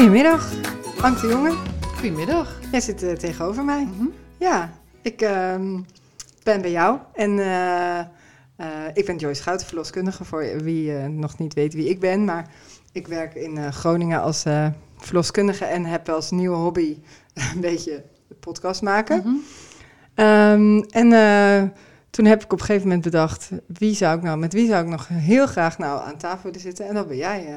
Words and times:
Goedemiddag, 0.00 0.52
Anke 1.00 1.20
de 1.20 1.26
Jonge. 1.26 1.54
Goedemiddag. 1.94 2.58
Jij 2.70 2.80
zit 2.80 3.02
eh, 3.02 3.12
tegenover 3.12 3.64
mij. 3.64 3.84
Mhm. 3.84 4.06
Ja, 4.38 4.70
ik 5.02 5.20
ehm, 5.20 5.80
ben 6.42 6.60
bij 6.60 6.70
jou 6.70 6.98
en 7.12 7.38
eh, 7.38 7.98
eh, 7.98 8.06
ik 8.94 9.06
ben 9.06 9.16
Joyce 9.16 9.40
Schouten, 9.40 9.66
verloskundige, 9.66 10.24
voor 10.24 10.62
wie 10.62 10.92
nog 10.92 11.38
niet 11.38 11.54
weet 11.54 11.74
wie 11.74 11.88
ik 11.88 12.00
ben. 12.00 12.24
Maar 12.24 12.50
ik 12.92 13.06
werk 13.06 13.34
in 13.34 13.72
Groningen 13.72 14.20
als 14.20 14.44
verloskundige 14.96 15.64
en 15.64 15.84
heb 15.84 16.08
als 16.08 16.30
nieuwe 16.30 16.56
hobby 16.56 16.98
een 17.54 17.60
beetje 17.60 18.04
podcast 18.40 18.82
maken. 18.82 19.18
Mhm. 19.18 19.34
Ehm, 20.14 20.78
en 20.78 21.72
toen 22.10 22.24
heb 22.24 22.42
ik 22.44 22.52
op 22.52 22.58
een 22.58 22.64
gegeven 22.66 22.88
moment 22.88 23.04
bedacht, 23.04 23.50
wie 23.66 23.94
zou 23.94 24.16
ik 24.16 24.22
nou, 24.22 24.38
met 24.38 24.52
wie 24.52 24.66
zou 24.66 24.82
ik 24.82 24.90
nog 24.90 25.08
heel 25.08 25.46
graag 25.46 25.78
nou 25.78 26.02
aan 26.02 26.16
tafel 26.16 26.42
willen 26.42 26.60
zitten? 26.60 26.88
En 26.88 26.94
dat 26.94 27.08
ben 27.08 27.16
jij. 27.16 27.56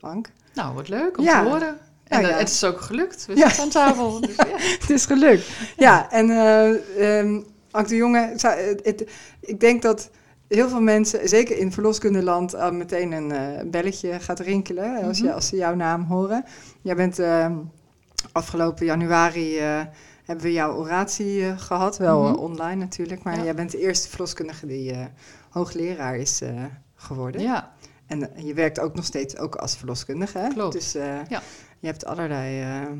Ank. 0.00 0.28
Nou, 0.54 0.74
wat 0.74 0.88
leuk 0.88 1.18
om 1.18 1.24
Ja. 1.24 1.42
te 1.42 1.48
horen. 1.48 1.78
En 2.04 2.20
Ja, 2.20 2.24
eh, 2.26 2.32
ja. 2.32 2.38
het 2.38 2.48
is 2.48 2.64
ook 2.64 2.80
gelukt. 2.80 3.26
We 3.26 3.36
zitten 3.36 3.62
aan 3.62 3.68
tafel. 3.68 4.20
Dus, 4.26 4.36
ja. 4.36 4.44
Het 4.80 4.90
is 4.90 5.06
gelukt. 5.06 5.48
Ja, 5.76 6.10
en 6.10 6.30
eh 6.30 7.18
ehm 7.18 7.40
Ank 7.70 7.88
de 7.88 7.96
Jonge, 7.96 8.18
het, 8.36 8.42
het- 8.82 9.10
ik 9.40 9.60
denk 9.60 9.82
dat 9.82 10.10
heel 10.48 10.68
veel 10.68 10.80
mensen, 10.80 11.28
zeker 11.28 11.58
in 11.58 11.72
verloskundeland, 11.72 12.54
al 12.54 12.72
meteen 12.72 13.12
een 13.12 13.32
eh, 13.32 13.64
belletje 13.70 14.20
gaat 14.20 14.40
rinkelen 14.40 15.02
als, 15.02 15.18
je, 15.18 15.24
Mhm. 15.24 15.32
als 15.34 15.46
ze 15.48 15.56
jouw 15.56 15.74
naam 15.74 16.02
horen. 16.04 16.44
Jij 16.82 16.94
bent 16.96 17.18
ehm, 17.18 17.56
afgelopen 18.32 18.86
januari, 18.86 19.58
hebben 20.24 20.44
we 20.44 20.52
jouw 20.52 20.74
oratie 20.74 21.46
eh, 21.46 21.58
gehad, 21.58 21.96
wel 21.98 22.22
Mhm. 22.22 22.34
online 22.38 22.74
natuurlijk, 22.80 23.22
maar 23.22 23.36
Ja. 23.36 23.44
jij 23.44 23.54
bent 23.54 23.70
de 23.70 23.78
eerste 23.78 24.08
verloskundige 24.08 24.66
die 24.66 24.94
hoogleraar 25.50 26.16
is 26.16 26.42
geworden. 26.96 27.40
ja, 27.40 27.72
En 28.06 28.34
eh, 28.34 28.44
je 28.46 28.54
werkt 28.54 28.80
ook 28.80 28.94
nog 28.94 29.04
steeds 29.04 29.36
ook 29.36 29.54
als 29.56 29.76
verloskundige, 29.76 30.38
hè? 30.38 30.48
Klopt. 30.48 30.72
Dus 30.72 30.94
eh, 30.94 31.26
Ja. 31.28 31.42
je 31.78 31.86
hebt 31.86 32.04
allerlei 32.04 32.60
eh, 32.62 32.90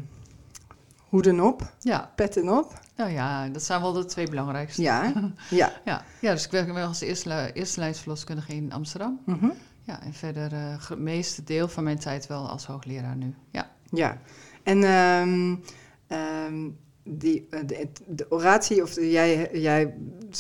hoeden 1.08 1.40
op, 1.40 1.72
ja. 1.80 2.12
petten 2.16 2.48
op. 2.48 2.80
Nou 2.96 3.10
ja, 3.10 3.48
dat 3.48 3.62
zijn 3.62 3.80
wel 3.80 3.92
de 3.92 4.04
twee 4.04 4.28
belangrijkste. 4.28 4.82
Ja, 4.82 5.02
ja. 5.50 5.72
Ja, 5.84 6.04
ja 6.20 6.32
dus 6.32 6.44
ik 6.44 6.50
werk 6.50 6.72
wel 6.72 6.86
als 6.86 7.00
eerste, 7.00 7.28
li- 7.28 7.50
eerste 7.60 7.80
lijnsverloskundige 7.80 8.54
in 8.54 8.72
Amsterdam. 8.72 9.20
Mhm. 9.26 9.48
Ja, 9.82 10.02
en 10.02 10.12
verder 10.14 10.50
het 10.88 10.98
meeste 10.98 11.44
deel 11.44 11.68
van 11.68 11.84
mijn 11.84 11.98
tijd 11.98 12.26
wel 12.26 12.48
als 12.48 12.66
hoogleraar 12.66 13.16
nu. 13.16 13.34
Ja. 13.50 13.70
Ja. 13.90 14.18
En 14.62 14.82
ehm, 14.84 15.56
ehm, 16.06 16.68
die, 17.04 17.46
eh, 17.50 17.60
de, 17.66 17.88
de 18.06 18.26
oratie, 18.28 18.82
of 18.82 18.94
de- 18.94 19.10
jij, 19.10 19.48
jij, 19.52 19.94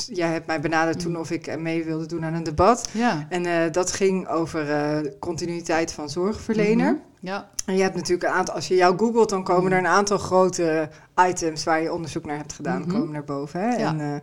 jij 0.06 0.28
hebt 0.32 0.46
mij 0.46 0.60
benaderd 0.60 1.00
toen 1.00 1.12
Mm. 1.12 1.18
of 1.18 1.30
ik 1.30 1.58
mee 1.58 1.84
wilde 1.84 2.06
doen 2.06 2.24
aan 2.24 2.34
een 2.34 2.42
debat. 2.42 2.88
Ja. 2.92 3.26
En 3.28 3.46
eh, 3.46 3.72
dat 3.72 3.92
ging 3.92 4.28
over 4.28 4.70
eh, 4.70 4.98
continuïteit 5.20 5.92
van 5.92 6.10
zorgverlener. 6.10 6.92
Mhm. 6.92 7.00
Ja. 7.20 7.50
En 7.66 7.76
je 7.76 7.82
hebt 7.82 7.94
natuurlijk 7.94 8.22
een 8.28 8.34
aantal, 8.38 8.54
als 8.54 8.68
je 8.68 8.74
jou 8.74 8.98
googelt, 8.98 9.28
dan 9.28 9.44
komen 9.44 9.72
er 9.72 9.78
een 9.78 9.86
aantal 9.86 10.18
grote 10.18 10.88
items 11.28 11.64
waar 11.64 11.82
je 11.82 11.92
onderzoek 11.92 12.24
naar 12.26 12.36
hebt 12.36 12.52
gedaan, 12.52 12.80
Mhm. 12.80 12.90
komen 12.90 13.12
naar 13.12 13.24
boven. 13.24 13.60
Hè? 13.60 13.76
Ja. 13.76 14.20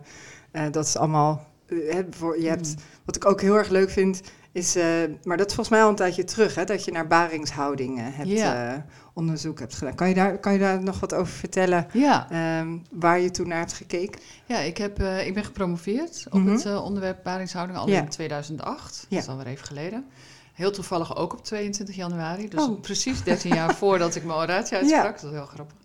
En 0.50 0.72
dat 0.72 0.86
is 0.86 0.96
allemaal, 0.96 1.46
hè, 1.66 2.02
voor, 2.10 2.40
je 2.40 2.48
hebt, 2.48 2.68
Mhm. 2.74 2.80
wat 3.04 3.16
ik 3.16 3.26
ook 3.26 3.40
heel 3.40 3.56
erg 3.56 3.68
leuk 3.68 3.90
vind, 3.90 4.20
is, 4.52 4.76
eh, 4.76 4.84
maar 5.22 5.36
dat 5.36 5.46
is 5.48 5.54
volgens 5.54 5.68
mij 5.68 5.82
al 5.82 5.88
een 5.88 5.94
tijdje 5.94 6.24
terug, 6.24 6.54
hè, 6.54 6.64
dat 6.64 6.84
je 6.84 6.92
naar 6.92 7.06
baringshouding 7.06 7.98
eh, 7.98 8.04
hebt, 8.08 8.28
Ja. 8.30 8.72
eh, 8.74 8.78
onderzoek 9.14 9.58
hebt 9.58 9.74
gedaan. 9.74 9.94
Kan 9.94 10.08
je, 10.08 10.14
daar, 10.14 10.38
kan 10.38 10.52
je 10.52 10.58
daar 10.58 10.82
nog 10.82 11.00
wat 11.00 11.14
over 11.14 11.32
vertellen, 11.32 11.86
Ja. 11.92 12.30
ehm, 12.30 12.76
waar 12.90 13.20
je 13.20 13.30
toen 13.30 13.48
naar 13.48 13.58
hebt 13.58 13.72
gekeken? 13.72 14.20
Ja, 14.46 14.58
ik, 14.58 14.76
heb, 14.76 14.98
eh, 15.00 15.26
ik 15.26 15.34
ben 15.34 15.44
gepromoveerd 15.44 16.26
op 16.30 16.40
Mhm. 16.40 16.52
het 16.52 16.80
onderwerp 16.80 17.22
baringshouding 17.22 17.78
al 17.78 17.88
Ja. 17.88 18.00
in 18.00 18.08
2008. 18.08 19.06
Ja. 19.08 19.16
Dat 19.16 19.24
is 19.24 19.28
alweer 19.28 19.46
even 19.46 19.66
geleden. 19.66 20.04
Heel 20.52 20.70
toevallig 20.72 21.16
ook 21.16 21.32
op 21.32 21.44
22 21.44 21.94
januari. 21.94 22.48
Dus 22.48 22.60
Oh. 22.64 22.80
precies 22.80 23.22
13 23.22 23.54
jaar 23.54 23.74
voordat 23.74 24.14
ik 24.14 24.24
mijn 24.24 24.38
oratie 24.38 24.76
uitsprak. 24.78 25.20
Dat 25.20 25.30
is 25.30 25.36
heel 25.36 25.46
grappig. 25.46 25.76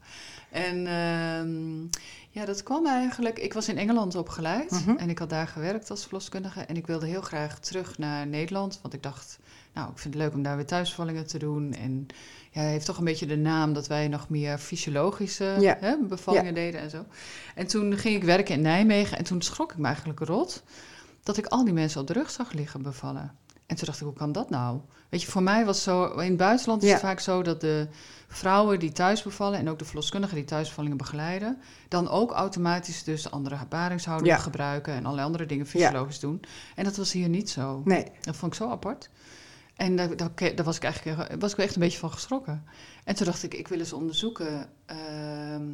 En 0.52 0.88
ehm, 0.88 2.00
ja, 2.30 2.46
dat 2.46 2.64
kwam 2.64 2.86
eigenlijk... 2.88 3.40
Ik 3.40 3.54
was 3.54 3.70
in 3.70 3.78
Engeland 3.78 4.16
opgeleid 4.16 4.72
Mhm. 4.72 4.98
en 4.98 5.10
ik 5.10 5.20
had 5.20 5.30
daar 5.30 5.48
gewerkt 5.48 5.90
als 5.90 6.04
verloskundige. 6.04 6.62
En 6.62 6.76
ik 6.78 6.88
wilde 6.88 7.06
heel 7.06 7.22
graag 7.22 7.60
terug 7.60 7.98
naar 7.98 8.28
Nederland. 8.28 8.80
Want 8.82 8.94
ik 8.94 9.04
dacht, 9.04 9.40
nou, 9.74 9.92
ik 9.92 9.98
vind 9.98 10.14
het 10.14 10.24
leuk 10.24 10.34
om 10.34 10.44
daar 10.44 10.56
weer 10.56 10.66
thuisbevallingen 10.66 11.28
te 11.28 11.38
doen. 11.40 11.74
En 11.74 12.08
ja, 12.52 12.62
heeft 12.62 12.86
toch 12.86 12.98
een 12.98 13.04
beetje 13.04 13.26
de 13.26 13.38
naam 13.38 13.74
dat 13.74 13.88
wij 13.88 14.08
nog 14.08 14.30
meer 14.30 14.58
fysiologische 14.58 15.56
Ja. 15.60 15.78
hè, 15.80 15.98
bevallingen 15.98 16.54
deden 16.54 16.82
en 16.82 16.90
zo. 16.90 17.06
En 17.56 17.68
toen 17.68 17.98
ging 17.98 18.16
ik 18.16 18.24
werken 18.24 18.56
in 18.56 18.62
Nijmegen 18.62 19.18
en 19.18 19.24
toen 19.24 19.42
schrok 19.42 19.72
ik 19.72 19.78
me 19.78 19.86
eigenlijk 19.86 20.20
rot 20.20 20.64
dat 21.24 21.38
ik 21.38 21.46
al 21.46 21.64
die 21.64 21.74
mensen 21.74 22.02
op 22.02 22.08
de 22.08 22.14
rug 22.14 22.30
zag 22.32 22.52
liggen 22.52 22.82
bevallen. 22.82 23.32
En 23.68 23.76
toen 23.76 23.86
dacht 23.86 24.00
ik, 24.00 24.06
hoe 24.06 24.14
kan 24.14 24.32
dat 24.32 24.50
nou? 24.50 24.80
Weet 25.10 25.22
je, 25.22 25.32
voor 25.32 25.44
mij 25.44 25.66
was 25.66 25.84
zo, 25.84 26.06
in 26.06 26.28
het 26.30 26.38
buitenland 26.38 26.82
is 26.82 26.88
Ja. 26.88 26.94
het 26.94 27.04
vaak 27.04 27.20
zo 27.20 27.42
dat 27.42 27.62
de 27.62 27.88
vrouwen 28.28 28.80
die 28.80 28.92
thuis 28.92 29.24
bevallen 29.24 29.60
en 29.60 29.70
ook 29.70 29.80
de 29.80 29.86
verloskundigen 29.86 30.36
die 30.36 30.46
thuisbevallingen 30.46 30.98
begeleiden, 30.98 31.58
dan 31.88 32.10
ook 32.10 32.32
automatisch 32.32 33.04
dus 33.04 33.32
andere 33.32 33.58
baringshoudingen 33.70 34.36
Ja. 34.36 34.42
gebruiken 34.42 34.94
en 34.94 35.04
allerlei 35.04 35.26
andere 35.26 35.46
dingen 35.46 35.66
fysiologisch 35.68 36.20
doen. 36.20 36.42
En 36.76 36.84
dat 36.84 36.96
was 36.98 37.12
hier 37.12 37.30
niet 37.30 37.50
zo. 37.50 37.82
Nee. 37.86 38.06
Dat 38.22 38.36
vond 38.36 38.52
ik 38.54 38.58
zo 38.58 38.70
apart. 38.70 39.10
En 39.76 39.96
daar, 39.96 40.16
daar, 40.18 40.32
daar 40.56 40.66
was 40.66 40.76
ik 40.76 40.84
eigenlijk 40.84 41.36
was 41.42 41.52
ik 41.52 41.58
echt 41.58 41.76
een 41.76 41.82
beetje 41.82 41.98
van 42.00 42.12
geschrokken. 42.12 42.64
En 43.04 43.16
toen 43.16 43.26
dacht 43.26 43.44
ik, 43.44 43.54
ik 43.54 43.68
wil 43.68 43.80
eens 43.80 43.94
onderzoeken. 43.94 44.70
ehm, 44.86 45.72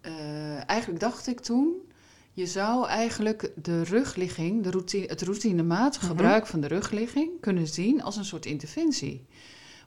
eh, 0.00 0.68
eigenlijk 0.68 1.00
dacht 1.00 1.26
ik 1.26 1.40
toen, 1.40 1.91
je 2.32 2.46
zou 2.46 2.86
eigenlijk 2.86 3.50
de 3.62 3.82
rugligging, 3.84 4.62
de 4.62 4.70
routine, 4.70 5.06
het 5.06 5.22
routinematig 5.22 6.00
Mhm. 6.02 6.10
gebruik 6.10 6.46
van 6.46 6.60
de 6.60 6.66
rugligging 6.66 7.30
kunnen 7.40 7.66
zien 7.66 8.02
als 8.02 8.16
een 8.16 8.24
soort 8.24 8.46
interventie. 8.46 9.26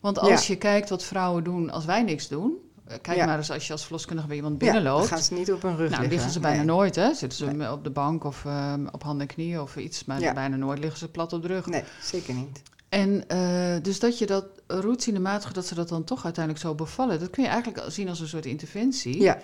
Want 0.01 0.19
als 0.19 0.47
je 0.47 0.56
kijkt 0.56 0.89
wat 0.89 1.03
vrouwen 1.03 1.44
doen 1.44 1.69
als 1.69 1.85
wij 1.85 2.03
niks 2.03 2.28
doen, 2.28 2.53
eh, 2.88 2.97
kijk 3.01 3.17
Ja. 3.17 3.25
maar 3.25 3.38
eens 3.38 3.51
als 3.51 3.66
je 3.67 3.72
als 3.73 3.83
verloskundige 3.83 4.28
bij 4.28 4.35
iemand 4.35 4.53
Ja, 4.61 4.66
dan 4.66 4.73
binnenloopt. 4.73 5.07
gaan 5.07 5.22
ze 5.22 5.33
niet 5.33 5.51
op 5.51 5.61
hun 5.61 5.72
rug 5.75 5.79
Nou, 5.89 5.89
liggen. 5.89 6.09
liggen 6.09 6.31
ze 6.31 6.39
bijna 6.39 6.57
Nee. 6.57 6.66
nooit, 6.66 6.95
hè? 6.95 7.13
Zitten 7.13 7.38
ze 7.38 7.72
op 7.72 7.83
de 7.83 7.89
bank 7.89 8.23
of 8.23 8.45
ehm, 8.45 8.88
op 8.91 9.03
handen 9.03 9.27
en 9.27 9.33
knieën 9.35 9.62
of 9.62 9.75
iets, 9.75 10.06
maar 10.06 10.19
Ja. 10.19 10.33
bijna 10.33 10.56
nooit 10.56 10.79
liggen 10.79 11.00
ze 11.00 11.07
plat 11.09 11.33
op 11.33 11.41
de 11.41 11.47
rug. 11.47 11.66
Nee, 11.66 11.83
zeker 12.01 12.33
niet. 12.33 12.62
En 12.89 13.27
eh, 13.27 13.75
dus 13.81 14.00
dat 14.00 14.17
je 14.17 14.25
dat 14.25 14.45
routinematig, 14.67 15.51
dat 15.53 15.66
ze 15.66 15.75
dat 15.75 15.89
dan 15.89 16.03
toch 16.03 16.23
uiteindelijk 16.23 16.66
zo 16.66 16.75
bevallen, 16.75 17.19
dat 17.19 17.29
kun 17.29 17.44
je 17.44 17.50
eigenlijk 17.50 17.83
zien 17.91 18.09
als 18.09 18.19
een 18.19 18.27
soort 18.27 18.45
interventie 18.45 19.22
Ja, 19.22 19.39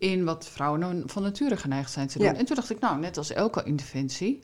in 0.00 0.24
wat 0.24 0.48
vrouwen 0.48 0.80
nou 0.80 1.02
van 1.06 1.22
nature 1.22 1.56
geneigd 1.56 1.90
zijn 1.92 2.06
te 2.06 2.18
doen. 2.18 2.26
Ja. 2.26 2.34
En 2.34 2.44
toen 2.44 2.56
dacht 2.56 2.70
ik, 2.70 2.80
nou, 2.80 2.98
net 2.98 3.16
als 3.16 3.32
elke 3.32 3.62
interventie, 3.62 4.42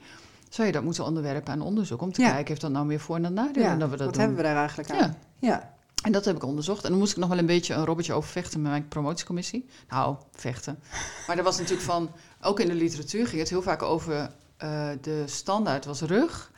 zou 0.49 0.67
je 0.67 0.73
dat 0.73 0.83
moeten 0.83 1.03
onderwerpen 1.05 1.53
aan 1.53 1.61
onderzoek 1.61 2.01
om 2.01 2.11
te 2.11 2.21
Ja. 2.21 2.27
kijken, 2.29 2.47
heeft 2.47 2.61
dat 2.61 2.71
nou 2.71 2.85
meer 2.85 2.99
voor- 2.99 3.15
en 3.15 3.33
nadelen 3.33 3.69
ja. 3.69 3.75
dat 3.75 3.89
we 3.89 3.95
dat 3.95 4.05
wat 4.05 4.13
doen. 4.13 4.19
hebben 4.19 4.37
we 4.37 4.43
daar 4.43 4.55
eigenlijk 4.57 4.91
aan? 4.91 4.97
Ja. 4.97 5.15
Ja. 5.39 5.75
En 6.03 6.11
dat 6.11 6.25
heb 6.25 6.35
ik 6.35 6.43
onderzocht. 6.43 6.83
En 6.83 6.89
dan 6.89 6.99
moest 6.99 7.11
ik 7.11 7.17
nog 7.17 7.29
wel 7.29 7.37
een 7.37 7.45
beetje 7.45 7.73
een 7.73 7.85
robbertje 7.85 8.13
over 8.13 8.29
vechten 8.29 8.61
met 8.61 8.71
mijn 8.71 8.87
promotiecommissie. 8.87 9.65
Nou, 9.89 10.15
vechten. 10.35 10.79
Maar 11.27 11.37
er 11.37 11.43
was 11.43 11.57
natuurlijk 11.57 11.85
van, 11.85 12.09
ook 12.41 12.59
in 12.59 12.67
de 12.67 12.73
literatuur 12.75 13.27
ging 13.27 13.39
het 13.41 13.49
heel 13.49 13.61
vaak 13.61 13.81
over 13.81 14.29
eh, 14.57 14.89
de 15.01 15.23
standaard 15.25 15.85
was 15.85 16.01
rug. 16.01 16.51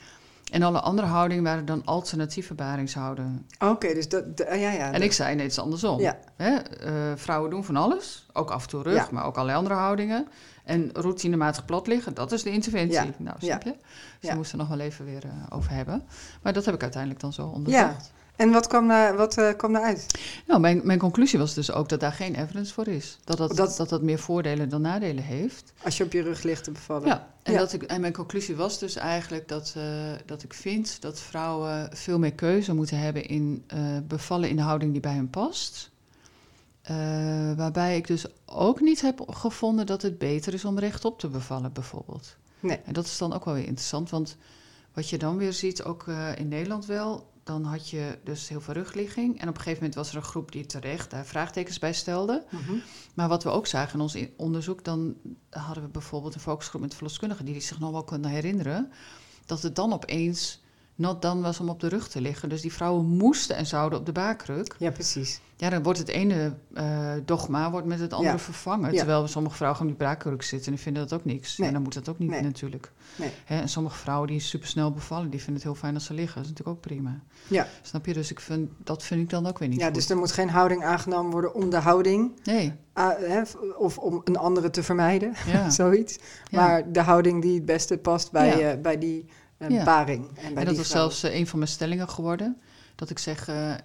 En 0.52 0.62
alle 0.64 0.80
andere 0.80 1.08
houdingen 1.08 1.44
waren 1.44 1.66
dan 1.66 1.82
alternatieve 1.86 2.54
baringshoudingen. 2.54 3.48
Oké, 3.60 3.94
dus 3.94 4.10
dat, 4.10 4.24
ah, 4.48 4.60
ja, 4.60 4.72
ja. 4.72 4.92
En 4.92 5.02
ik 5.02 5.14
zei, 5.14 5.36
nee, 5.36 5.44
het 5.44 5.52
is 5.52 5.60
andersom. 5.60 6.00
Ja. 6.00 6.18
Hè? 6.36 6.56
eh, 6.56 6.94
vrouwen 7.16 7.50
doen 7.50 7.64
van 7.64 7.76
alles, 7.76 8.26
ook 8.34 8.52
af 8.52 8.64
en 8.64 8.70
toe 8.70 8.84
rug, 8.84 8.96
Ja. 8.96 9.08
maar 9.12 9.26
ook 9.26 9.36
allerlei 9.36 9.58
andere 9.58 9.76
houdingen. 9.76 10.28
En 10.64 10.90
routinematig 10.94 11.66
plat 11.66 11.88
liggen, 11.88 12.14
dat 12.14 12.32
is 12.32 12.44
de 12.44 12.50
interventie. 12.52 12.94
Ja. 12.94 13.14
Nou, 13.18 13.36
snap 13.40 13.64
je? 13.64 13.76
Dus 14.20 14.30
daar 14.30 14.36
moesten 14.36 14.58
we 14.58 14.64
nog 14.64 14.78
wel 14.78 14.86
even 14.86 15.06
weer 15.06 15.24
eh, 15.24 15.30
over 15.58 15.72
hebben. 15.72 16.04
Maar 16.42 16.54
dat 16.54 16.66
heb 16.66 16.74
ik 16.74 16.82
uiteindelijk 16.82 17.22
dan 17.22 17.34
zo 17.34 17.48
onderzocht. 17.48 18.12
En 18.40 18.52
wat 18.52 18.68
kwam 18.68 18.88
daar, 18.88 19.16
wat, 19.16 19.38
eh, 19.38 19.50
kwam 19.58 19.74
daaruit? 19.74 20.06
Nou, 20.48 20.60
mijn, 20.60 20.82
mijn 20.84 21.00
conclusie 21.00 21.40
was 21.40 21.54
dus 21.54 21.72
ook 21.72 21.90
dat 21.90 22.00
daar 22.00 22.12
geen 22.12 22.36
evidence 22.36 22.74
voor 22.74 22.88
is. 22.88 23.18
Dat 23.24 23.38
dat, 23.38 23.56
Dat- 23.56 23.78
dat, 23.78 23.90
dat, 23.90 24.02
meer 24.02 24.20
voordelen 24.20 24.70
dan 24.70 24.82
nadelen 24.82 25.24
heeft. 25.24 25.74
Als 25.84 25.98
je 25.98 26.04
op 26.04 26.12
je 26.12 26.22
rug 26.22 26.44
ligt 26.44 26.64
te 26.64 26.72
bevallen. 26.72 27.08
Ja, 27.08 27.28
en, 27.44 27.54
Ja. 27.54 27.60
Dat 27.60 27.74
ik, 27.74 27.84
en 27.84 28.02
mijn 28.02 28.14
conclusie 28.14 28.56
was 28.56 28.80
dus 28.80 28.96
eigenlijk 28.96 29.48
dat, 29.48 29.74
eh, 29.78 29.84
dat 30.26 30.44
ik 30.44 30.54
vind 30.54 31.02
dat 31.02 31.20
vrouwen 31.20 31.90
veel 31.94 32.20
meer 32.20 32.34
keuze 32.34 32.74
moeten 32.74 33.00
hebben 33.00 33.26
in 33.26 33.64
eh, 33.68 33.80
bevallen 34.08 34.50
in 34.50 34.56
de 34.56 34.62
houding 34.62 34.92
die 34.92 35.02
bij 35.02 35.14
hen 35.14 35.30
past. 35.30 35.92
Waarbij 37.56 37.96
ik 37.98 38.08
dus 38.08 38.26
ook 38.46 38.80
niet 38.82 39.02
heb 39.02 39.22
gevonden 39.30 39.86
dat 39.86 40.02
het 40.02 40.18
beter 40.18 40.54
is 40.54 40.66
om 40.66 40.80
rechtop 40.80 41.20
te 41.20 41.28
bevallen, 41.28 41.74
bijvoorbeeld. 41.74 42.36
Nee. 42.60 42.80
En 42.86 42.94
dat 42.94 43.06
is 43.06 43.18
dan 43.18 43.34
ook 43.34 43.46
wel 43.46 43.54
weer 43.54 43.66
interessant, 43.66 44.10
want 44.10 44.38
wat 44.94 45.10
je 45.10 45.18
dan 45.18 45.38
weer 45.38 45.54
ziet, 45.54 45.84
ook 45.84 46.06
in 46.36 46.48
Nederland 46.48 46.86
wel, 46.86 47.29
dan 47.50 47.64
had 47.64 47.90
je 47.90 48.18
dus 48.24 48.50
heel 48.50 48.62
veel 48.62 48.74
rugligging. 48.74 49.42
En 49.42 49.48
op 49.48 49.56
een 49.56 49.62
gegeven 49.62 49.78
moment 49.78 49.96
was 49.96 50.10
er 50.10 50.16
een 50.16 50.22
groep 50.22 50.52
die 50.52 50.66
terecht 50.66 51.10
daar 51.10 51.26
vraagtekens 51.26 51.80
bij 51.80 51.94
stelde. 51.94 52.46
Mhm. 52.50 52.74
Maar 53.14 53.28
wat 53.28 53.44
we 53.44 53.50
ook 53.50 53.68
zagen 53.68 53.94
in 53.94 54.02
ons 54.02 54.18
onderzoek, 54.38 54.84
dan 54.84 55.16
hadden 55.50 55.84
we 55.84 55.90
bijvoorbeeld 55.90 56.34
een 56.34 56.40
focusgroep 56.40 56.82
met 56.82 56.94
verloskundigen 56.94 57.46
die 57.46 57.62
zich 57.62 57.80
nog 57.80 57.92
wel 57.92 58.04
konden 58.04 58.32
herinneren, 58.32 58.92
dat 59.46 59.62
het 59.62 59.76
dan 59.76 59.94
opeens 59.94 60.62
not 61.00 61.22
dan 61.22 61.42
was 61.42 61.60
om 61.60 61.70
op 61.70 61.80
de 61.80 61.88
rug 61.88 62.08
te 62.08 62.22
liggen. 62.22 62.50
Dus 62.50 62.62
die 62.62 62.74
vrouwen 62.74 63.06
moesten 63.06 63.56
en 63.56 63.66
zouden 63.66 64.00
op 64.00 64.06
de 64.06 64.12
baarkruk. 64.12 64.76
Ja, 64.78 64.92
precies. 64.92 65.42
Ja, 65.56 65.70
dan 65.70 65.84
wordt 65.84 66.00
het 66.00 66.08
ene 66.08 66.54
uh, 66.74 67.12
dogma 67.26 67.72
wordt 67.72 67.88
met 67.88 68.00
het 68.00 68.14
andere 68.14 68.32
Ja. 68.32 68.40
vervangen. 68.40 68.92
Ja. 68.92 68.98
Terwijl 68.98 69.28
sommige 69.28 69.56
vrouwen 69.56 69.82
op 69.82 69.88
die 69.88 69.96
baarkruk 69.96 70.42
zitten 70.42 70.68
en 70.68 70.74
die 70.74 70.84
vinden 70.84 71.08
dat 71.08 71.20
ook 71.20 71.26
niks. 71.26 71.58
Nee. 71.58 71.68
En 71.68 71.74
dan 71.74 71.84
moet 71.84 71.94
dat 71.94 72.10
ook 72.10 72.20
niet 72.20 72.30
Nee. 72.30 72.42
natuurlijk. 72.42 72.92
Nee. 73.16 73.30
Hè, 73.46 73.60
en 73.62 73.70
sommige 73.70 73.98
vrouwen 73.98 74.28
die 74.28 74.40
supersnel 74.40 74.92
bevallen, 74.92 75.30
die 75.30 75.40
vinden 75.40 75.56
het 75.56 75.64
heel 75.64 75.76
fijn 75.76 75.94
als 75.94 76.06
ze 76.06 76.14
liggen. 76.14 76.36
Dat 76.36 76.44
is 76.44 76.50
natuurlijk 76.50 76.78
ook 76.78 76.84
prima. 76.84 77.20
Ja. 77.48 77.68
Snap 77.82 78.06
je? 78.06 78.14
Dus 78.14 78.32
ik 78.32 78.40
vind, 78.40 78.70
dat 78.84 79.04
vind 79.04 79.22
ik 79.22 79.30
dan 79.30 79.48
ook 79.48 79.60
weer 79.60 79.68
niet 79.68 79.80
Ja, 79.80 79.86
goed. 79.86 79.96
dus 79.96 80.10
er 80.10 80.18
moet 80.18 80.32
geen 80.32 80.50
houding 80.50 80.84
aangenomen 80.84 81.32
worden 81.32 81.54
om 81.54 81.70
de 81.70 81.78
houding, 81.78 82.32
Nee, 82.44 82.74
ah, 82.94 83.18
hè, 83.18 83.42
of 83.78 83.98
om 83.98 84.22
een 84.24 84.38
andere 84.38 84.70
te 84.70 84.84
vermijden, 84.84 85.34
ja. 85.48 85.70
zoiets. 85.82 86.20
Maar 86.52 86.92
de 86.92 87.02
houding 87.02 87.42
die 87.42 87.56
het 87.56 87.66
beste 87.66 87.98
past 87.98 88.32
bij, 88.32 88.72
eh, 88.72 88.82
bij 88.82 88.98
die 88.98 89.26
eh, 89.60 89.70
Ja. 89.70 89.84
paring. 89.84 90.28
En 90.28 90.34
bij 90.34 90.44
En 90.44 90.56
die 90.56 90.66
dat 90.66 90.76
was 90.76 90.88
vrouw. 90.88 91.00
zelfs 91.00 91.24
eh, 91.24 91.36
een 91.36 91.48
van 91.48 91.60
mijn 91.60 91.72
stellingen 91.72 92.10
geworden. 92.10 92.58
Dat 92.96 93.10
ik 93.10 93.20
zeg, 93.20 93.48
eh, 93.48 93.74
eh, 93.74 93.78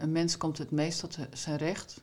een 0.00 0.12
mens 0.12 0.36
komt 0.36 0.58
het 0.58 0.70
meest 0.70 1.00
tot 1.00 1.18
zijn 1.32 1.56
recht 1.56 2.00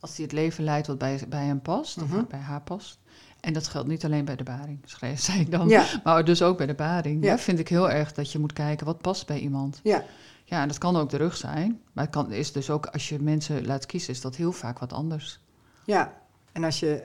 als 0.00 0.14
hij 0.16 0.24
het 0.24 0.32
leven 0.34 0.64
leidt 0.64 0.86
wat 0.86 0.98
bij, 0.98 1.20
bij 1.28 1.44
hem 1.44 1.60
past, 1.62 1.96
Mhm. 1.96 2.18
of 2.18 2.26
bij 2.26 2.38
haar 2.38 2.60
past. 2.62 2.98
En 3.40 3.52
dat 3.52 3.66
geldt 3.68 3.88
niet 3.88 4.04
alleen 4.04 4.24
bij 4.24 4.36
de 4.36 4.42
baring, 4.44 4.78
schreef, 4.84 5.20
zei 5.30 5.40
ik 5.40 5.50
dan. 5.50 5.68
Ja, 5.68 5.84
Maar 6.04 6.24
dus 6.24 6.42
ook 6.42 6.56
bij 6.56 6.66
de 6.66 6.74
baring. 6.74 7.24
Ja. 7.24 7.38
vind 7.38 7.58
ik 7.58 7.68
heel 7.68 7.90
erg 7.90 8.12
dat 8.12 8.32
je 8.32 8.38
moet 8.38 8.52
kijken 8.52 8.86
wat 8.86 8.98
past 9.00 9.26
bij 9.26 9.38
iemand. 9.38 9.80
ja, 9.82 10.04
Ja, 10.44 10.62
en 10.62 10.68
dat 10.68 10.78
kan 10.78 10.96
ook 10.96 11.10
de 11.10 11.16
rug 11.16 11.36
zijn. 11.36 11.80
Maar 11.92 12.04
het 12.04 12.12
kan, 12.12 12.32
is 12.32 12.52
dus 12.52 12.70
ook, 12.70 12.86
als 12.86 13.08
je 13.08 13.20
mensen 13.20 13.66
laat 13.66 13.86
kiezen, 13.86 14.12
is 14.12 14.20
dat 14.20 14.36
heel 14.36 14.52
vaak 14.52 14.78
wat 14.78 14.92
anders. 14.92 15.40
ja. 15.84 16.16
En 16.52 16.64
als 16.64 16.80
je, 16.80 17.02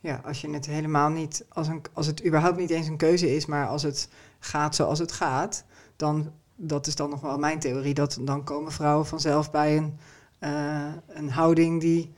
ja, 0.00 0.20
als 0.24 0.40
je 0.40 0.50
het 0.50 0.66
helemaal 0.66 1.08
niet, 1.10 1.44
als, 1.48 1.68
een, 1.68 1.82
als 1.92 2.06
het 2.06 2.24
überhaupt 2.26 2.56
niet 2.58 2.70
eens 2.70 2.86
een 2.86 2.96
keuze 2.96 3.34
is, 3.36 3.46
maar 3.46 3.66
als 3.68 3.82
het 3.82 4.08
gaat 4.38 4.74
zoals 4.74 4.98
het 4.98 5.12
gaat, 5.12 5.64
dan, 5.96 6.30
dat 6.56 6.86
is 6.86 6.94
dan 6.94 7.10
nog 7.10 7.20
wel 7.20 7.38
mijn 7.38 7.58
theorie, 7.58 7.94
dat 7.94 8.18
dan 8.20 8.44
komen 8.44 8.72
vrouwen 8.72 9.06
vanzelf 9.06 9.50
bij 9.50 9.76
een, 9.76 9.98
eh, 10.38 10.84
een 11.08 11.30
houding 11.30 11.80
die 11.80 12.12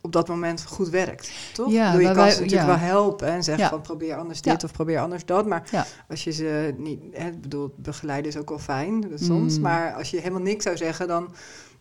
op 0.00 0.12
dat 0.12 0.28
moment 0.28 0.64
goed 0.66 0.88
werkt, 0.88 1.30
toch? 1.54 1.70
Ja, 1.72 1.86
bedoel, 1.92 2.00
je 2.08 2.14
kan 2.14 2.16
wij- 2.24 2.30
ze 2.30 2.40
natuurlijk 2.40 2.68
ja. 2.68 2.78
wel 2.78 2.86
helpen 2.88 3.28
en 3.28 3.44
zeggen 3.44 3.64
Ja. 3.64 3.70
van 3.70 3.80
probeer 3.80 4.16
anders 4.16 4.42
dit 4.42 4.60
Ja. 4.60 4.66
of 4.68 4.72
probeer 4.72 4.98
anders 5.00 5.24
dat, 5.24 5.46
maar 5.46 5.68
Ja. 5.70 5.86
als 6.08 6.24
je 6.24 6.30
ze 6.32 6.74
niet, 6.76 7.00
hè, 7.12 7.30
bedoel, 7.32 7.72
begeleiden 7.76 8.30
is 8.30 8.36
ook 8.36 8.48
wel 8.48 8.58
fijn 8.58 9.04
soms, 9.14 9.56
Mm. 9.56 9.62
maar 9.62 9.94
als 9.94 10.10
je 10.10 10.18
helemaal 10.18 10.40
niks 10.42 10.64
zou 10.64 10.76
zeggen, 10.76 11.08
dan, 11.08 11.34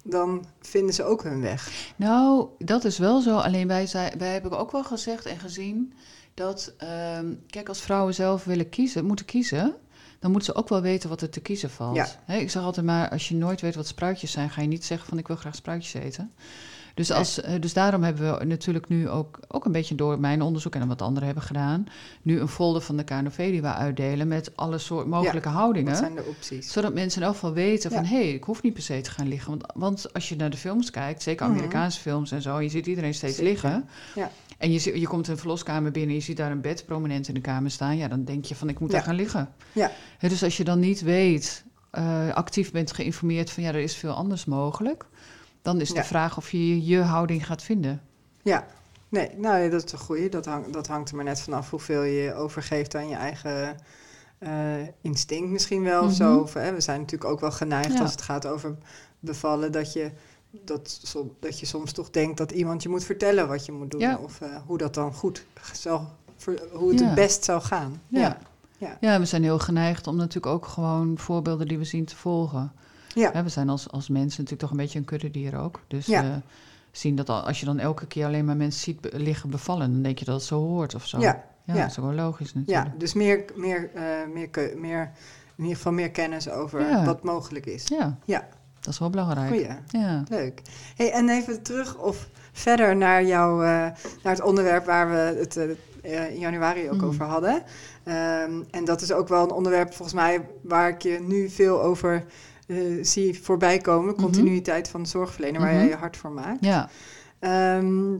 dan 0.03 0.45
vinden 0.61 0.93
ze 0.93 1.03
ook 1.03 1.23
hun 1.23 1.41
weg. 1.41 1.91
Nou, 1.95 2.47
dat 2.57 2.83
is 2.85 2.97
wel 2.97 3.21
zo. 3.21 3.37
Alleen 3.37 3.67
wij, 3.67 3.87
wij 4.17 4.31
hebben 4.33 4.57
ook 4.59 4.71
wel 4.71 4.83
gezegd 4.83 5.25
en 5.25 5.39
gezien 5.39 5.93
dat, 6.39 6.74
ehm, 6.77 7.25
kijk, 7.47 7.68
als 7.68 7.81
vrouwen 7.81 8.13
zelf 8.13 8.44
willen 8.44 8.69
kiezen, 8.69 9.06
moeten 9.06 9.25
kiezen, 9.25 9.75
dan 10.19 10.31
moeten 10.31 10.53
ze 10.53 10.59
ook 10.59 10.69
wel 10.69 10.81
weten 10.81 11.09
wat 11.09 11.21
er 11.21 11.30
te 11.30 11.39
kiezen 11.39 11.69
valt. 11.69 11.95
Ja. 11.95 12.36
Ik 12.36 12.51
zeg 12.51 12.63
altijd 12.63 12.86
maar, 12.86 13.09
als 13.09 13.27
je 13.27 13.36
nooit 13.36 13.62
weet 13.62 13.75
wat 13.75 13.88
spruitjes 13.88 14.31
zijn, 14.31 14.50
ga 14.50 14.62
je 14.62 14.68
niet 14.68 14.86
zeggen 14.86 15.07
van 15.09 15.18
ik 15.18 15.27
wil 15.27 15.36
graag 15.36 15.56
spruitjes 15.56 15.94
eten. 15.94 16.31
Dus, 16.94 17.12
als, 17.12 17.41
eh, 17.41 17.62
dus 17.62 17.74
daarom 17.74 18.03
hebben 18.03 18.39
we 18.39 18.45
natuurlijk 18.45 18.88
nu 18.88 19.09
ook, 19.09 19.39
ook 19.47 19.65
een 19.65 19.71
beetje 19.71 19.95
door 19.95 20.19
mijn 20.19 20.41
onderzoek 20.41 20.75
en 20.75 20.88
wat 20.88 21.01
anderen 21.01 21.25
hebben 21.25 21.44
gedaan, 21.44 21.86
nu 22.21 22.39
een 22.39 22.47
folder 22.47 22.81
van 22.81 22.97
de 22.97 23.03
KNV 23.03 23.51
die 23.51 23.62
we 23.62 23.74
uitdelen 23.74 24.27
met 24.27 24.51
alle 24.56 24.77
soort 24.77 25.07
mogelijke 25.07 25.50
houdingen. 25.50 25.89
Wat 25.89 26.00
zijn 26.00 26.15
de 26.15 26.24
opties? 26.24 26.71
Zodat 26.71 26.94
mensen 26.94 27.21
in 27.21 27.27
elk 27.27 27.36
geval 27.36 27.53
weten 27.53 27.91
van... 27.91 28.03
Ja. 28.03 28.09
hé, 28.09 28.15
hey, 28.15 28.33
ik 28.33 28.44
hoef 28.44 28.62
niet 28.62 28.74
per 28.74 28.83
se 28.83 29.01
te 29.01 29.12
gaan 29.12 29.27
liggen. 29.27 29.50
Want, 29.50 29.63
want 29.74 30.13
als 30.13 30.30
je 30.30 30.36
naar 30.36 30.50
de 30.50 30.57
films 30.57 30.91
kijkt, 30.91 31.21
zeker 31.24 31.45
Mhm. 31.45 31.56
Amerikaanse 31.56 32.00
films 32.00 32.31
en 32.31 32.41
zo... 32.41 32.59
je 32.59 32.69
ziet 32.69 32.86
iedereen 32.88 33.13
steeds 33.13 33.36
Zeker. 33.36 33.51
liggen. 33.51 33.89
Ja. 34.15 34.31
En 34.59 34.71
je, 34.71 35.00
je 35.00 35.07
komt 35.07 35.27
een 35.27 35.38
verloskamer 35.38 35.91
binnen... 35.91 36.15
je 36.15 36.21
ziet 36.21 36.38
daar 36.38 36.51
een 36.51 36.61
bed 36.61 36.85
prominent 36.85 37.27
in 37.27 37.33
de 37.33 37.41
kamer 37.41 37.71
staan... 37.71 37.97
ja, 37.97 38.07
dan 38.07 38.23
denk 38.23 38.45
je 38.45 38.56
van, 38.56 38.69
ik 38.69 38.79
moet 38.79 38.89
Ja. 38.89 38.95
daar 38.95 39.06
gaan 39.06 39.15
liggen. 39.15 39.50
Ja. 39.71 39.91
Dus 40.19 40.44
als 40.44 40.57
je 40.57 40.63
dan 40.63 40.79
niet 40.79 41.01
weet, 41.01 41.63
eh, 41.91 42.29
actief 42.33 42.71
bent 42.71 42.91
geïnformeerd... 42.91 43.50
van 43.50 43.63
ja, 43.63 43.69
er 43.69 43.75
is 43.79 43.95
veel 43.95 44.11
anders 44.13 44.45
mogelijk... 44.45 45.06
dan 45.61 45.81
is 45.81 45.89
de 45.89 45.95
Ja. 45.95 46.03
vraag 46.03 46.38
of 46.38 46.51
je 46.51 46.85
je 46.85 47.00
houding 47.01 47.45
gaat 47.45 47.63
vinden. 47.63 48.01
Ja, 48.44 48.65
nee, 49.09 49.29
nou 49.38 49.57
ja, 49.63 49.69
dat 49.69 49.83
is 49.85 49.91
een 49.91 49.97
goeie. 50.00 50.29
Dat, 50.29 50.45
hang, 50.45 50.69
dat 50.73 50.88
hangt 50.88 51.09
er 51.09 51.15
maar 51.15 51.25
net 51.25 51.41
vanaf 51.41 51.69
hoeveel 51.69 52.03
je 52.03 52.33
overgeeft 52.33 52.95
aan 52.95 53.09
je 53.09 53.15
eigen 53.15 53.77
eh, 54.39 54.51
instinct 55.01 55.50
misschien 55.50 55.83
wel. 55.83 56.03
Of 56.03 56.13
zo. 56.13 56.31
Mhm. 56.33 56.41
Of, 56.41 56.53
hè, 56.53 56.73
we 56.73 56.81
zijn 56.81 57.00
natuurlijk 57.00 57.31
ook 57.31 57.39
wel 57.39 57.51
geneigd 57.51 57.94
Ja. 57.94 58.00
als 58.01 58.12
het 58.12 58.21
gaat 58.21 58.47
over 58.47 58.77
bevallen... 59.19 59.71
Dat 59.71 59.94
je, 59.94 60.12
dat, 60.51 61.01
dat 61.40 61.60
je 61.60 61.66
soms 61.66 61.92
toch 61.92 62.10
denkt 62.10 62.38
dat 62.38 62.51
iemand 62.51 62.84
je 62.84 62.90
moet 62.90 63.04
vertellen 63.04 63.48
wat 63.48 63.66
je 63.66 63.72
moet 63.72 63.92
doen. 63.92 64.00
Ja. 64.00 64.18
Of 64.18 64.42
eh, 64.42 64.50
hoe 64.66 64.78
dat 64.78 64.94
dan 64.94 65.13
goed 65.13 65.46
zou... 65.74 66.01
ver- 66.36 66.62
hoe 66.72 66.90
het 66.90 67.00
Ja. 67.00 67.06
het 67.06 67.16
best 67.16 67.44
zou 67.44 67.62
gaan. 67.62 68.01
Ja. 68.07 68.38
Ja. 68.78 68.98
Ja, 69.01 69.19
we 69.19 69.25
zijn 69.25 69.44
heel 69.44 69.60
geneigd 69.60 70.07
om 70.07 70.16
natuurlijk 70.16 70.54
ook 70.54 70.66
gewoon 70.66 71.18
voorbeelden 71.18 71.68
die 71.68 71.78
we 71.78 71.84
zien 71.84 72.06
te 72.06 72.16
volgen. 72.16 72.72
Ja. 73.13 73.44
We 73.44 73.50
zijn 73.50 73.69
als, 73.69 73.90
als 73.92 74.10
mensen 74.10 74.30
natuurlijk 74.44 74.60
toch 74.60 74.72
een 74.72 74.78
beetje 74.78 75.00
een 75.00 75.06
kuddedier 75.06 75.57
ook. 75.57 75.81
Dus 75.88 76.06
Ja. 76.06 76.42
zien 76.92 77.16
dat 77.16 77.30
al, 77.30 77.42
als 77.42 77.60
je 77.60 77.66
dan 77.66 77.80
elke 77.80 78.06
keer 78.07 78.25
alleen 78.25 78.46
maar 78.46 78.56
mensen 78.57 78.81
ziet 78.81 79.01
be- 79.01 79.10
liggen 79.13 79.50
bevallen, 79.50 79.92
dan 79.92 80.01
denk 80.01 80.19
je 80.19 80.25
dat 80.25 80.36
het 80.36 80.44
zo 80.44 80.60
hoort 80.60 80.96
of 80.96 81.07
zo. 81.07 81.19
Ja, 81.19 81.44
ja, 81.63 81.74
dat 81.74 81.90
is 81.90 82.00
ook 82.00 82.06
wel 82.06 82.13
logisch 82.16 82.54
natuurlijk. 82.54 82.88
ja, 82.88 82.94
dus 82.98 83.13
meer, 83.13 83.46
meer, 83.56 83.90
eh, 83.94 84.04
meer, 84.34 84.50
meer, 84.78 85.12
in 85.56 85.63
ieder 85.63 85.75
geval 85.75 85.92
meer 85.94 86.12
kennis 86.12 86.50
over 86.50 87.06
wat 87.06 87.24
mogelijk 87.24 87.66
is. 87.66 87.88
Ja, 87.88 88.18
Ja. 88.25 88.48
Dat 88.79 88.93
is 88.93 88.99
wel 88.99 89.09
belangrijk. 89.09 89.67
Ja. 89.91 90.23
Leuk. 90.29 90.61
Hey, 90.95 91.11
en 91.11 91.29
even 91.29 91.61
terug 91.61 91.97
of 91.97 92.27
verder 92.51 92.95
naar, 92.95 93.23
jouw, 93.25 93.61
eh, 93.61 93.67
naar 94.23 94.33
het 94.33 94.41
onderwerp 94.41 94.85
waar 94.85 95.09
we 95.09 95.15
het 95.39 95.57
eh, 95.57 95.69
eh, 96.25 96.33
in 96.33 96.39
januari 96.39 96.89
ook 96.89 96.95
Mhm. 96.95 97.05
over 97.05 97.25
hadden. 97.25 97.63
Ehm, 98.03 98.61
en 98.71 98.85
dat 98.85 99.01
is 99.01 99.11
ook 99.11 99.27
wel 99.27 99.43
een 99.43 99.51
onderwerp 99.51 99.87
volgens 99.93 100.13
mij 100.17 100.45
waar 100.61 100.89
ik 100.89 101.01
je 101.01 101.19
nu 101.19 101.49
veel 101.49 101.81
over 101.81 102.25
zie 103.01 103.39
voorbij 103.43 103.77
komen. 103.77 104.13
Mhm. 104.13 104.21
Continuïteit 104.23 104.87
van 104.89 105.03
de 105.03 105.09
zorgverlener, 105.09 105.59
waar 105.61 105.69
Mhm. 105.69 105.79
jij 105.79 105.89
je 105.89 105.95
hart 105.95 106.17
voor 106.17 106.31
maakt. 106.31 106.65
ja. 106.65 106.89
Ehm, 107.39 108.15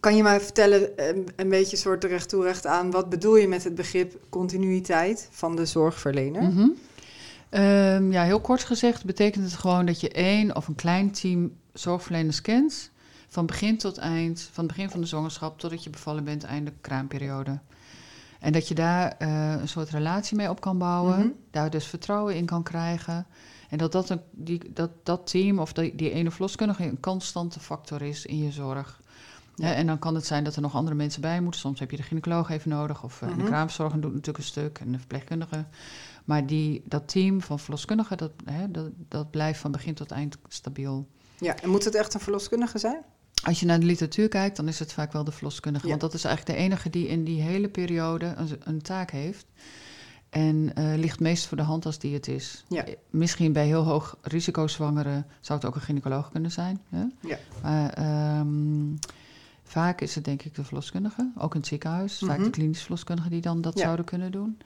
kan 0.00 0.16
je 0.16 0.22
mij 0.22 0.40
vertellen, 0.40 0.96
eh, 0.98 1.16
een 1.36 1.48
beetje 1.48 1.76
soort 1.76 2.04
recht 2.04 2.28
toe 2.28 2.42
recht 2.42 2.66
aan, 2.66 2.90
wat 2.90 3.08
bedoel 3.08 3.36
je 3.36 3.48
met 3.48 3.64
het 3.64 3.74
begrip 3.74 4.18
continuïteit 4.28 5.28
van 5.30 5.56
de 5.56 5.66
zorgverlener? 5.66 6.42
Mhm. 6.42 6.68
Ehm, 7.50 8.12
ja, 8.12 8.22
heel 8.22 8.40
kort 8.40 8.64
gezegd 8.64 9.04
betekent 9.04 9.44
het 9.44 9.54
gewoon 9.54 9.86
dat 9.86 10.00
je 10.00 10.08
één 10.10 10.56
of 10.56 10.68
een 10.68 10.74
klein 10.74 11.10
team 11.10 11.52
zorgverleners 11.72 12.40
kent. 12.40 12.90
Van 13.28 13.46
begin 13.46 13.78
tot 13.78 13.98
eind, 13.98 14.48
van 14.52 14.64
het 14.64 14.72
begin 14.74 14.90
van 14.90 15.00
de 15.00 15.06
zwangerschap 15.06 15.58
totdat 15.58 15.84
je 15.84 15.90
bevallen 15.90 16.24
bent, 16.24 16.44
einde 16.44 16.72
kraamperiode. 16.80 17.58
En 18.40 18.52
dat 18.52 18.68
je 18.68 18.74
daar 18.74 19.14
eh, 19.18 19.54
een 19.60 19.68
soort 19.68 19.90
relatie 19.90 20.36
mee 20.36 20.50
op 20.50 20.60
kan 20.60 20.78
bouwen, 20.78 21.18
Mhm. 21.18 21.28
daar 21.50 21.70
dus 21.70 21.86
vertrouwen 21.86 22.36
in 22.36 22.44
kan 22.46 22.62
krijgen. 22.62 23.26
En 23.70 23.78
dat 23.78 23.92
dat, 23.92 24.10
een, 24.10 24.20
die, 24.30 24.70
dat, 24.74 24.90
dat 25.02 25.26
team 25.26 25.58
of 25.58 25.72
die, 25.72 25.94
die 25.94 26.10
ene 26.10 26.30
verloskundige 26.30 26.82
een 26.84 27.00
constante 27.00 27.60
factor 27.60 28.02
is 28.02 28.26
in 28.26 28.38
je 28.38 28.52
zorg. 28.52 29.00
Ja. 29.54 29.72
En 29.72 29.86
dan 29.86 29.98
kan 29.98 30.14
het 30.14 30.26
zijn 30.26 30.44
dat 30.44 30.56
er 30.56 30.62
nog 30.62 30.74
andere 30.74 30.96
mensen 30.96 31.20
bij 31.20 31.40
moeten. 31.40 31.60
Soms 31.60 31.80
heb 31.80 31.90
je 31.90 31.96
de 31.96 32.02
gynaecoloog 32.02 32.50
even 32.50 32.70
nodig. 32.70 33.02
Of 33.02 33.22
eh, 33.22 33.28
Mhm. 33.28 33.38
de 33.38 33.44
kraamverzorger 33.44 34.00
doet 34.00 34.10
natuurlijk 34.12 34.38
een 34.38 34.44
stuk. 34.50 34.78
En 34.78 34.92
de 34.92 34.98
verpleegkundige. 34.98 35.64
Maar 36.24 36.46
die, 36.46 36.82
dat 36.84 37.08
team 37.08 37.40
van 37.40 37.58
verloskundigen, 37.58 38.16
dat, 38.16 38.32
hè, 38.44 38.70
dat, 38.70 38.90
dat 39.08 39.30
blijft 39.30 39.60
van 39.60 39.70
begin 39.72 39.94
tot 39.94 40.10
eind 40.10 40.36
stabiel. 40.48 41.08
Ja, 41.38 41.56
en 41.60 41.70
moet 41.70 41.84
het 41.84 41.94
echt 41.94 42.14
een 42.14 42.20
verloskundige 42.20 42.78
zijn? 42.78 43.02
Als 43.44 43.60
je 43.60 43.66
naar 43.66 43.80
de 43.80 43.86
literatuur 43.86 44.28
kijkt, 44.28 44.56
dan 44.56 44.68
is 44.68 44.78
het 44.78 44.92
vaak 44.92 45.12
wel 45.12 45.24
de 45.24 45.32
verloskundige. 45.32 45.84
Ja. 45.84 45.90
Want 45.90 46.00
dat 46.02 46.14
is 46.14 46.24
eigenlijk 46.24 46.58
de 46.58 46.64
enige 46.64 46.90
die 46.90 47.06
in 47.08 47.24
die 47.24 47.40
hele 47.42 47.68
periode 47.68 48.34
een, 48.36 48.48
een 48.64 48.82
taak 48.82 49.10
heeft. 49.10 49.46
En 50.30 50.74
eh, 50.74 50.94
ligt 50.96 51.20
meest 51.20 51.46
voor 51.46 51.56
de 51.56 51.62
hand 51.62 51.86
als 51.86 51.98
die 51.98 52.14
het 52.14 52.28
is. 52.28 52.64
Ja. 52.68 52.84
Eh, 52.84 52.94
Misschien 53.10 53.52
bij 53.52 53.66
heel 53.66 53.82
hoog 53.82 54.16
risicozwangeren 54.22 55.26
zou 55.40 55.58
het 55.58 55.68
ook 55.68 55.74
een 55.74 55.80
gynaecoloog 55.80 56.30
kunnen 56.30 56.50
zijn. 56.50 56.80
Hè? 56.88 57.04
Ja. 57.20 57.38
Maar 57.62 57.90
ehm, 57.92 58.94
vaak 59.62 60.00
is 60.00 60.14
het 60.14 60.24
denk 60.24 60.42
ik 60.42 60.54
de 60.54 60.64
verloskundige. 60.64 61.30
Ook 61.38 61.54
in 61.54 61.60
het 61.60 61.68
ziekenhuis. 61.68 62.18
Vaak 62.18 62.36
Mhm. 62.36 62.44
de 62.44 62.50
klinisch 62.50 62.80
verloskundigen 62.80 63.30
die 63.30 63.40
dan 63.40 63.60
dat 63.60 63.78
Ja. 63.78 63.84
zouden 63.84 64.04
kunnen 64.04 64.32
doen. 64.32 64.58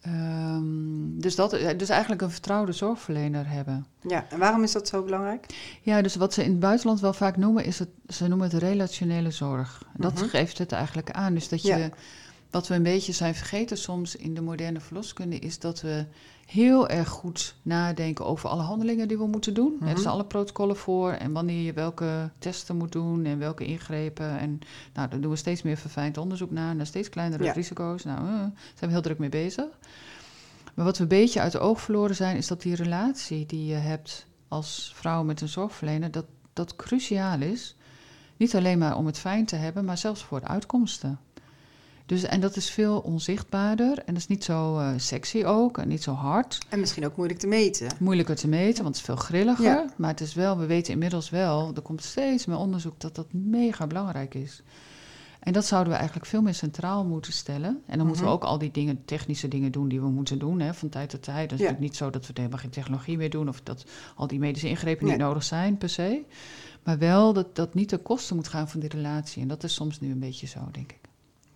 Ehm, 0.00 1.18
dus, 1.20 1.34
dat, 1.34 1.50
dus 1.76 1.88
eigenlijk 1.88 2.22
een 2.22 2.30
vertrouwde 2.30 2.72
zorgverlener 2.72 3.48
hebben. 3.48 3.86
Ja, 4.08 4.24
en 4.30 4.38
waarom 4.38 4.62
is 4.62 4.72
dat 4.72 4.88
zo 4.88 5.02
belangrijk? 5.02 5.46
Ja, 5.82 6.02
dus 6.02 6.16
wat 6.16 6.34
ze 6.34 6.44
in 6.44 6.50
het 6.50 6.60
buitenland 6.60 7.00
wel 7.00 7.12
vaak 7.12 7.36
noemen, 7.36 7.64
is 7.64 7.78
het, 7.78 7.88
ze 8.08 8.28
noemen 8.28 8.50
het 8.50 8.60
relationele 8.62 9.30
zorg. 9.30 9.82
Dat 9.96 10.14
Mhm. 10.14 10.24
geeft 10.24 10.58
het 10.58 10.72
eigenlijk 10.72 11.10
aan. 11.10 11.34
Dus 11.34 11.48
dat 11.48 11.62
je, 11.62 11.76
Ja. 11.76 11.88
Wat 12.56 12.68
we 12.68 12.74
een 12.74 12.82
beetje 12.82 13.12
zijn 13.12 13.34
vergeten 13.34 13.78
soms 13.78 14.16
in 14.16 14.34
de 14.34 14.40
moderne 14.40 14.80
verloskunde, 14.80 15.38
is 15.38 15.58
dat 15.58 15.80
we 15.80 16.04
heel 16.46 16.88
erg 16.88 17.08
goed 17.08 17.54
nadenken 17.62 18.26
over 18.26 18.48
alle 18.48 18.62
handelingen 18.62 19.08
die 19.08 19.18
we 19.18 19.26
moeten 19.26 19.54
doen. 19.54 19.76
Mhm. 19.80 19.88
Er 19.88 19.98
zijn 19.98 20.12
alle 20.12 20.24
protocollen 20.24 20.76
voor 20.76 21.10
en 21.10 21.32
wanneer 21.32 21.62
je 21.62 21.72
welke 21.72 22.30
testen 22.38 22.76
moet 22.76 22.92
doen 22.92 23.24
en 23.24 23.38
welke 23.38 23.64
ingrepen. 23.64 24.38
En 24.38 24.58
nou, 24.94 25.08
daar 25.08 25.20
doen 25.20 25.30
we 25.30 25.36
steeds 25.36 25.62
meer 25.62 25.76
verfijnd 25.76 26.18
onderzoek 26.18 26.50
naar, 26.50 26.76
naar 26.76 26.86
steeds 26.86 27.08
kleinere 27.08 27.44
Ja. 27.44 27.52
risico's. 27.52 28.04
Nou, 28.04 28.18
eh, 28.18 28.26
daar 28.26 28.52
zijn 28.74 28.90
we 28.90 28.90
heel 28.90 29.02
druk 29.02 29.18
mee 29.18 29.28
bezig. 29.28 29.66
Maar 30.74 30.84
wat 30.84 30.96
we 30.96 31.02
een 31.02 31.08
beetje 31.08 31.40
uit 31.40 31.52
de 31.52 31.58
oog 31.58 31.80
verloren 31.80 32.16
zijn, 32.16 32.36
is 32.36 32.46
dat 32.46 32.62
die 32.62 32.74
relatie 32.74 33.46
die 33.46 33.66
je 33.66 33.74
hebt 33.74 34.26
als 34.48 34.92
vrouw 34.94 35.22
met 35.24 35.40
een 35.40 35.48
zorgverlener, 35.48 36.10
dat 36.10 36.26
dat 36.52 36.76
cruciaal 36.76 37.40
is. 37.40 37.76
Niet 38.36 38.56
alleen 38.56 38.78
maar 38.78 38.96
om 38.96 39.06
het 39.06 39.18
fijn 39.18 39.46
te 39.46 39.56
hebben, 39.56 39.84
maar 39.84 39.98
zelfs 39.98 40.22
voor 40.22 40.40
de 40.40 40.46
uitkomsten. 40.46 41.18
Dus, 42.06 42.22
en 42.22 42.40
dat 42.40 42.56
is 42.56 42.70
veel 42.70 42.98
onzichtbaarder 42.98 43.98
en 43.98 44.04
dat 44.06 44.16
is 44.16 44.26
niet 44.26 44.44
zo 44.44 44.78
eh, 44.78 44.90
sexy 44.96 45.44
ook 45.44 45.78
en 45.78 45.88
niet 45.88 46.02
zo 46.02 46.12
hard. 46.12 46.58
En 46.68 46.80
misschien 46.80 47.06
ook 47.06 47.16
moeilijk 47.16 47.40
te 47.40 47.46
meten. 47.46 47.88
Moeilijker 47.98 48.36
te 48.36 48.48
meten, 48.48 48.82
want 48.82 48.86
het 48.86 48.96
is 48.96 49.02
veel 49.14 49.24
grilliger. 49.24 49.64
Ja. 49.64 49.84
Maar 49.96 50.10
het 50.10 50.20
is 50.20 50.34
wel, 50.34 50.58
we 50.58 50.66
weten 50.66 50.92
inmiddels 50.92 51.30
wel, 51.30 51.72
er 51.74 51.82
komt 51.82 52.02
steeds 52.04 52.46
meer 52.46 52.56
onderzoek 52.56 53.00
dat 53.00 53.14
dat 53.14 53.26
mega 53.32 53.86
belangrijk 53.86 54.34
is. 54.34 54.62
En 55.40 55.52
dat 55.52 55.64
zouden 55.66 55.92
we 55.92 55.98
eigenlijk 55.98 56.28
veel 56.28 56.42
meer 56.42 56.54
centraal 56.54 57.04
moeten 57.04 57.32
stellen. 57.32 57.82
En 57.86 57.96
dan 57.98 58.06
moeten 58.06 58.24
we 58.24 58.30
Mhm. 58.30 58.38
ook 58.38 58.44
al 58.48 58.58
die 58.58 58.70
dingen, 58.70 59.04
technische 59.04 59.48
dingen 59.48 59.72
doen 59.72 59.88
die 59.88 60.00
we 60.00 60.08
moeten 60.08 60.38
doen 60.38 60.60
hè, 60.60 60.74
van 60.74 60.88
tijd 60.88 61.08
tot 61.10 61.22
tijd. 61.22 61.50
Het 61.50 61.52
is 61.52 61.58
Ja. 61.58 61.62
natuurlijk 61.64 61.80
niet 61.90 61.96
zo 61.96 62.10
dat 62.10 62.26
we 62.26 62.32
helemaal 62.34 62.58
geen 62.58 62.70
technologie 62.70 63.16
meer 63.16 63.30
doen 63.30 63.48
of 63.48 63.60
dat 63.60 63.84
al 64.14 64.26
die 64.26 64.38
medische 64.38 64.68
ingrepen 64.68 65.06
niet 65.06 65.16
nodig 65.18 65.42
zijn 65.44 65.78
per 65.78 65.88
se. 65.88 66.22
Maar 66.82 66.98
wel 66.98 67.32
dat 67.32 67.56
dat 67.56 67.74
niet 67.74 67.88
ten 67.88 68.02
koste 68.02 68.34
moet 68.34 68.48
gaan 68.48 68.68
van 68.68 68.80
die 68.80 68.88
relatie. 68.88 69.42
En 69.42 69.48
dat 69.48 69.64
is 69.64 69.74
soms 69.74 70.00
nu 70.00 70.10
een 70.10 70.18
beetje 70.18 70.46
zo, 70.46 70.60
denk 70.72 70.92
ik. 70.92 70.98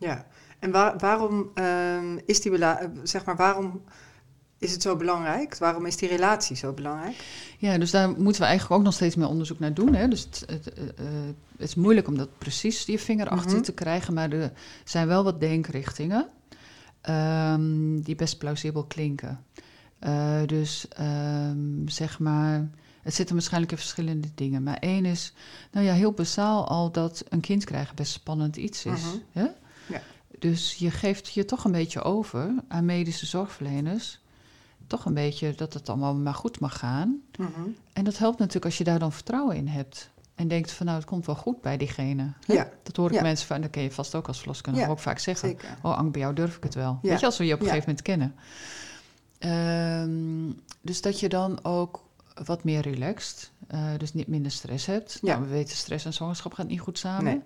Ja. 0.00 0.26
En 0.58 0.70
waar- 0.70 0.98
waarom 0.98 1.50
ehm, 1.54 2.18
is 2.26 2.40
die 2.40 2.58
eh, 2.58 2.88
zeg 3.02 3.24
maar, 3.24 3.36
waarom 3.36 3.82
is 4.58 4.72
het 4.72 4.82
zo 4.82 4.96
belangrijk? 4.96 5.56
Waarom 5.58 5.86
is 5.86 5.96
die 5.96 6.08
relatie 6.08 6.56
zo 6.56 6.72
belangrijk? 6.72 7.24
Ja, 7.58 7.78
dus 7.78 7.90
daar 7.90 8.08
moeten 8.08 8.40
we 8.42 8.48
eigenlijk 8.48 8.78
ook 8.80 8.84
nog 8.86 8.94
steeds 8.94 9.14
meer 9.16 9.28
onderzoek 9.28 9.58
naar 9.58 9.74
doen. 9.74 9.94
Hè? 9.94 10.08
Dus 10.08 10.20
het, 10.22 10.44
het, 10.46 10.72
eh, 10.74 10.84
eh, 10.88 11.12
het 11.52 11.68
is 11.68 11.74
moeilijk 11.74 12.08
om 12.08 12.16
dat 12.16 12.38
precies 12.38 12.84
je 12.84 12.98
vinger 12.98 13.28
achter 13.28 13.54
Mhm. 13.54 13.62
te 13.62 13.72
krijgen, 13.72 14.14
maar 14.14 14.30
er 14.32 14.52
zijn 14.84 15.06
wel 15.06 15.24
wat 15.24 15.40
denkrichtingen 15.40 16.28
ehm, 17.00 18.00
die 18.00 18.14
best 18.16 18.38
plausibel 18.38 18.84
klinken. 18.84 19.44
Dus 20.46 20.88
ehm, 20.88 21.86
zeg 21.88 22.18
maar, 22.18 22.68
het 23.02 23.14
zitten 23.14 23.34
waarschijnlijk 23.34 23.72
in 23.72 23.78
verschillende 23.78 24.28
dingen. 24.34 24.62
Maar 24.62 24.76
één 24.78 25.04
is, 25.04 25.32
nou 25.72 25.86
ja, 25.86 25.92
heel 25.92 26.12
basaal 26.12 26.68
al 26.68 26.90
dat 26.92 27.24
een 27.28 27.40
kind 27.40 27.64
krijgen 27.64 27.96
best 27.96 28.12
spannend 28.12 28.56
iets 28.56 28.84
is. 28.84 29.02
Mhm. 29.02 29.16
hè? 29.32 29.46
Dus 30.40 30.74
je 30.74 30.90
geeft 30.90 31.32
je 31.32 31.44
toch 31.44 31.64
een 31.64 31.72
beetje 31.72 32.02
over 32.02 32.54
aan 32.68 32.84
medische 32.84 33.26
zorgverleners. 33.26 34.20
Toch 34.86 35.04
een 35.04 35.14
beetje 35.14 35.54
dat 35.54 35.74
het 35.74 35.88
allemaal 35.88 36.14
maar 36.14 36.34
goed 36.34 36.60
mag 36.60 36.78
gaan. 36.78 37.20
Mhm. 37.38 37.50
En 37.92 38.04
dat 38.04 38.18
helpt 38.18 38.38
natuurlijk 38.38 38.64
als 38.64 38.78
je 38.78 38.84
daar 38.84 38.98
dan 38.98 39.12
vertrouwen 39.12 39.56
in 39.56 39.66
hebt. 39.68 40.10
En 40.34 40.48
denkt 40.48 40.72
van 40.72 40.86
nou, 40.86 40.98
het 40.98 41.06
komt 41.08 41.26
wel 41.26 41.34
goed 41.34 41.60
bij 41.60 41.76
diegene. 41.76 42.32
Ja. 42.46 42.68
Dat 42.82 42.96
hoor 42.96 43.08
ik 43.08 43.14
Ja. 43.14 43.22
mensen 43.22 43.46
van, 43.46 43.60
dat 43.60 43.70
ken 43.70 43.82
je 43.82 43.90
vast 43.90 44.14
ook 44.14 44.26
als 44.28 44.38
verloskundige 44.38 44.84
Ja, 44.86 44.90
ook 44.90 44.98
vaak 44.98 45.18
zeggen. 45.18 45.48
Zeker. 45.48 45.68
Oh, 45.82 45.96
Ank, 45.98 46.12
bij 46.12 46.20
jou 46.20 46.34
durf 46.34 46.56
ik 46.56 46.62
het 46.62 46.74
wel. 46.74 46.98
Weet 47.02 47.20
je, 47.20 47.26
als 47.26 47.38
we 47.38 47.44
je 47.44 47.54
op 47.54 47.60
een 47.60 47.66
gegeven 47.66 47.88
moment 47.88 48.04
kennen. 48.04 48.34
Ehm, 49.38 50.52
dus 50.80 51.00
dat 51.00 51.20
je 51.20 51.28
dan 51.28 51.64
ook 51.64 52.04
wat 52.44 52.64
meer 52.64 52.80
relaxed, 52.80 53.50
eh, 53.66 53.90
dus 53.96 54.14
niet 54.14 54.26
minder 54.26 54.52
stress 54.52 54.86
hebt. 54.86 55.18
Ja. 55.22 55.34
Nou, 55.34 55.42
we 55.42 55.50
weten, 55.50 55.76
stress 55.76 56.04
en 56.04 56.12
zwangerschap 56.12 56.54
gaat 56.54 56.68
niet 56.68 56.80
goed 56.80 56.98
samen. 56.98 57.24
Nee. 57.24 57.42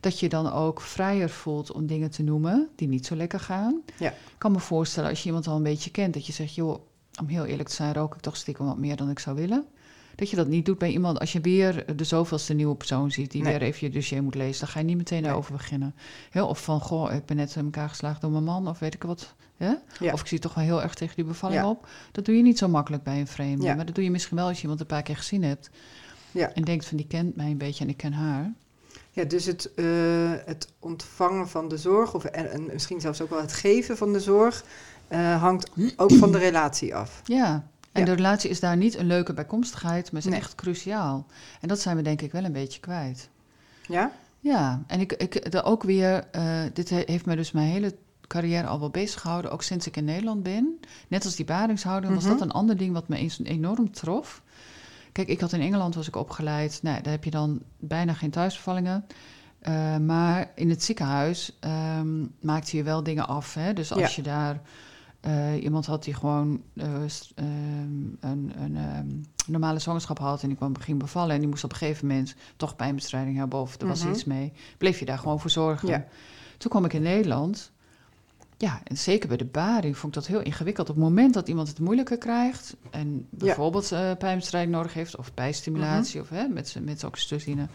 Dat 0.00 0.20
je 0.20 0.28
dan 0.28 0.52
ook 0.52 0.80
vrijer 0.80 1.30
voelt 1.30 1.72
om 1.72 1.86
dingen 1.86 2.10
te 2.10 2.22
noemen 2.22 2.68
die 2.76 2.88
niet 2.88 3.06
zo 3.06 3.16
lekker 3.16 3.40
gaan. 3.40 3.82
Ja. 3.98 4.10
Ik 4.10 4.38
kan 4.38 4.52
me 4.52 4.58
voorstellen 4.58 5.10
als 5.10 5.20
je 5.20 5.26
iemand 5.26 5.46
al 5.46 5.56
een 5.56 5.62
beetje 5.62 5.90
kent, 5.90 6.14
dat 6.14 6.26
je 6.26 6.32
zegt, 6.32 6.54
joh, 6.54 6.78
om 7.20 7.26
heel 7.26 7.44
eerlijk 7.44 7.68
te 7.68 7.74
zijn, 7.74 7.94
rook 7.94 8.14
ik 8.14 8.20
toch 8.20 8.36
stiekem 8.36 8.66
wat 8.66 8.78
meer 8.78 8.96
dan 8.96 9.10
ik 9.10 9.18
zou 9.18 9.36
willen. 9.36 9.66
Dat 10.14 10.30
je 10.30 10.36
dat 10.36 10.46
niet 10.46 10.66
doet 10.66 10.78
bij 10.78 10.90
iemand 10.90 11.18
als 11.18 11.32
je 11.32 11.40
weer 11.40 11.96
de 11.96 12.04
zoveelste 12.04 12.54
nieuwe 12.54 12.74
persoon 12.74 13.10
ziet 13.10 13.30
die 13.30 13.42
Nee. 13.42 13.52
weer 13.52 13.62
even 13.62 13.86
je 13.86 13.92
dossier 13.92 14.22
moet 14.22 14.34
lezen. 14.34 14.60
Dan 14.60 14.68
ga 14.68 14.78
je 14.78 14.84
niet 14.84 14.96
meteen 14.96 15.18
Nee. 15.18 15.26
daarover 15.26 15.52
beginnen. 15.52 15.94
Heel, 16.30 16.46
of 16.48 16.62
van, 16.64 16.80
goh, 16.80 17.12
ik 17.14 17.26
ben 17.26 17.36
net 17.36 17.54
in 17.56 17.64
elkaar 17.64 17.88
geslagen 17.88 18.20
door 18.20 18.30
mijn 18.30 18.44
man, 18.44 18.68
of 18.68 18.78
weet 18.78 18.94
ik 18.94 19.02
wat. 19.02 19.34
hè? 19.56 19.72
Ja. 20.00 20.12
Of 20.12 20.20
ik 20.20 20.26
zie 20.26 20.38
toch 20.38 20.54
wel 20.54 20.64
heel 20.64 20.82
erg 20.82 20.94
tegen 20.94 21.16
die 21.16 21.24
bevalling 21.24 21.60
Ja. 21.60 21.68
op. 21.68 21.86
Dat 22.12 22.24
doe 22.24 22.36
je 22.36 22.42
niet 22.42 22.58
zo 22.58 22.68
makkelijk 22.68 23.02
bij 23.02 23.20
een 23.20 23.26
vreemde. 23.26 23.64
Ja. 23.64 23.74
Maar 23.74 23.86
dat 23.86 23.94
doe 23.94 24.04
je 24.04 24.10
misschien 24.10 24.36
wel 24.36 24.46
als 24.46 24.56
je 24.56 24.62
iemand 24.62 24.80
een 24.80 24.86
paar 24.86 25.02
keer 25.02 25.16
gezien 25.16 25.42
hebt. 25.42 25.70
Ja. 26.30 26.52
En 26.52 26.62
denkt 26.64 26.86
van, 26.86 26.96
die 26.96 27.06
kent 27.06 27.36
mij 27.36 27.50
een 27.50 27.58
beetje 27.58 27.84
en 27.84 27.90
ik 27.90 27.96
ken 27.96 28.12
haar. 28.12 28.52
Ja, 29.10 29.24
dus 29.24 29.44
het, 29.44 29.74
eh, 29.74 29.84
het 30.44 30.68
ontvangen 30.78 31.48
van 31.48 31.68
de 31.68 31.76
zorg, 31.78 32.14
of, 32.14 32.24
en, 32.24 32.50
en 32.52 32.66
misschien 32.72 33.00
zelfs 33.00 33.20
ook 33.20 33.30
wel 33.30 33.40
het 33.40 33.52
geven 33.52 33.96
van 33.96 34.12
de 34.12 34.20
zorg, 34.20 34.64
eh, 35.08 35.40
hangt 35.42 35.70
ook 35.96 36.12
van 36.12 36.32
de 36.32 36.38
relatie 36.38 36.94
af. 36.94 37.20
Ja, 37.24 37.66
en 37.92 38.00
Ja. 38.00 38.04
de 38.06 38.12
relatie 38.14 38.50
is 38.50 38.60
daar 38.60 38.76
niet 38.76 38.96
een 38.98 39.06
leuke 39.06 39.32
bijkomstigheid, 39.32 40.12
maar 40.12 40.20
is 40.20 40.26
Nee. 40.26 40.38
echt 40.38 40.54
cruciaal. 40.54 41.26
En 41.60 41.68
dat 41.68 41.80
zijn 41.80 41.96
we 41.96 42.02
denk 42.02 42.20
ik 42.22 42.32
wel 42.32 42.44
een 42.44 42.52
beetje 42.52 42.80
kwijt. 42.80 43.28
Ja? 43.88 44.10
Ja, 44.40 44.82
en 44.86 45.00
ik, 45.00 45.12
ik 45.12 45.54
er 45.54 45.64
ook 45.64 45.82
weer, 45.82 46.26
eh, 46.32 46.60
dit 46.72 46.90
he- 46.90 47.02
heeft 47.06 47.26
me 47.26 47.36
dus 47.36 47.52
mijn 47.52 47.68
hele 47.68 47.94
carrière 48.26 48.66
al 48.66 48.80
wel 48.80 48.90
bezig 48.90 49.20
gehouden, 49.20 49.50
ook 49.50 49.62
sinds 49.62 49.86
ik 49.86 49.96
in 49.96 50.04
Nederland 50.04 50.42
ben. 50.42 50.80
Net 51.08 51.24
als 51.24 51.36
die 51.36 51.44
baringshouding 51.44 52.14
was 52.14 52.22
Mhm. 52.24 52.32
dat 52.32 52.40
een 52.42 52.50
ander 52.52 52.76
ding 52.76 52.92
wat 52.92 53.08
me 53.08 53.16
eens 53.16 53.40
enorm 53.42 53.90
trof. 53.92 54.42
Kijk, 55.12 55.28
ik 55.28 55.40
had 55.40 55.52
in 55.52 55.60
Engeland 55.60 55.94
was 55.94 56.08
ik 56.08 56.16
opgeleid, 56.16 56.78
nou, 56.82 57.02
daar 57.02 57.12
heb 57.12 57.24
je 57.24 57.30
dan 57.30 57.60
bijna 57.78 58.12
geen 58.12 58.30
thuisbevallingen. 58.30 59.04
Eh, 59.58 59.96
maar 59.96 60.50
in 60.54 60.70
het 60.70 60.82
ziekenhuis 60.84 61.56
ehm, 61.60 62.24
maakte 62.40 62.76
je 62.76 62.82
wel 62.82 63.02
dingen 63.02 63.28
af. 63.28 63.54
Hè? 63.54 63.72
Dus 63.72 63.92
als 63.92 64.00
Ja. 64.00 64.08
je 64.16 64.22
daar 64.22 64.60
eh, 65.22 65.62
iemand 65.62 65.86
had 65.86 66.04
die 66.04 66.14
gewoon 66.14 66.62
eh, 66.76 66.84
ehm, 66.94 67.46
een, 68.20 68.52
een 68.56 68.76
ehm, 68.76 69.06
normale 69.46 69.78
zwangerschap 69.78 70.18
had 70.18 70.42
en 70.42 70.48
die 70.48 70.56
kwam 70.56 70.78
ging 70.78 70.98
bevallen 70.98 71.34
en 71.34 71.40
die 71.40 71.48
moest 71.48 71.64
op 71.64 71.70
een 71.72 71.76
gegeven 71.76 72.06
moment 72.06 72.34
toch 72.56 72.76
pijnbestrijding 72.76 73.36
hebben 73.36 73.58
of 73.58 73.80
er 73.80 73.86
was 73.86 74.02
Mhm. 74.02 74.12
iets 74.12 74.24
mee, 74.24 74.52
bleef 74.78 74.98
je 74.98 75.04
daar 75.04 75.18
gewoon 75.18 75.40
voor 75.40 75.50
zorgen. 75.50 75.88
Ja. 75.88 76.04
Toen 76.58 76.70
kwam 76.70 76.84
ik 76.84 76.92
in 76.92 77.02
Nederland. 77.02 77.70
Ja, 78.56 78.80
en 78.84 78.96
zeker 78.98 79.28
bij 79.28 79.36
de 79.36 79.44
baring 79.44 79.96
vond 79.96 80.16
ik 80.16 80.22
dat 80.22 80.30
heel 80.30 80.40
ingewikkeld. 80.42 80.88
Op 80.88 80.94
het 80.94 81.04
moment 81.04 81.34
dat 81.34 81.48
iemand 81.48 81.68
het 81.68 81.78
moeilijker 81.80 82.18
krijgt 82.18 82.76
en 82.90 83.26
bijvoorbeeld 83.30 83.92
eh 83.92 84.10
pijnbestrijding 84.18 84.74
nodig 84.74 84.94
heeft 84.94 85.16
of 85.16 85.34
bijstimulatie 85.34 86.20
Mhm. 86.20 86.32
of 86.32 86.38
hè, 86.38 86.46
met, 86.48 86.76
met 86.82 87.04
oxytocine. 87.04 87.66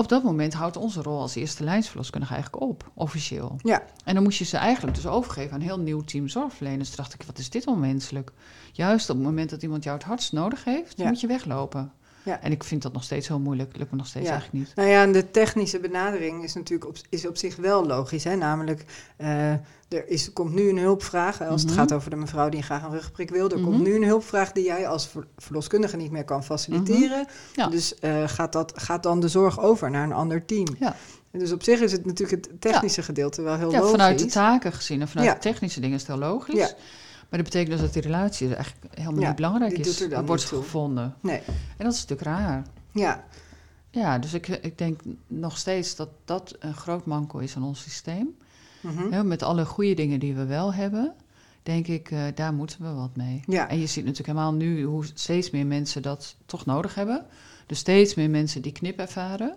Op 0.00 0.08
dat 0.08 0.22
moment 0.22 0.52
houdt 0.54 0.76
onze 0.76 1.02
rol 1.02 1.20
als 1.20 1.34
eerste 1.34 1.64
lijnsverloskundige 1.64 2.32
eigenlijk 2.34 2.62
op, 2.62 2.90
officieel. 2.94 3.56
Ja. 3.62 3.82
En 4.04 4.14
dan 4.14 4.22
moest 4.22 4.38
je 4.38 4.44
ze 4.44 4.56
eigenlijk 4.56 4.96
dus 4.96 5.06
overgeven 5.06 5.52
aan 5.52 5.60
een 5.60 5.66
heel 5.66 5.80
nieuw 5.80 6.00
team 6.00 6.28
zorgverleners. 6.28 6.88
Toen 6.88 6.96
dacht 6.96 7.14
ik, 7.14 7.22
wat 7.22 7.38
is 7.38 7.50
dit 7.50 7.66
onmenselijk? 7.66 8.32
Juist 8.72 9.10
op 9.10 9.16
het 9.16 9.24
moment 9.24 9.50
dat 9.50 9.62
iemand 9.62 9.84
jou 9.84 9.96
het 9.96 10.06
hardst 10.06 10.32
nodig 10.32 10.64
heeft, 10.64 10.98
Ja. 10.98 11.08
moet 11.08 11.20
je 11.20 11.26
weglopen. 11.26 11.92
Ja. 12.24 12.40
En 12.40 12.52
ik 12.52 12.64
vind 12.64 12.82
dat 12.82 12.92
nog 12.92 13.04
steeds 13.04 13.28
heel 13.28 13.38
moeilijk. 13.40 13.76
Lukt 13.76 13.90
me 13.90 13.96
nog 13.96 14.06
steeds 14.06 14.26
Ja. 14.26 14.32
eigenlijk 14.32 14.64
niet. 14.64 14.76
Nou 14.76 14.88
ja, 14.88 15.02
en 15.02 15.12
de 15.12 15.30
technische 15.30 15.80
benadering 15.80 16.44
is 16.44 16.54
natuurlijk 16.54 16.88
op, 16.90 16.96
is 17.08 17.26
op 17.26 17.36
zich 17.36 17.56
wel 17.56 17.86
logisch. 17.86 18.24
Hè? 18.24 18.34
Namelijk, 18.36 18.84
eh, 19.16 19.50
er 19.88 20.08
is, 20.08 20.32
komt 20.32 20.54
nu 20.54 20.68
een 20.68 20.78
hulpvraag. 20.78 21.42
Als 21.42 21.60
het 21.62 21.70
Mhm. 21.70 21.80
gaat 21.80 21.92
over 21.92 22.10
de 22.10 22.16
mevrouw 22.16 22.48
die 22.48 22.62
graag 22.62 22.82
een 22.82 22.90
rugprik 22.90 23.30
wil. 23.30 23.48
Er 23.50 23.58
Mhm. 23.58 23.64
komt 23.70 23.82
nu 23.82 23.94
een 23.94 24.04
hulpvraag 24.04 24.52
die 24.52 24.64
jij 24.64 24.88
als 24.88 25.08
ver- 25.08 25.26
verloskundige 25.36 25.96
niet 25.96 26.10
meer 26.10 26.24
kan 26.24 26.44
faciliteren. 26.44 27.26
Ja. 27.54 27.66
Dus 27.66 27.98
eh, 27.98 28.22
gaat, 28.28 28.52
dat, 28.52 28.72
gaat 28.76 29.02
dan 29.02 29.20
de 29.20 29.28
zorg 29.28 29.60
over 29.60 29.90
naar 29.90 30.04
een 30.04 30.12
ander 30.12 30.44
team. 30.44 30.66
Ja. 30.78 30.96
En 31.30 31.38
dus 31.38 31.52
op 31.52 31.62
zich 31.62 31.80
is 31.80 31.92
het 31.92 32.06
natuurlijk 32.06 32.46
het 32.46 32.60
technische 32.60 33.02
gedeelte 33.02 33.42
wel 33.42 33.56
heel 33.56 33.70
Ja, 33.70 33.76
logisch. 33.76 33.90
vanuit 33.90 34.18
de 34.18 34.26
taken 34.26 34.72
gezien 34.72 35.00
en 35.00 35.08
vanuit 35.08 35.28
Ja. 35.28 35.34
de 35.34 35.40
technische 35.40 35.80
dingen 35.80 35.94
is 35.96 36.06
het 36.06 36.10
heel 36.10 36.28
logisch. 36.28 36.74
Maar 37.30 37.42
dat 37.42 37.50
betekent 37.52 37.70
dus 37.70 37.80
dat 37.80 37.92
die 37.92 38.02
relatie 38.02 38.54
eigenlijk 38.54 38.94
helemaal 38.94 39.20
Ja, 39.20 39.26
niet 39.26 39.36
belangrijk 39.36 39.78
is. 39.78 39.86
doet 39.86 40.00
er 40.00 40.08
dan 40.08 40.26
wordt 40.26 40.44
gevonden. 40.44 41.14
Nee, 41.20 41.38
En 41.76 41.84
dat 41.84 41.92
is 41.92 42.00
natuurlijk 42.06 42.28
raar. 42.28 42.62
ja. 42.92 43.24
Ja, 43.92 44.18
dus 44.18 44.34
ik, 44.34 44.48
ik 44.48 44.78
denk 44.78 45.00
nog 45.26 45.58
steeds 45.58 45.96
dat 45.96 46.08
dat 46.24 46.56
een 46.58 46.74
groot 46.74 47.06
manco 47.06 47.38
is 47.38 47.56
aan 47.56 47.62
ons 47.62 47.80
systeem. 47.82 48.36
Mhm. 48.80 49.26
Met 49.26 49.42
alle 49.42 49.64
goede 49.64 49.94
dingen 49.94 50.20
die 50.20 50.34
we 50.34 50.44
wel 50.46 50.74
hebben, 50.74 51.14
denk 51.62 51.86
ik, 51.86 52.10
eh, 52.10 52.22
daar 52.34 52.52
moeten 52.54 52.82
we 52.82 52.92
wat 52.92 53.16
mee. 53.16 53.40
Ja. 53.46 53.68
En 53.68 53.78
je 53.78 53.86
ziet 53.86 54.04
natuurlijk 54.04 54.38
helemaal 54.38 54.54
nu 54.54 54.82
hoe 54.84 55.04
steeds 55.14 55.50
meer 55.50 55.66
mensen 55.66 56.02
dat 56.02 56.36
toch 56.46 56.66
nodig 56.66 56.94
hebben. 56.94 57.26
Dus 57.66 57.78
steeds 57.78 58.14
meer 58.14 58.30
mensen 58.30 58.62
die 58.62 58.72
knip 58.72 58.98
ervaren. 58.98 59.56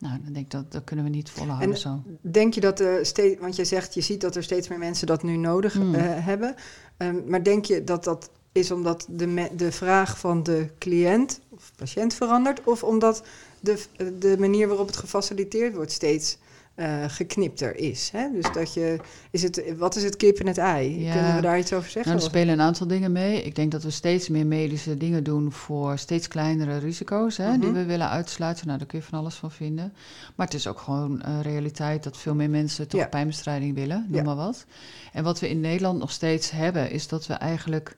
Nou, 0.00 0.18
dan 0.24 0.32
denk 0.32 0.44
ik 0.44 0.50
dat 0.50 0.72
dat 0.72 0.84
kunnen 0.84 1.04
we 1.04 1.10
niet 1.10 1.30
volhouden 1.30 1.70
En- 1.70 1.78
zo. 1.78 2.02
Denk 2.20 2.54
je 2.54 2.60
dat 2.60 2.80
er 2.80 3.06
steeds, 3.06 3.40
want 3.40 3.56
je 3.56 3.64
zegt, 3.64 3.94
je 3.94 4.00
ziet 4.00 4.20
dat 4.20 4.36
er 4.36 4.42
steeds 4.42 4.68
meer 4.68 4.78
mensen 4.78 5.06
dat 5.06 5.22
nu 5.22 5.36
nodig 5.36 5.72
Hmm. 5.72 5.94
eh, 5.94 6.02
hebben. 6.04 6.54
Ehm, 6.96 7.16
maar 7.26 7.42
denk 7.42 7.64
je 7.64 7.84
dat 7.84 8.04
dat 8.04 8.30
is 8.52 8.70
omdat 8.70 9.06
de, 9.08 9.26
me- 9.26 9.50
de 9.56 9.72
vraag 9.72 10.18
van 10.18 10.42
de 10.42 10.68
cliënt 10.78 11.40
of 11.48 11.72
patiënt 11.76 12.14
verandert? 12.14 12.64
Of 12.64 12.82
omdat 12.84 13.22
de, 13.60 13.82
de 14.18 14.36
manier 14.38 14.68
waarop 14.68 14.86
het 14.86 14.96
gefaciliteerd 14.96 15.74
wordt 15.74 15.92
steeds 15.92 16.38
eh, 16.80 17.04
geknipter 17.08 17.76
is? 17.76 18.10
Hè? 18.12 18.28
Dus 18.32 18.52
dat 18.52 18.74
je, 18.74 18.96
is 19.30 19.42
het, 19.42 19.62
wat 19.76 19.96
is 19.96 20.02
het 20.02 20.16
kip 20.16 20.38
en 20.38 20.46
het 20.46 20.58
ei? 20.58 21.04
Ja. 21.04 21.12
Kunnen 21.12 21.34
we 21.34 21.40
daar 21.40 21.58
iets 21.58 21.72
over 21.72 21.90
zeggen? 21.90 22.12
Nou, 22.12 22.24
er 22.24 22.30
spelen 22.30 22.52
een 22.54 22.60
aantal 22.60 22.86
dingen 22.86 23.12
mee. 23.12 23.42
Ik 23.42 23.54
denk 23.54 23.70
dat 23.72 23.82
we 23.82 23.90
steeds 23.90 24.28
meer 24.28 24.46
medische 24.46 24.96
dingen 24.96 25.24
doen 25.24 25.52
voor 25.52 25.98
steeds 25.98 26.28
kleinere 26.28 26.78
risico's 26.78 27.36
hè, 27.36 27.50
die 27.58 27.68
Mhm. 27.68 27.72
we 27.78 27.84
willen 27.84 28.08
uitsluiten. 28.08 28.66
Nou, 28.66 28.78
daar 28.78 28.86
kun 28.86 28.98
je 28.98 29.04
van 29.04 29.18
alles 29.18 29.34
van 29.34 29.50
vinden. 29.50 29.92
Maar 30.36 30.46
het 30.46 30.54
is 30.54 30.66
ook 30.66 30.78
gewoon 30.78 31.18
een 31.22 31.42
realiteit 31.42 32.02
dat 32.02 32.16
veel 32.16 32.34
meer 32.34 32.50
mensen 32.50 32.88
toch 32.88 33.00
Ja. 33.00 33.06
pijnbestrijding 33.06 33.74
willen, 33.74 34.04
noem 34.08 34.16
Ja. 34.16 34.22
maar 34.22 34.36
wat. 34.36 34.64
En 35.12 35.24
wat 35.24 35.40
we 35.40 35.48
in 35.48 35.60
Nederland 35.60 35.98
nog 35.98 36.10
steeds 36.10 36.50
hebben, 36.50 36.90
is 36.90 37.08
dat 37.08 37.26
we 37.26 37.34
eigenlijk 37.34 37.96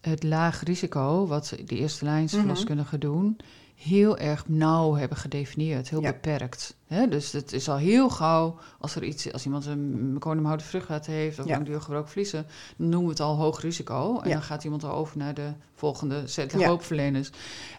het 0.00 0.22
laag 0.22 0.62
risico, 0.62 1.26
wat 1.26 1.54
die 1.64 1.78
eerste 1.78 2.04
lijns 2.04 2.32
Mhm. 2.32 2.40
verloskundigen 2.40 3.00
doen, 3.00 3.36
heel 3.78 4.18
erg 4.18 4.48
nauw 4.48 4.94
hebben 4.94 5.18
gedefinieerd, 5.18 5.88
heel 5.88 6.00
Ja. 6.00 6.10
beperkt. 6.12 6.76
Dus 7.08 7.32
het 7.32 7.52
is 7.52 7.68
al 7.68 7.76
heel 7.76 8.10
gauw, 8.10 8.58
als 8.78 8.94
er 8.94 9.04
iets, 9.04 9.32
als 9.32 9.44
iemand 9.44 9.66
een 9.66 10.16
koninhouden 10.18 10.66
vruchtwater 10.66 11.12
heeft 11.12 11.38
of 11.38 11.46
Ja. 11.46 11.54
langdurig 11.54 11.84
gebroken 11.84 12.10
vliezen, 12.10 12.46
dan 12.76 12.88
noemen 12.88 13.04
we 13.06 13.10
het 13.12 13.20
al 13.20 13.36
hoog 13.36 13.60
risico. 13.60 14.20
En 14.20 14.28
Ja. 14.28 14.34
dan 14.34 14.42
gaat 14.42 14.64
iemand 14.64 14.84
al 14.84 14.92
over 14.92 15.18
naar 15.18 15.34
de 15.34 15.52
volgende 15.74 16.22
set 16.26 16.52
Ja. 16.52 16.58
hulpverleners. 16.58 17.30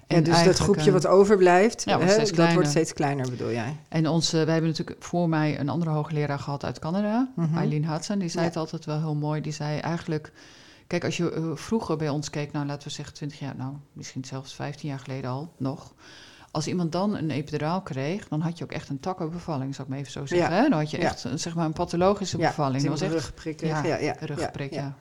En 0.07 0.23
dus 0.23 0.43
dat 0.43 0.57
groepje 0.57 0.85
eh, 0.87 0.91
wat 0.91 1.07
overblijft, 1.07 1.83
ja, 1.85 1.95
wordt 1.95 2.07
hè, 2.07 2.13
steeds 2.13 2.31
dat 2.31 2.53
wordt 2.53 2.69
steeds 2.69 2.93
kleiner, 2.93 3.29
bedoel 3.29 3.51
jij? 3.51 3.75
En 3.89 4.07
onze, 4.07 4.37
wij 4.37 4.53
hebben 4.53 4.69
natuurlijk 4.71 5.03
voor 5.03 5.29
mij 5.29 5.59
een 5.59 5.69
andere 5.69 5.91
hoogleraar 5.91 6.39
gehad 6.39 6.63
uit 6.63 6.79
Canada, 6.79 7.31
Mhm. 7.35 7.57
Eileen 7.57 7.85
Hudson. 7.91 8.19
Die 8.19 8.29
zei 8.29 8.45
het 8.45 8.55
altijd 8.55 8.85
wel 8.85 8.97
heel 8.99 9.15
mooi. 9.15 9.41
Die 9.41 9.53
zei 9.53 9.79
eigenlijk, 9.79 10.31
kijk, 10.89 11.03
als 11.03 11.17
je 11.17 11.31
eh, 11.31 11.51
vroeger 11.55 11.97
bij 11.97 12.09
ons 12.09 12.29
keek, 12.29 12.51
nou 12.51 12.65
laten 12.65 12.87
we 12.87 12.93
zeggen 12.93 13.15
20 13.15 13.39
jaar, 13.39 13.55
nou 13.55 13.73
misschien 13.93 14.25
zelfs 14.25 14.53
15 14.53 14.89
jaar 14.89 14.99
geleden 14.99 15.29
al 15.29 15.53
nog. 15.57 15.93
Als 16.51 16.67
iemand 16.67 16.91
dan 16.91 17.15
een 17.15 17.31
epiduraal 17.31 17.81
kreeg, 17.81 18.27
dan 18.27 18.41
had 18.41 18.57
je 18.57 18.63
ook 18.63 18.71
echt 18.71 18.89
een 18.89 18.99
takkenbevalling, 18.99 19.75
zou 19.75 19.83
ik 19.83 19.89
maar 19.93 19.99
even 19.99 20.11
zo 20.11 20.25
zeggen. 20.25 20.55
Ja. 20.55 20.61
Hè? 20.61 20.69
Dan 20.69 20.79
had 20.79 20.91
je 20.91 20.97
echt 20.97 21.23
een, 21.23 21.39
zeg 21.39 21.55
maar 21.55 21.65
een 21.65 21.73
pathologische 21.73 22.37
bevalling. 22.37 22.83
Ja, 22.83 22.89
Dat 22.89 22.99
was 22.99 23.09
echt 23.09 23.13
rugprik. 23.13 23.61
Ja, 23.61 23.83
ja, 23.85 24.15
rugprik, 24.19 24.73
ja. 24.73 24.95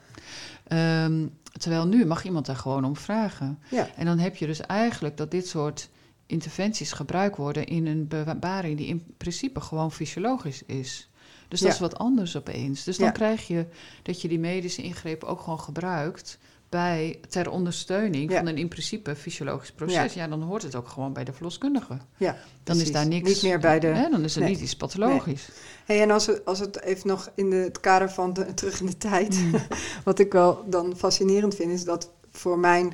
Ehm, 0.67 1.27
terwijl 1.53 1.87
nu 1.87 2.07
mag 2.07 2.25
iemand 2.25 2.47
daar 2.47 2.57
gewoon 2.57 2.85
om 2.85 2.97
vragen. 2.97 3.59
Ja. 3.71 3.89
En 3.97 4.07
dan 4.07 4.19
heb 4.19 4.37
je 4.37 4.47
dus 4.47 4.61
eigenlijk 4.61 5.17
dat 5.17 5.31
dit 5.31 5.49
soort 5.49 5.89
interventies 6.27 6.93
gebruikt 6.93 7.37
worden 7.37 7.67
in 7.67 7.87
een 7.87 8.09
bewaring 8.09 8.77
die 8.77 8.87
in 8.87 9.15
principe 9.17 9.61
gewoon 9.61 9.93
fysiologisch 9.93 10.63
is. 10.63 11.08
Dus 11.49 11.61
dat 11.61 11.69
Ja. 11.69 11.75
is 11.75 11.81
wat 11.81 11.99
anders 11.99 12.37
opeens. 12.37 12.85
Dus 12.85 12.97
dan 12.97 13.07
Ja. 13.07 13.13
krijg 13.13 13.47
je 13.47 13.67
dat 14.03 14.23
je 14.23 14.29
die 14.29 14.39
medische 14.39 14.83
ingrepen 14.83 15.29
ook 15.29 15.41
gewoon 15.41 15.61
gebruikt 15.61 16.39
bij 16.69 17.21
ter 17.29 17.51
ondersteuning 17.51 18.31
Ja. 18.31 18.37
van 18.39 18.47
een 18.47 18.57
in 18.57 18.69
principe 18.69 19.17
fysiologisch 19.17 19.73
proces. 19.73 20.15
Ja. 20.15 20.29
dan 20.29 20.43
hoort 20.43 20.63
het 20.63 20.75
ook 20.75 20.89
gewoon 20.89 21.13
bij 21.13 21.25
de 21.25 21.33
verloskundige. 21.33 21.99
Ja, 22.17 22.33
Dan 22.33 22.39
precies. 22.65 22.83
is 22.83 22.93
daar 22.93 23.07
niks. 23.07 23.29
Niet 23.29 23.43
meer 23.43 23.59
bij 23.59 23.79
de... 23.81 23.87
Hè, 23.87 24.11
dan 24.11 24.25
is 24.25 24.35
het 24.35 24.45
nee. 24.45 24.53
niet 24.53 24.63
iets 24.63 24.77
pathologisch. 24.77 25.49
Hey, 25.85 26.03
en 26.03 26.11
als, 26.11 26.27
we, 26.27 26.43
als 26.45 26.59
het 26.59 26.81
even 26.83 27.09
nog 27.09 27.31
in 27.35 27.51
de, 27.51 27.57
het 27.57 27.81
kader 27.81 28.11
van 28.11 28.33
de, 28.33 28.55
terug 28.55 28.81
in 28.81 28.87
de 28.87 28.97
tijd... 28.97 29.39
Mm. 29.39 29.53
wat 30.05 30.19
ik 30.19 30.33
wel 30.33 30.65
dan 30.67 30.97
fascinerend 30.97 31.55
vind, 31.55 31.73
is 31.73 31.85
dat 31.85 32.11
voor 32.31 32.59
mijn 32.59 32.93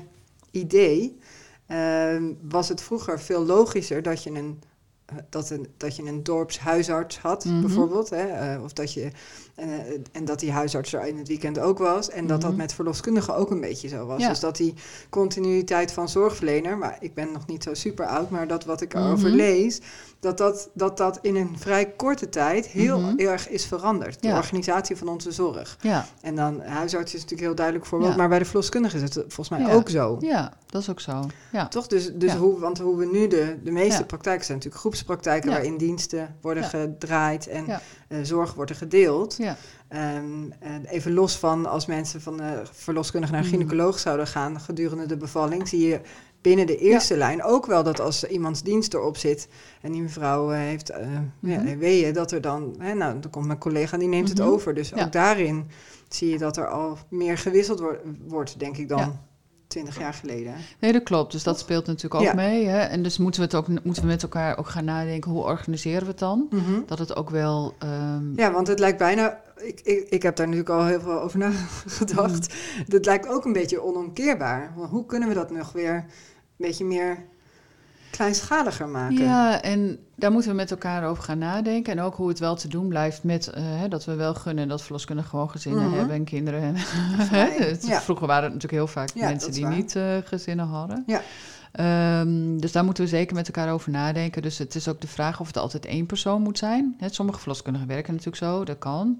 idee... 0.51 1.19
ehm, 1.67 2.33
was 2.49 2.69
het 2.69 2.83
vroeger 2.83 3.21
veel 3.21 3.45
logischer 3.47 4.03
dat 4.03 4.23
je 4.23 4.31
een, 4.31 4.63
dat 5.31 5.51
een, 5.51 5.67
dat 5.77 5.97
je 5.97 6.03
een 6.03 6.23
dorpshuisarts 6.23 7.19
had, 7.19 7.45
Mhm. 7.45 7.61
bijvoorbeeld. 7.61 8.11
Hè, 8.11 8.23
eh, 8.27 8.63
of 8.63 8.73
dat 8.73 8.93
je, 8.93 9.11
eh, 9.55 9.67
en 10.13 10.25
dat 10.25 10.41
die 10.41 10.53
huisarts 10.53 10.93
er 10.93 11.07
in 11.07 11.19
het 11.19 11.29
weekend 11.29 11.59
ook 11.59 11.79
was. 11.79 12.11
En 12.11 12.27
dat 12.27 12.41
dat 12.41 12.51
Mhm. 12.51 12.59
met 12.61 12.73
verloskundigen 12.75 13.37
ook 13.37 13.51
een 13.51 13.61
beetje 13.61 13.89
zo 13.89 14.07
was. 14.07 14.21
Ja. 14.21 14.29
Dus 14.29 14.41
dat 14.41 14.57
die 14.57 14.75
continuïteit 15.11 15.93
van 15.93 16.09
zorgverlener... 16.09 16.79
maar 16.79 16.97
ik 17.01 17.15
ben 17.15 17.33
nog 17.33 17.47
niet 17.47 17.63
zo 17.63 17.75
super 17.75 18.07
oud, 18.07 18.31
maar 18.31 18.47
dat 18.49 18.65
wat 18.65 18.81
ik 18.81 18.95
Mhm. 18.95 19.03
erover 19.05 19.31
lees... 19.31 19.81
Dat 20.21 20.39
dat, 20.39 20.71
dat 20.75 20.97
dat 20.97 21.19
in 21.23 21.37
een 21.37 21.57
vrij 21.59 21.91
korte 21.97 22.29
tijd 22.29 22.67
heel 22.67 23.13
erg 23.17 23.49
is 23.49 23.67
veranderd. 23.67 24.23
De 24.23 24.29
Ja. 24.29 24.37
organisatie 24.37 24.97
van 24.97 25.09
onze 25.09 25.33
zorg. 25.33 25.77
Ja, 25.81 26.07
En 26.21 26.35
dan 26.37 26.61
huisarts 26.61 27.15
is 27.15 27.21
natuurlijk 27.21 27.47
heel 27.49 27.55
duidelijk 27.55 27.87
voorbeeld... 27.87 28.17
Maar 28.17 28.29
bij 28.29 28.39
de 28.39 28.45
verloskundige 28.45 28.97
is 28.97 29.03
het 29.03 29.13
volgens 29.15 29.49
mij 29.49 29.75
ook 29.75 29.89
zo. 29.89 30.17
ja, 30.21 30.53
dat 30.67 30.81
is 30.83 30.91
ook 30.91 31.01
zo. 31.01 31.27
Ja. 31.53 31.69
Toch? 31.69 31.87
Dus, 31.87 32.11
dus 32.15 32.33
hoe, 32.33 32.59
want 32.59 32.79
hoe 32.79 32.97
we 32.97 33.07
nu 33.07 33.29
de, 33.29 33.57
de 33.65 33.71
meeste 33.71 34.05
praktijken 34.05 34.45
zijn 34.45 34.57
natuurlijk 34.59 34.83
groepspraktijken 34.95 35.49
Ja. 35.51 35.55
waarin 35.57 35.77
diensten 35.77 36.37
worden 36.41 36.63
Ja. 36.63 36.69
gedraaid 36.69 37.47
en 37.47 37.67
Ja. 37.67 37.81
eh, 38.09 38.19
zorg 38.23 38.55
wordt 38.55 38.71
er 38.71 38.77
gedeeld. 38.77 39.39
Ehm, 39.89 40.51
en 40.61 40.85
even 40.87 41.13
los 41.13 41.37
van 41.39 41.67
als 41.67 41.87
mensen 41.87 42.21
van 42.21 42.37
de 42.37 42.63
verloskundige 42.73 43.33
naar 43.33 43.41
een 43.43 43.47
Mm. 43.49 43.53
gynaecoloog 43.53 43.99
zouden 43.99 44.27
gaan 44.27 44.61
gedurende 44.61 45.07
de 45.07 45.17
bevalling, 45.17 45.69
zie 45.69 45.87
je 45.89 46.01
binnen 46.41 46.67
de 46.67 46.77
eerste 46.79 47.17
lijn 47.17 47.43
ook 47.43 47.67
wel 47.67 47.83
dat 47.83 48.01
als 48.01 48.25
iemands 48.25 48.63
dienst 48.63 48.95
erop 48.95 49.17
zit 49.17 49.49
en 49.83 49.93
die 49.93 50.03
mevrouw 50.03 50.53
eh, 50.53 50.59
heeft 50.59 50.91
eh 50.91 51.07
ja, 51.41 51.61
Mhm. 51.61 51.79
weeën, 51.79 52.13
dat 52.13 52.31
er 52.31 52.41
dan, 52.41 52.75
hè, 52.79 52.95
nou, 52.95 53.19
dan 53.21 53.31
komt 53.31 53.47
mijn 53.47 53.59
collega 53.59 53.97
die 53.97 54.09
neemt 54.09 54.29
het 54.29 54.41
over. 54.41 54.75
Dus 54.75 54.95
ook 54.95 55.13
daarin 55.13 55.67
zie 56.09 56.31
je 56.31 56.39
dat 56.39 56.57
er 56.57 56.69
al 56.69 56.99
meer 57.09 57.39
gewisseld 57.39 57.81
wor- 57.81 58.01
wordt, 58.27 58.59
denk 58.59 58.77
ik 58.77 58.89
dan. 58.89 59.19
Twintig 59.67 59.99
jaar 59.99 60.15
geleden. 60.15 60.55
Nee, 60.81 60.93
dat 60.93 61.03
klopt. 61.03 61.33
Dus 61.33 61.43
dat 61.43 61.59
speelt 61.59 61.87
natuurlijk 61.87 62.15
ook 62.15 62.23
Ja. 62.23 62.35
mee. 62.35 62.67
Hè? 62.67 62.79
En 62.79 63.03
dus 63.03 63.19
moeten 63.19 63.41
we, 63.41 63.47
het 63.47 63.55
ook, 63.55 63.85
moeten 63.85 64.03
we 64.03 64.09
met 64.09 64.23
elkaar 64.23 64.59
ook 64.59 64.69
gaan 64.69 64.85
nadenken, 64.85 65.31
hoe 65.31 65.43
organiseren 65.43 66.01
we 66.03 66.09
het 66.09 66.19
dan? 66.19 66.49
Dat 66.87 66.99
het 66.99 67.17
ook 67.17 67.31
wel... 67.31 67.75
ehm, 67.79 68.35
Ja, 68.37 68.53
want 68.53 68.67
het 68.67 68.79
lijkt 68.79 68.99
bijna. 68.99 69.41
Ik, 69.57 69.81
ik, 69.85 70.09
ik 70.09 70.23
heb 70.23 70.37
daar 70.37 70.47
natuurlijk 70.49 70.75
al 70.75 70.85
heel 70.87 71.01
veel 71.01 71.21
over 71.21 71.39
nagedacht. 71.39 72.55
Mm. 72.77 72.85
Het 72.95 73.05
lijkt 73.05 73.29
ook 73.29 73.45
een 73.45 73.53
beetje 73.53 73.83
onomkeerbaar. 73.83 74.73
Hoe 74.91 75.07
kunnen 75.07 75.29
we 75.29 75.35
dat 75.35 75.51
nog 75.51 75.73
weer 75.73 75.95
een 75.95 76.05
beetje 76.57 76.85
meer 76.85 77.25
kleinschaliger 78.17 78.89
maken? 78.89 79.19
Ja, 79.25 79.63
en 79.63 79.99
daar 80.17 80.33
moeten 80.33 80.51
we 80.51 80.57
met 80.57 80.71
elkaar 80.71 81.09
over 81.09 81.23
gaan 81.23 81.39
nadenken. 81.39 81.93
En 81.93 82.01
ook 82.01 82.15
hoe 82.15 82.29
het 82.29 82.39
wel 82.39 82.57
te 82.57 82.69
doen 82.69 82.89
blijft 82.89 83.23
met 83.23 83.47
eh, 83.49 83.63
dat 83.89 84.05
we 84.05 84.15
wel 84.15 84.35
gunnen 84.35 84.69
dat 84.69 84.83
verloskundigen 84.83 85.31
gewoon 85.31 85.51
gezinnen 85.51 85.87
Mhm. 85.89 85.95
hebben 85.99 86.17
en 86.17 86.25
kinderen. 86.25 86.75
Ja. 87.81 88.01
Vroeger 88.01 88.27
waren 88.27 88.45
het 88.45 88.53
natuurlijk 88.53 88.73
heel 88.83 88.87
vaak 88.87 89.11
Ja, 89.15 89.29
mensen 89.29 89.53
die 89.53 89.63
waar. 89.63 89.75
niet 89.75 89.97
eh, 89.97 90.17
gezinnen 90.25 90.67
hadden. 90.67 91.05
Ja. 91.07 91.23
Ehm, 91.73 92.57
dus 92.59 92.73
daar 92.73 92.85
moeten 92.85 93.05
we 93.05 93.09
zeker 93.11 93.35
met 93.35 93.47
elkaar 93.47 93.73
over 93.73 93.91
nadenken. 93.91 94.43
Dus 94.43 94.59
het 94.59 94.75
is 94.75 94.89
ook 94.89 95.01
de 95.01 95.07
vraag 95.09 95.41
of 95.41 95.47
het 95.47 95.57
altijd 95.57 95.85
één 95.87 96.07
persoon 96.07 96.43
moet 96.43 96.59
zijn. 96.59 96.97
Sommige 97.07 97.39
verloskundigen 97.39 97.89
werken 97.89 98.11
natuurlijk 98.13 98.43
zo, 98.43 98.65
dat 98.65 98.79
kan. 98.79 99.19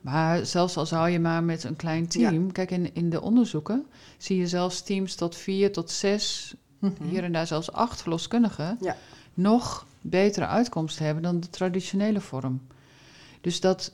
Maar 0.00 0.46
zelfs 0.46 0.76
al 0.76 0.86
zou 0.86 1.08
je 1.08 1.20
maar 1.20 1.44
met 1.44 1.64
een 1.64 1.76
klein 1.76 2.08
team... 2.08 2.52
Kijk, 2.52 2.70
in, 2.70 2.94
in 2.94 3.10
de 3.10 3.20
onderzoeken 3.20 3.86
zie 4.18 4.38
je 4.38 4.46
zelfs 4.46 4.82
teams 4.82 5.14
tot 5.14 5.36
vier 5.36 5.72
tot 5.72 5.90
zes 5.90 6.54
Mhm. 6.80 7.04
hier 7.04 7.24
en 7.24 7.32
daar 7.32 7.46
zelfs 7.46 7.72
acht 7.72 8.00
verloskundigen, 8.00 8.76
Ja. 8.80 8.96
nog 9.34 9.86
betere 10.00 10.46
uitkomsten 10.46 11.04
hebben 11.04 11.22
dan 11.22 11.40
de 11.40 11.50
traditionele 11.50 12.20
vorm. 12.20 12.60
Dus 13.40 13.60
dat 13.60 13.92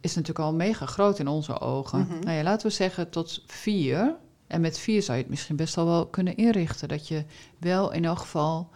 is 0.00 0.14
natuurlijk 0.14 0.44
al 0.44 0.54
mega 0.54 0.86
groot 0.86 1.18
in 1.18 1.28
onze 1.28 1.60
ogen. 1.60 1.98
Mhm. 2.00 2.18
Nou 2.24 2.36
ja, 2.36 2.42
laten 2.42 2.66
we 2.68 2.72
zeggen 2.72 3.10
tot 3.10 3.42
vier. 3.46 4.14
En 4.46 4.60
met 4.60 4.78
vier 4.78 5.02
zou 5.02 5.16
je 5.16 5.22
het 5.22 5.30
misschien 5.30 5.56
best 5.56 5.76
al 5.78 5.84
wel 5.86 6.06
kunnen 6.06 6.36
inrichten. 6.36 6.88
Dat 6.88 7.08
je 7.08 7.24
wel 7.58 7.92
in 7.92 8.04
elk 8.04 8.18
geval 8.18 8.70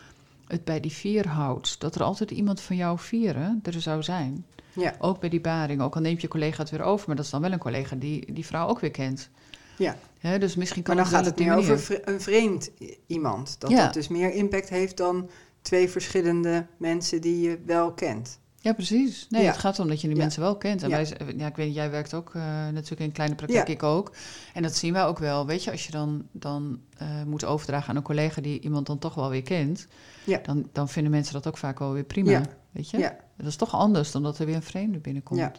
het 0.47 0.65
bij 0.65 0.81
die 0.81 0.93
vier 0.93 1.29
houdt. 1.29 1.81
Dat 1.81 1.95
er 1.95 2.03
altijd 2.03 2.31
iemand 2.31 2.61
van 2.61 2.77
jouw 2.77 2.99
vieren 2.99 3.61
er 3.63 3.81
zou 3.81 4.03
zijn. 4.03 4.45
Ja. 4.73 4.95
Ook 4.99 5.21
bij 5.21 5.29
die 5.29 5.41
baring. 5.41 5.81
Ook 5.81 5.95
al 5.95 6.01
neemt 6.01 6.21
je 6.21 6.29
collega 6.29 6.63
het 6.63 6.71
weer 6.71 6.83
over. 6.83 7.07
Maar 7.07 7.17
dat 7.17 7.25
is 7.25 7.31
dan 7.31 7.41
wel 7.41 7.53
een 7.53 7.59
collega 7.59 7.97
die 7.97 8.33
die 8.33 8.47
vrouw 8.47 8.69
ook 8.69 8.81
weer 8.81 8.91
kent. 8.91 9.31
Ja. 9.79 9.97
Dus 10.39 10.57
misschien 10.57 10.83
kan 10.83 10.95
Maar 10.95 11.05
dan 11.05 11.13
wel 11.13 11.23
gaat 11.23 11.31
het 11.31 11.47
meer 11.47 11.57
over 11.57 11.75
manier. 11.89 12.09
een 12.09 12.21
vreemd 12.21 12.71
iemand. 13.07 13.57
Dat 13.59 13.71
Ja. 13.71 13.85
dat 13.85 13.95
dus 13.95 14.09
meer 14.09 14.33
impact 14.33 14.69
heeft 14.69 14.97
dan 14.97 15.31
twee 15.63 15.89
verschillende 15.89 16.67
mensen 16.77 17.21
die 17.21 17.41
je 17.49 17.59
wel 17.67 17.93
kent. 17.93 18.39
Ja, 18.61 18.73
precies. 18.73 19.27
Nee, 19.31 19.43
Ja. 19.43 19.49
het 19.51 19.59
gaat 19.59 19.79
om 19.79 19.89
dat 19.89 20.01
je 20.01 20.07
die 20.07 20.17
Ja. 20.17 20.23
mensen 20.23 20.43
wel 20.43 20.57
kent. 20.57 20.83
En 20.83 20.89
Ja. 20.89 20.97
wij, 20.97 21.35
ja, 21.37 21.47
ik 21.47 21.57
weet, 21.57 21.75
jij 21.75 21.91
werkt 21.91 22.15
ook 22.15 22.35
eh, 22.35 22.43
natuurlijk 22.69 23.01
in 23.01 23.13
kleine 23.13 23.35
praktijk, 23.35 23.69
ik 23.69 23.83
ook. 23.83 24.13
En 24.55 24.63
dat 24.63 24.75
zien 24.77 24.93
wij 24.93 25.05
ook 25.05 25.19
wel. 25.19 25.47
Weet 25.47 25.65
je, 25.65 25.71
als 25.71 25.87
je 25.87 25.93
dan, 25.93 26.27
dan 26.33 26.81
eh, 26.97 27.23
moet 27.27 27.45
overdragen 27.45 27.89
aan 27.91 27.97
een 27.97 28.03
collega 28.03 28.41
die 28.41 28.61
iemand 28.61 28.87
dan 28.87 28.99
toch 28.99 29.15
wel 29.15 29.31
weer 29.31 29.43
kent, 29.43 29.87
Ja. 30.25 30.39
dan, 30.43 30.69
dan 30.73 30.89
vinden 30.89 31.11
mensen 31.13 31.33
dat 31.35 31.47
ook 31.47 31.57
vaak 31.59 31.79
wel 31.79 31.93
weer 31.93 32.05
prima. 32.05 32.43
Weet 32.71 32.91
je? 32.91 32.99
Ja. 32.99 33.17
Dat 33.37 33.47
is 33.47 33.57
toch 33.57 33.75
anders 33.75 34.11
dan 34.11 34.23
dat 34.23 34.39
er 34.39 34.47
weer 34.47 34.55
een 34.55 34.63
vreemde 34.63 34.99
binnenkomt. 34.99 35.51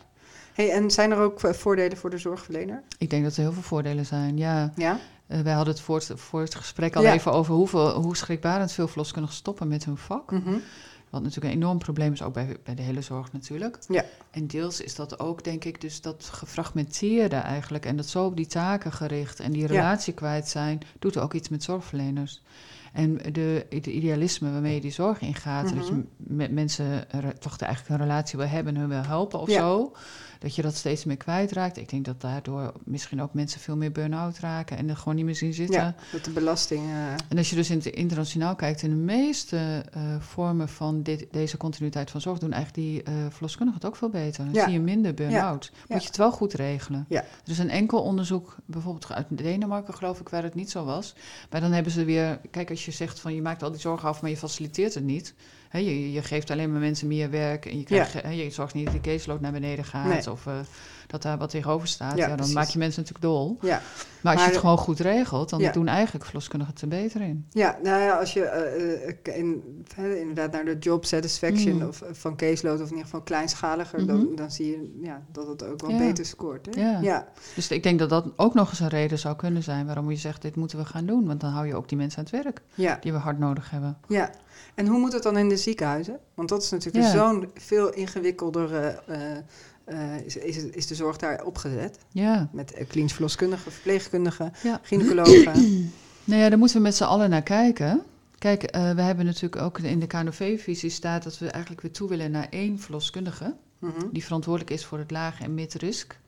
Hey, 0.59 0.71
en 0.71 0.91
zijn 0.91 1.11
er 1.11 1.17
ook 1.17 1.43
eh, 1.43 1.53
voordelen 1.53 1.97
voor 1.97 2.09
de 2.09 2.17
zorgverlener? 2.17 2.83
Ik 2.97 3.09
denk 3.09 3.23
dat 3.23 3.35
er 3.35 3.41
heel 3.41 3.53
veel 3.53 3.61
voordelen 3.61 4.05
zijn. 4.05 4.37
Ja, 4.37 4.71
Ja. 4.75 4.99
Eh, 5.27 5.41
wij 5.41 5.53
hadden 5.53 5.73
het 5.73 5.83
voor 5.83 5.95
het, 5.95 6.11
voor 6.15 6.41
het 6.41 6.55
gesprek 6.55 6.95
al 6.95 7.01
Ja. 7.01 7.13
even 7.13 7.31
over 7.31 7.53
hoeveel, 7.53 8.01
hoe 8.01 8.15
schrikbarend 8.17 8.71
veel 8.71 8.87
verloskundigen 8.87 9.35
stoppen 9.37 9.67
met 9.67 9.85
hun 9.85 9.97
vak. 9.97 10.31
Mhm. 10.31 10.53
Wat 11.09 11.21
natuurlijk 11.23 11.53
een 11.53 11.61
enorm 11.61 11.77
probleem 11.77 12.13
is, 12.13 12.21
ook 12.21 12.33
bij, 12.33 12.57
bij 12.63 12.75
de 12.75 12.81
hele 12.81 13.01
zorg 13.01 13.31
natuurlijk. 13.33 13.77
Ja. 13.87 14.03
En 14.31 14.47
deels 14.47 14.81
is 14.81 14.95
dat 14.95 15.19
ook, 15.19 15.43
denk 15.43 15.63
ik, 15.65 15.81
dus 15.81 16.01
dat 16.01 16.29
gefragmenteerde 16.33 17.35
eigenlijk. 17.35 17.85
En 17.85 17.95
dat 17.95 18.07
zo 18.07 18.25
op 18.25 18.35
die 18.35 18.47
taken 18.47 18.91
gericht 18.91 19.39
en 19.39 19.51
die 19.51 19.67
relatie 19.67 20.13
kwijt 20.13 20.47
zijn, 20.47 20.79
doet 20.99 21.17
ook 21.17 21.33
iets 21.33 21.49
met 21.49 21.63
zorgverleners. 21.63 22.41
En 22.93 23.17
de, 23.31 23.65
idealisme 23.69 24.51
waarmee 24.51 24.73
je 24.73 24.81
die 24.81 24.91
zorg 24.91 25.21
ingaat, 25.21 25.75
dat 25.75 25.87
je 25.87 25.93
Mhm. 25.93 26.01
met 26.17 26.51
mensen 26.51 27.07
toch 27.39 27.57
eigenlijk 27.57 27.89
een 28.01 28.07
relatie 28.07 28.39
wil 28.39 28.47
hebben 28.47 28.73
en 28.75 28.79
hun 28.79 28.89
wil 28.89 29.03
helpen 29.03 29.39
of 29.39 29.49
Ja. 29.49 29.57
zo, 29.59 29.91
dat 30.39 30.55
je 30.55 30.61
dat 30.61 30.75
steeds 30.75 31.05
meer 31.05 31.17
kwijtraakt. 31.17 31.77
Ik 31.77 31.89
denk 31.89 32.05
dat 32.05 32.21
daardoor 32.21 32.73
misschien 32.83 33.21
ook 33.21 33.33
mensen 33.33 33.59
veel 33.59 33.75
meer 33.77 33.91
burn-out 33.91 34.39
raken 34.39 34.77
en 34.77 34.89
er 34.89 34.97
gewoon 34.97 35.15
niet 35.15 35.25
meer 35.25 35.35
zien 35.35 35.53
zitten. 35.53 35.75
ja, 35.81 35.95
dat 36.11 36.25
de 36.25 36.31
belasting... 36.31 36.83
eh, 36.85 37.11
En 37.27 37.37
als 37.37 37.49
je 37.49 37.55
dus 37.55 37.69
in 37.69 37.77
het 37.77 37.85
internationaal 37.85 38.55
kijkt, 38.55 38.81
in 38.81 38.89
de 38.89 38.95
meeste 38.95 39.83
eh, 39.91 40.01
vormen 40.19 40.69
van 40.69 41.03
dit, 41.03 41.27
deze 41.31 41.57
continuïteit 41.57 42.11
van 42.11 42.21
zorg 42.21 42.39
doen 42.39 42.51
eigenlijk 42.53 42.87
die 42.87 43.03
eh 43.03 43.13
verloskundigen 43.29 43.81
het 43.81 43.89
ook 43.89 43.95
veel 43.95 44.09
beter. 44.09 44.43
Dan 44.45 44.53
Ja. 44.53 44.63
zie 44.63 44.73
je 44.73 44.79
minder 44.79 45.13
burn-out. 45.13 45.71
Ja. 45.73 45.79
Moet 45.87 46.01
je 46.01 46.07
het 46.07 46.17
wel 46.17 46.31
goed 46.31 46.53
regelen. 46.53 47.05
Ja. 47.09 47.21
Er 47.21 47.51
is 47.51 47.59
een 47.59 47.69
enkel 47.69 48.01
onderzoek, 48.01 48.55
bijvoorbeeld 48.65 49.11
uit 49.13 49.25
Denemarken 49.29 49.93
geloof 49.93 50.19
ik, 50.19 50.29
waar 50.29 50.43
het 50.43 50.55
niet 50.55 50.71
zo 50.71 50.85
was. 50.85 51.15
Maar 51.49 51.61
dan 51.61 51.71
hebben 51.71 51.91
ze 51.91 52.03
weer, 52.03 52.39
kijk 52.51 52.69
als 52.69 52.85
je 52.85 52.91
zegt 52.91 53.19
van 53.19 53.35
je 53.35 53.41
maakt 53.41 53.63
al 53.63 53.71
die 53.71 53.79
zorg 53.79 54.05
af, 54.05 54.21
maar 54.21 54.29
je 54.29 54.37
faciliteert 54.37 54.93
het 54.93 55.03
niet. 55.03 55.33
Je, 55.71 56.11
je 56.11 56.21
geeft 56.21 56.51
alleen 56.51 56.71
maar 56.71 56.79
mensen 56.79 57.07
meer 57.07 57.29
werk 57.29 57.65
en 57.65 57.77
je, 57.77 57.83
krijgt, 57.83 58.13
hè, 58.13 58.29
je 58.29 58.49
zorgt 58.49 58.73
niet 58.73 58.85
dat 58.85 58.93
de 58.93 59.01
caseload 59.01 59.41
naar 59.41 59.51
beneden 59.51 59.85
gaat. 59.85 60.25
Nee. 60.25 60.31
Of, 60.31 60.47
eh, 60.47 60.59
dat 61.09 61.21
daar 61.21 61.37
wat 61.37 61.49
tegenover 61.49 61.87
staat, 61.87 62.11
Ja, 62.17 62.21
ja, 62.21 62.27
dan 62.27 62.35
precies. 62.35 62.53
maak 62.55 62.67
je 62.67 62.77
mensen 62.79 63.01
natuurlijk 63.01 63.27
dol. 63.33 63.57
Ja, 63.61 63.81
Maar 64.21 64.33
als 64.33 64.43
je 64.43 64.49
het 64.49 64.59
gewoon 64.59 64.77
goed 64.77 64.99
regelt, 64.99 65.49
dan 65.49 65.59
Ja. 65.59 65.71
doen 65.71 65.87
eigenlijk 65.87 66.25
verloskundigen 66.25 66.73
het 66.73 66.81
er 66.83 66.87
beter 66.89 67.21
in. 67.21 67.45
ja 67.49 67.77
nou 67.83 68.01
ja, 68.01 68.17
als 68.19 68.33
je 68.33 68.43
eh, 68.43 69.07
eh, 69.09 69.37
in, 69.37 69.63
inderdaad 69.97 70.51
naar 70.51 70.65
de 70.65 70.77
job 70.79 71.05
satisfaction 71.05 71.75
Mm. 71.75 71.87
of, 71.87 72.01
eh, 72.01 72.09
van 72.13 72.35
caseload, 72.35 72.75
of 72.75 72.81
in 72.83 72.89
ieder 72.89 73.03
geval 73.03 73.21
kleinschaliger, 73.21 73.99
Mhm. 73.99 74.07
dan, 74.07 74.35
dan 74.35 74.51
zie 74.51 74.67
je 74.71 74.99
ja, 75.01 75.21
dat 75.31 75.47
het 75.47 75.63
ook 75.63 75.81
wel 75.81 75.97
beter 75.97 76.25
scoort. 76.25 76.75
Hè? 76.75 76.81
Ja. 76.81 76.99
ja. 77.01 77.27
Dus 77.55 77.67
ik 77.71 77.83
denk 77.83 77.99
dat 77.99 78.09
dat 78.09 78.25
ook 78.35 78.53
nog 78.53 78.69
eens 78.69 78.79
een 78.79 78.87
reden 78.87 79.19
zou 79.19 79.35
kunnen 79.35 79.63
zijn 79.63 79.85
waarom 79.85 80.09
je 80.11 80.15
zegt, 80.17 80.41
dit 80.41 80.55
moeten 80.55 80.77
we 80.77 80.85
gaan 80.85 81.05
doen. 81.05 81.25
Want 81.27 81.41
dan 81.41 81.51
hou 81.51 81.67
je 81.67 81.75
ook 81.75 81.89
die 81.89 81.97
mensen 81.97 82.17
aan 82.19 82.25
het 82.31 82.33
werk 82.45 82.61
die 83.01 83.11
we 83.11 83.17
hard 83.17 83.39
nodig 83.39 83.69
hebben. 83.69 83.97
Ja, 84.07 84.29
en 84.75 84.87
hoe 84.87 84.99
moet 84.99 85.13
het 85.13 85.23
dan 85.23 85.37
in 85.37 85.49
de 85.49 85.57
ziekenhuizen? 85.57 86.19
Want 86.33 86.49
dat 86.49 86.63
is 86.63 86.69
natuurlijk 86.69 87.05
Ja. 87.05 87.11
zo'n 87.11 87.49
veel 87.53 87.93
ingewikkelder 87.93 89.01
eh, 89.89 90.25
is, 90.25 90.35
is, 90.35 90.63
is 90.63 90.87
de 90.87 90.95
zorg 90.95 91.17
daar 91.17 91.43
opgezet. 91.43 91.97
Ja, 92.11 92.49
Met 92.51 92.73
eh, 92.73 92.87
klinisch 92.87 93.13
verloskundigen, 93.13 93.71
verpleegkundigen, 93.71 94.53
ja. 94.63 94.79
gynaecologen. 94.83 95.91
Nou 96.23 96.41
ja, 96.41 96.49
daar 96.49 96.57
moeten 96.57 96.77
we 96.77 96.83
met 96.83 96.95
z'n 96.95 97.03
allen 97.03 97.29
naar 97.29 97.43
kijken. 97.43 98.01
Kijk, 98.37 98.63
eh, 98.63 98.91
we 98.91 99.01
hebben 99.01 99.25
natuurlijk 99.25 99.61
ook 99.61 99.79
in 99.79 99.99
de 99.99 100.07
KNV-visie 100.07 100.89
staat 100.89 101.23
dat 101.23 101.37
we 101.37 101.49
eigenlijk 101.49 101.81
weer 101.81 101.91
toe 101.91 102.09
willen 102.09 102.31
naar 102.31 102.47
één 102.49 102.79
verloskundige. 102.79 103.55
Mhm. 103.79 104.07
die 104.11 104.23
verantwoordelijk 104.23 104.71
is 104.71 104.85
voor 104.85 104.97
het 104.97 105.11
lage 105.11 105.43
en 105.43 105.53
mid-risk. 105.53 106.19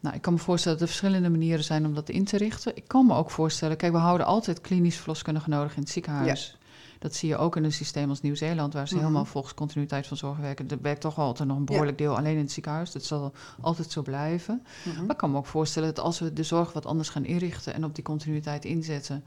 Nou, 0.00 0.14
ik 0.16 0.22
kan 0.22 0.32
me 0.32 0.38
voorstellen 0.38 0.78
dat 0.78 0.88
er 0.88 0.94
verschillende 0.94 1.28
manieren 1.30 1.64
zijn 1.64 1.86
om 1.86 1.94
dat 1.94 2.08
in 2.08 2.24
te 2.24 2.36
richten. 2.36 2.76
Ik 2.76 2.88
kan 2.88 3.06
me 3.06 3.14
ook 3.14 3.30
voorstellen, 3.30 3.76
kijk, 3.76 3.92
we 3.92 3.98
houden 3.98 4.26
altijd 4.26 4.60
klinisch 4.60 4.96
verloskundigen 4.96 5.50
nodig 5.50 5.76
in 5.76 5.82
het 5.82 5.90
ziekenhuis. 5.90 6.58
Dat 7.04 7.14
zie 7.14 7.28
je 7.28 7.36
ook 7.36 7.56
in 7.56 7.64
een 7.64 7.72
systeem 7.72 8.08
als 8.08 8.20
Nieuw-Zeeland, 8.20 8.72
waar 8.72 8.88
ze 8.88 8.94
Mhm. 8.94 9.02
helemaal 9.02 9.24
volgens 9.24 9.54
continuïteit 9.54 10.06
van 10.06 10.16
zorg 10.16 10.38
werken. 10.38 10.68
Er 10.70 10.78
werkt 10.80 11.00
toch 11.00 11.18
altijd 11.18 11.48
nog 11.48 11.56
een 11.58 11.64
behoorlijk 11.64 11.98
deel 11.98 12.16
alleen 12.16 12.32
in 12.36 12.40
het 12.42 12.52
ziekenhuis. 12.52 12.92
Dat 12.92 13.04
zal 13.04 13.32
altijd 13.60 13.90
zo 13.92 14.02
blijven. 14.02 14.62
Mhm. 14.84 15.00
Maar 15.00 15.10
ik 15.10 15.16
kan 15.16 15.30
me 15.30 15.36
ook 15.36 15.46
voorstellen 15.46 15.94
dat 15.94 16.04
als 16.04 16.18
we 16.18 16.32
de 16.32 16.42
zorg 16.42 16.72
wat 16.72 16.86
anders 16.86 17.08
gaan 17.08 17.24
inrichten 17.24 17.74
en 17.74 17.84
op 17.84 17.94
die 17.94 18.04
continuïteit 18.04 18.64
inzetten. 18.64 19.24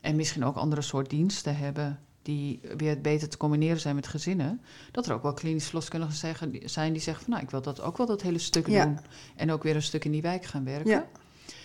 En 0.00 0.16
misschien 0.16 0.44
ook 0.44 0.56
andere 0.56 0.82
soort 0.82 1.10
diensten 1.10 1.56
hebben 1.56 2.00
die 2.22 2.60
weer 2.76 3.00
beter 3.00 3.28
te 3.28 3.36
combineren 3.36 3.80
zijn 3.80 3.94
met 3.94 4.06
gezinnen. 4.06 4.60
Dat 4.90 5.06
er 5.06 5.14
ook 5.14 5.22
wel 5.22 5.32
klinisch 5.34 5.64
verloskundigen 5.66 6.14
zeggen, 6.16 6.60
zijn 6.64 6.92
die 6.92 7.02
zeggen 7.02 7.22
van 7.24 7.32
nou 7.32 7.44
ik 7.44 7.50
wil 7.50 7.62
dat 7.62 7.80
ook 7.80 7.96
wel 7.96 8.06
dat 8.06 8.22
hele 8.22 8.38
stuk 8.38 8.66
Ja. 8.68 8.84
doen. 8.84 8.98
En 9.36 9.52
ook 9.52 9.62
weer 9.62 9.74
een 9.74 9.82
stuk 9.82 10.04
in 10.04 10.12
die 10.12 10.22
wijk 10.22 10.44
gaan 10.44 10.64
werken. 10.64 10.90
Ja. 10.90 11.06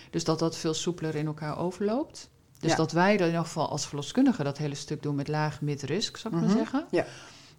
Dus 0.10 0.24
dat 0.24 0.40
dat 0.40 0.58
veel 0.58 0.74
soepeler 0.74 1.16
in 1.16 1.26
elkaar 1.26 1.58
overloopt. 1.58 2.30
Dus 2.60 2.72
Ja. 2.72 2.76
dat 2.78 2.92
wij 2.92 3.16
in 3.16 3.26
ieder 3.26 3.42
geval 3.42 3.70
als 3.70 3.88
verloskundigen 3.88 4.46
dat 4.46 4.58
hele 4.58 4.76
stuk 4.76 5.04
doen 5.04 5.16
met 5.16 5.28
laag 5.28 5.62
mid-risk, 5.62 6.18
zou 6.18 6.34
ik 6.36 6.40
Mhm. 6.40 6.50
maar 6.50 6.58
zeggen. 6.60 6.86
Ja. 6.92 7.06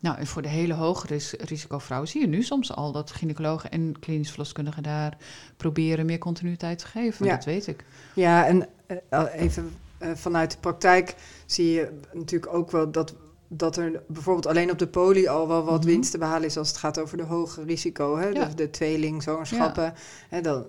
Nou, 0.00 0.18
en 0.18 0.26
voor 0.26 0.42
de 0.42 0.48
hele 0.48 0.74
hoge 0.74 1.06
ris- 1.06 1.34
risicovrouwen 1.38 2.08
zie 2.10 2.20
je 2.20 2.26
nu 2.26 2.42
soms 2.42 2.72
al 2.74 2.92
dat 2.92 3.10
gynaecologen 3.10 3.70
en 3.70 3.96
klinisch 4.00 4.28
verloskundigen 4.28 4.82
daar 4.82 5.16
proberen 5.56 6.06
meer 6.06 6.18
continuïteit 6.18 6.78
te 6.78 6.86
geven. 6.86 7.26
Ja. 7.26 7.34
Dat 7.34 7.44
weet 7.44 7.66
ik. 7.66 7.84
Ja, 8.14 8.46
en 8.46 8.68
eh, 9.08 9.24
even 9.34 9.74
eh, 9.98 10.10
vanuit 10.14 10.50
de 10.50 10.58
praktijk 10.58 11.14
zie 11.46 11.70
je 11.72 11.98
natuurlijk 12.12 12.52
ook 12.54 12.70
wel 12.70 12.90
dat, 12.90 13.14
dat 13.48 13.76
er 13.76 14.02
bijvoorbeeld 14.08 14.46
alleen 14.46 14.70
op 14.70 14.78
de 14.78 14.86
poli 14.88 15.26
al 15.26 15.48
wel 15.48 15.64
wat 15.64 15.78
Mhm. 15.80 15.86
winst 15.92 16.10
te 16.10 16.18
behalen 16.18 16.46
is 16.46 16.56
als 16.56 16.68
het 16.68 16.76
gaat 16.76 16.98
over 17.00 17.16
de 17.16 17.22
hoge 17.22 17.62
risico, 17.64 18.16
hè? 18.16 18.28
Ja. 18.28 18.44
de, 18.44 18.54
de 18.54 18.70
tweeling, 18.70 19.22
zwangerschappen. 19.22 19.94
Hè, 20.28 20.40
dan, 20.40 20.66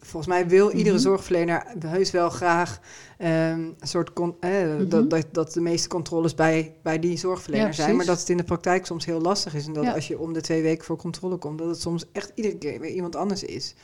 volgens 0.00 0.26
mij 0.26 0.48
wil 0.48 0.70
iedere 0.70 0.94
Mhm. 0.94 1.04
zorgverlener 1.04 1.64
heus 1.86 2.10
wel 2.10 2.30
graag 2.30 2.80
ehm, 3.18 3.30
een 3.60 3.76
soort 3.82 4.12
con- 4.12 4.36
eh, 4.40 4.50
Mhm. 4.50 4.88
dat, 4.88 5.10
dat, 5.10 5.26
dat 5.32 5.52
de 5.52 5.60
meeste 5.60 5.88
controles 5.88 6.34
bij, 6.34 6.74
bij 6.82 6.98
die 6.98 7.16
zorgverlener 7.18 7.66
Ja, 7.66 7.72
zijn, 7.72 7.96
maar 7.96 8.06
dat 8.06 8.18
het 8.18 8.28
in 8.28 8.36
de 8.36 8.44
praktijk 8.44 8.86
soms 8.86 9.04
heel 9.04 9.20
lastig 9.20 9.54
is 9.54 9.66
en 9.66 9.72
dat 9.72 9.84
Ja. 9.84 9.92
als 9.92 10.08
je 10.08 10.18
om 10.18 10.32
de 10.32 10.40
twee 10.40 10.62
weken 10.62 10.84
voor 10.84 10.96
controle 10.96 11.36
komt, 11.36 11.58
dat 11.58 11.68
het 11.68 11.80
soms 11.80 12.04
echt 12.12 12.32
iedere 12.34 12.56
keer 12.58 12.80
weer 12.80 12.90
iemand 12.90 13.16
anders 13.16 13.42
is. 13.44 13.74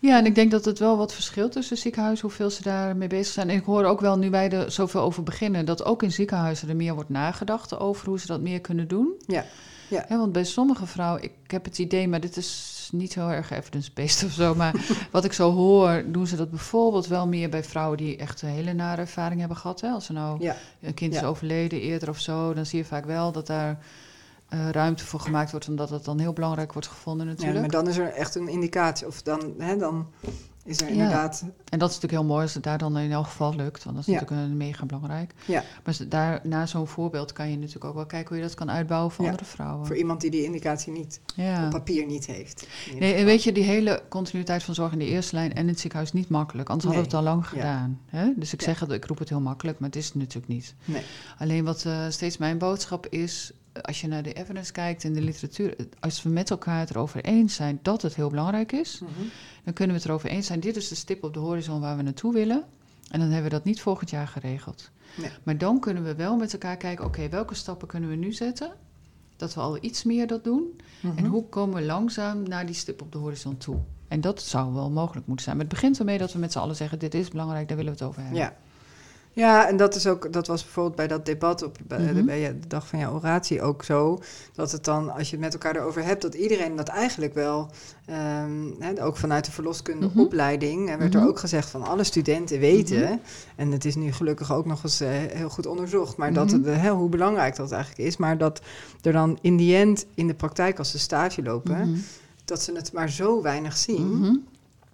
Ja, 0.00 0.18
en 0.18 0.26
ik 0.26 0.34
denk 0.34 0.50
dat 0.50 0.64
het 0.64 0.78
wel 0.78 0.96
wat 0.96 1.14
verschilt 1.14 1.52
tussen 1.52 1.76
ziekenhuizen, 1.76 2.26
hoeveel 2.26 2.50
ze 2.50 2.62
daarmee 2.62 3.08
bezig 3.08 3.32
zijn. 3.32 3.50
En 3.50 3.56
ik 3.56 3.64
hoor 3.64 3.84
ook 3.84 4.00
wel, 4.00 4.18
nu 4.18 4.30
wij 4.30 4.50
er 4.50 4.70
zoveel 4.72 5.00
over 5.00 5.22
beginnen, 5.22 5.64
dat 5.64 5.84
ook 5.84 6.02
in 6.02 6.12
ziekenhuizen 6.12 6.68
er 6.68 6.76
meer 6.76 6.94
wordt 6.94 7.10
nagedacht 7.10 7.78
over 7.78 8.08
hoe 8.08 8.18
ze 8.20 8.26
dat 8.26 8.40
meer 8.40 8.60
kunnen 8.60 8.88
doen. 8.88 9.12
Ja, 9.26 9.44
ja. 9.88 10.04
want 10.08 10.32
bij 10.32 10.44
sommige 10.44 10.86
vrouwen, 10.86 11.22
ik 11.22 11.32
heb 11.46 11.64
het 11.64 11.78
idee, 11.78 12.08
maar 12.08 12.20
dit 12.20 12.36
is 12.36 12.88
niet 12.92 13.14
heel 13.14 13.30
erg 13.30 13.50
evidence-based 13.50 14.24
of 14.24 14.32
zo, 14.32 14.54
maar 14.54 14.74
wat 15.10 15.24
ik 15.24 15.32
zo 15.32 15.52
hoor, 15.52 16.04
doen 16.06 16.26
ze 16.26 16.36
dat 16.36 16.50
bijvoorbeeld 16.50 17.06
wel 17.06 17.26
meer 17.26 17.48
bij 17.48 17.64
vrouwen 17.64 17.96
die 17.96 18.16
echt 18.16 18.42
een 18.42 18.48
hele 18.48 18.72
nare 18.72 19.00
ervaring 19.00 19.38
hebben 19.40 19.56
gehad. 19.58 19.80
Hè? 19.80 19.88
Als 19.88 20.08
er 20.08 20.14
nou 20.14 20.42
Ja. 20.42 20.56
een 20.80 20.94
kind 20.94 21.14
is 21.14 21.22
overleden 21.22 21.80
eerder 21.80 22.08
of 22.08 22.18
zo, 22.20 22.54
dan 22.54 22.66
zie 22.66 22.78
je 22.78 22.84
vaak 22.84 23.04
wel 23.04 23.32
dat 23.32 23.46
daar 23.46 23.78
eh, 24.54 24.70
ruimte 24.70 25.04
voor 25.04 25.20
gemaakt 25.20 25.50
wordt, 25.50 25.68
omdat 25.68 25.90
het 25.90 26.04
dan 26.04 26.18
heel 26.18 26.32
belangrijk 26.32 26.72
wordt 26.72 26.88
gevonden 26.88 27.26
Ja, 27.26 27.32
natuurlijk. 27.32 27.60
maar 27.60 27.70
dan 27.70 27.88
is 27.88 27.96
er 27.96 28.12
echt 28.12 28.34
een 28.34 28.48
indicatie. 28.48 29.06
Of 29.06 29.22
dan, 29.22 29.54
hè, 29.58 29.76
dan 29.76 30.06
is 30.64 30.80
er 30.80 30.86
Ja. 30.86 30.92
inderdaad... 30.92 31.44
En 31.68 31.78
dat 31.78 31.88
is 31.90 31.94
natuurlijk 31.94 32.22
heel 32.22 32.30
mooi 32.32 32.42
als 32.42 32.54
het 32.54 32.62
daar 32.62 32.78
dan 32.78 32.98
in 32.98 33.12
elk 33.12 33.24
geval 33.26 33.54
lukt, 33.54 33.84
want 33.84 33.96
dat 33.96 34.06
is 34.06 34.12
Ja. 34.14 34.20
natuurlijk 34.20 34.48
een 34.50 34.56
mega 34.56 34.86
belangrijk. 34.86 35.34
Ja, 35.46 35.62
Maar 35.84 35.96
daar, 36.08 36.40
na 36.42 36.66
zo'n 36.66 36.86
voorbeeld 36.86 37.32
kan 37.32 37.50
je 37.50 37.56
natuurlijk 37.58 37.84
ook 37.84 37.94
wel 37.94 38.06
kijken 38.06 38.28
hoe 38.28 38.36
je 38.36 38.42
dat 38.42 38.54
kan 38.54 38.70
uitbouwen 38.70 39.10
voor 39.12 39.24
Ja, 39.24 39.30
andere 39.30 39.48
vrouwen. 39.48 39.86
voor 39.86 39.96
iemand 39.96 40.20
die 40.20 40.30
die 40.30 40.44
indicatie 40.44 40.92
niet 40.92 41.20
ja. 41.34 41.64
op 41.64 41.70
papier 41.70 42.06
niet 42.06 42.26
heeft. 42.26 42.66
Nee, 42.98 43.14
en 43.14 43.24
weet 43.24 43.42
je, 43.42 43.52
die 43.52 43.62
hele 43.64 44.02
continuïteit 44.08 44.62
van 44.62 44.74
zorg 44.74 44.92
in 44.92 44.98
de 44.98 45.04
eerste 45.06 45.34
lijn 45.34 45.54
en 45.54 45.62
in 45.62 45.68
het 45.68 45.80
ziekenhuis 45.80 46.12
is 46.12 46.18
niet 46.20 46.28
makkelijk. 46.28 46.68
Anders 46.68 46.86
hadden 46.94 47.10
we 47.10 47.16
het 47.16 47.26
al 47.26 47.32
lang 47.32 47.42
Ja. 47.44 47.48
gedaan. 47.48 48.00
Hè? 48.06 48.32
Dus 48.36 48.52
ik 48.52 48.60
Ja. 48.60 48.66
zeg 48.66 48.80
het, 48.80 48.90
ik 48.90 49.04
roep 49.04 49.18
het 49.18 49.28
heel 49.28 49.40
makkelijk, 49.40 49.78
maar 49.78 49.88
het 49.88 49.98
is 49.98 50.06
het 50.06 50.14
natuurlijk 50.14 50.48
niet. 50.52 50.74
Nee. 50.84 51.02
Alleen 51.38 51.64
wat 51.64 51.84
eh, 51.84 52.04
steeds 52.08 52.36
mijn 52.36 52.58
boodschap 52.58 53.06
is, 53.06 53.52
als 53.82 54.00
je 54.00 54.06
naar 54.08 54.22
de 54.22 54.32
evidence 54.32 54.72
kijkt 54.72 55.04
en 55.04 55.12
de 55.12 55.20
literatuur, 55.20 55.76
als 56.00 56.22
we 56.22 56.28
met 56.28 56.50
elkaar 56.50 56.80
het 56.80 56.90
erover 56.90 57.24
eens 57.24 57.54
zijn 57.54 57.78
dat 57.82 58.02
het 58.02 58.14
heel 58.14 58.28
belangrijk 58.30 58.72
is, 58.72 58.98
Mhm. 59.00 59.10
dan 59.64 59.72
kunnen 59.74 59.96
we 59.96 60.00
het 60.02 60.10
erover 60.10 60.28
eens 60.30 60.46
zijn. 60.46 60.60
Dit 60.60 60.76
is 60.76 60.88
de 60.88 60.94
stip 60.94 61.24
op 61.24 61.34
de 61.34 61.40
horizon 61.40 61.80
waar 61.80 61.96
we 61.96 62.02
naartoe 62.02 62.32
willen. 62.32 62.64
En 63.10 63.20
dan 63.20 63.28
hebben 63.28 63.50
we 63.50 63.56
dat 63.56 63.64
niet 63.64 63.80
volgend 63.80 64.10
jaar 64.10 64.28
geregeld. 64.28 64.90
Nee. 65.16 65.30
Maar 65.42 65.58
dan 65.58 65.80
kunnen 65.80 66.04
we 66.04 66.14
wel 66.14 66.36
met 66.36 66.52
elkaar 66.52 66.76
kijken, 66.76 67.04
oké, 67.04 67.28
welke 67.28 67.54
stappen 67.54 67.88
kunnen 67.88 68.10
we 68.10 68.16
nu 68.16 68.32
zetten? 68.32 68.72
Dat 69.36 69.54
we 69.54 69.60
al 69.60 69.78
iets 69.80 70.04
meer 70.04 70.26
dat 70.26 70.44
doen. 70.44 70.80
En 71.02 71.08
Mhm. 71.14 71.24
hoe 71.26 71.44
komen 71.48 71.74
we 71.74 71.82
langzaam 71.86 72.42
naar 72.42 72.66
die 72.66 72.74
stip 72.74 73.02
op 73.02 73.12
de 73.12 73.18
horizon 73.18 73.56
toe? 73.56 73.76
En 74.08 74.20
dat 74.20 74.42
zou 74.42 74.72
wel 74.74 74.90
mogelijk 74.90 75.26
moeten 75.26 75.44
zijn. 75.44 75.56
Maar 75.56 75.64
het 75.66 75.74
begint 75.74 75.98
ermee 75.98 76.18
dat 76.18 76.32
we 76.32 76.38
met 76.38 76.52
z'n 76.52 76.58
allen 76.58 76.76
zeggen, 76.76 76.98
dit 76.98 77.14
is 77.14 77.28
belangrijk, 77.28 77.68
daar 77.68 77.76
willen 77.76 77.92
we 77.92 77.98
het 77.98 78.08
over 78.08 78.22
hebben. 78.22 78.40
Ja. 78.40 78.56
Ja, 79.36 79.68
en 79.68 79.76
dat 79.76 79.94
is 79.94 80.06
ook, 80.06 80.32
dat 80.32 80.46
was 80.46 80.62
bijvoorbeeld 80.62 80.96
bij 80.96 81.06
dat 81.06 81.26
debat 81.26 81.62
op 81.62 81.76
bij, 81.86 81.98
Mhm. 82.12 82.24
bij 82.24 82.56
de 82.60 82.66
dag 82.66 82.86
van 82.86 82.98
jouw 82.98 83.12
oratie 83.14 83.62
ook 83.62 83.82
zo. 83.84 84.20
Dat 84.52 84.72
het 84.72 84.84
dan, 84.84 85.10
als 85.12 85.26
je 85.30 85.36
het 85.36 85.44
met 85.44 85.52
elkaar 85.52 85.76
erover 85.76 86.04
hebt, 86.04 86.22
dat 86.22 86.34
iedereen 86.34 86.76
dat 86.76 86.88
eigenlijk 86.88 87.34
wel, 87.34 87.70
ehm, 88.06 88.62
hè, 88.78 89.04
ook 89.04 89.16
vanuit 89.16 89.44
de 89.44 89.50
verloskunde 89.52 90.06
Mhm. 90.06 90.20
opleiding, 90.20 90.96
werd 90.98 91.12
Mhm. 91.14 91.22
er 91.22 91.28
ook 91.28 91.38
gezegd 91.38 91.68
van 91.70 91.82
alle 91.82 92.04
studenten 92.04 92.58
weten, 92.58 93.00
Mhm. 93.02 93.16
en 93.56 93.72
het 93.72 93.84
is 93.84 93.94
nu 93.94 94.12
gelukkig 94.12 94.52
ook 94.52 94.66
nog 94.66 94.82
eens 94.84 95.00
eh, 95.00 95.08
heel 95.10 95.48
goed 95.48 95.66
onderzocht, 95.66 96.16
maar 96.16 96.32
dat 96.32 96.46
Mhm. 96.52 96.64
het, 96.64 96.80
hè, 96.80 96.90
hoe 96.90 97.08
belangrijk 97.08 97.56
dat 97.56 97.72
eigenlijk 97.72 98.08
is, 98.08 98.16
maar 98.16 98.38
dat 98.38 98.60
er 99.02 99.12
dan 99.12 99.38
in 99.40 99.56
die 99.56 99.76
end 99.76 100.06
in 100.14 100.26
de 100.26 100.34
praktijk 100.34 100.78
als 100.78 100.90
ze 100.90 100.98
stage 100.98 101.42
lopen, 101.42 101.88
Mhm. 101.88 101.98
dat 102.44 102.62
ze 102.62 102.72
het 102.72 102.92
maar 102.92 103.10
zo 103.10 103.42
weinig 103.42 103.76
zien. 103.76 104.16
Mhm. 104.18 104.36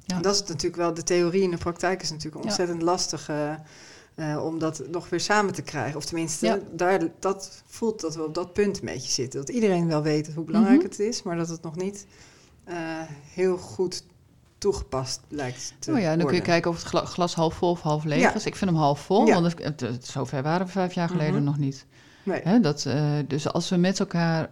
Ja. 0.04 0.16
En 0.16 0.22
Dat 0.22 0.34
is 0.34 0.40
natuurlijk 0.40 0.76
wel, 0.76 0.94
de 0.94 1.02
theorie 1.02 1.42
in 1.42 1.50
de 1.50 1.56
praktijk 1.56 2.02
is 2.02 2.10
natuurlijk 2.10 2.42
Ja. 2.44 2.48
ontzettend 2.48 2.82
lastig 2.82 3.28
eh, 3.28 3.54
eh, 4.20 4.44
om 4.44 4.58
dat 4.58 4.82
nog 4.90 5.08
weer 5.08 5.20
samen 5.20 5.52
te 5.54 5.62
krijgen. 5.62 5.96
Of 5.96 6.04
tenminste, 6.04 6.46
Ja. 6.46 6.58
daar, 6.72 7.00
dat 7.18 7.62
voelt 7.66 8.00
dat 8.00 8.14
we 8.16 8.24
op 8.24 8.34
dat 8.34 8.52
punt 8.52 8.80
een 8.80 8.86
beetje 8.86 9.10
zitten. 9.10 9.40
Dat 9.40 9.48
iedereen 9.48 9.86
wel 9.86 10.02
weet 10.02 10.34
hoe 10.34 10.44
belangrijk 10.44 10.76
Mhm. 10.78 10.86
het 10.88 10.98
is, 10.98 11.22
maar 11.22 11.36
dat 11.36 11.48
het 11.48 11.62
nog 11.62 11.76
niet 11.76 12.06
eh, 12.64 12.76
heel 13.34 13.56
goed 13.56 14.04
toegepast 14.58 15.20
lijkt 15.28 15.74
te 15.78 15.90
Nou 15.90 16.02
ja, 16.02 16.16
dan 16.16 16.26
kun 16.26 16.34
je 16.34 16.42
kijken 16.42 16.70
of 16.70 16.76
het 16.76 16.86
gla- 16.86 17.04
glas 17.04 17.34
half 17.34 17.54
vol 17.54 17.70
of 17.70 17.80
half 17.80 18.04
leeg 18.04 18.20
Ja. 18.20 18.34
is. 18.34 18.46
Ik 18.46 18.56
vind 18.56 18.70
hem 18.70 18.80
half 18.80 19.00
vol, 19.00 19.26
Ja. 19.26 19.40
want 19.40 19.54
het, 19.80 20.06
zover 20.06 20.42
waren 20.42 20.66
we 20.66 20.72
vijf 20.72 20.92
jaar 20.94 21.08
geleden 21.08 21.34
Mhm. 21.34 21.44
nog 21.44 21.58
niet. 21.58 21.86
Nee. 22.22 22.40
Hè, 22.44 22.60
dat, 22.60 22.86
eh, 22.86 23.12
dus 23.26 23.52
als 23.52 23.68
we 23.68 23.76
met 23.76 24.00
elkaar 24.00 24.50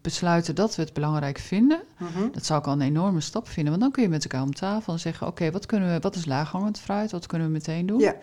besluiten 0.00 0.54
dat 0.54 0.74
we 0.76 0.82
het 0.82 0.92
belangrijk 0.92 1.38
vinden, 1.38 1.82
Mhm. 1.98 2.30
dat 2.32 2.44
zou 2.44 2.58
ik 2.60 2.66
al 2.66 2.72
een 2.72 2.80
enorme 2.80 3.20
stap 3.20 3.48
vinden. 3.48 3.70
Want 3.70 3.82
dan 3.84 3.92
kun 3.92 4.02
je 4.02 4.08
met 4.08 4.22
elkaar 4.22 4.42
om 4.42 4.54
tafel 4.54 4.92
en 4.92 4.98
zeggen: 4.98 5.26
Oké, 5.26 5.50
wat 5.50 5.66
kunnen 5.66 5.92
we, 5.92 6.00
wat 6.00 6.14
is 6.16 6.24
laaghangend 6.26 6.78
fruit? 6.80 7.10
Wat 7.12 7.26
kunnen 7.26 7.46
we 7.46 7.52
meteen 7.52 7.86
doen? 7.86 7.98
Ja, 8.00 8.14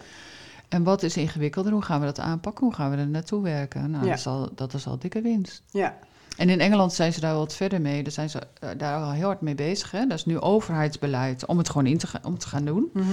En 0.69 0.83
wat 0.83 1.03
is 1.03 1.17
ingewikkelder? 1.17 1.71
Hoe 1.71 1.81
gaan 1.81 1.99
we 1.99 2.05
dat 2.05 2.19
aanpakken? 2.19 2.65
Hoe 2.65 2.73
gaan 2.75 2.91
we 2.91 2.97
er 2.97 3.07
naartoe 3.07 3.41
werken? 3.43 3.91
Nou, 3.91 4.03
Ja. 4.03 4.09
dat, 4.09 4.19
is 4.19 4.27
al, 4.27 4.49
dat 4.55 4.73
is 4.73 4.87
al 4.87 4.97
dikke 4.99 5.21
winst. 5.21 5.61
ja, 5.71 5.97
En 6.37 6.49
in 6.49 6.59
Engeland 6.59 6.93
zijn 6.93 7.13
ze 7.13 7.19
daar 7.19 7.31
wel 7.31 7.39
wat 7.39 7.55
verder 7.55 7.81
mee. 7.81 8.03
Daar 8.03 8.11
zijn 8.11 8.29
ze 8.29 8.39
eh, 8.59 8.69
daar 8.77 9.01
al 9.03 9.11
heel 9.11 9.25
hard 9.25 9.41
mee 9.41 9.55
bezig. 9.55 9.91
Hè? 9.91 10.05
Dat 10.07 10.17
is 10.17 10.25
nu 10.25 10.39
overheidsbeleid 10.39 11.45
om 11.45 11.57
het 11.57 11.69
gewoon 11.69 11.85
in 11.87 11.97
te, 11.97 12.07
ga- 12.07 12.19
om 12.23 12.37
te 12.37 12.47
gaan 12.47 12.65
doen. 12.65 12.89
Mhm. 12.93 13.05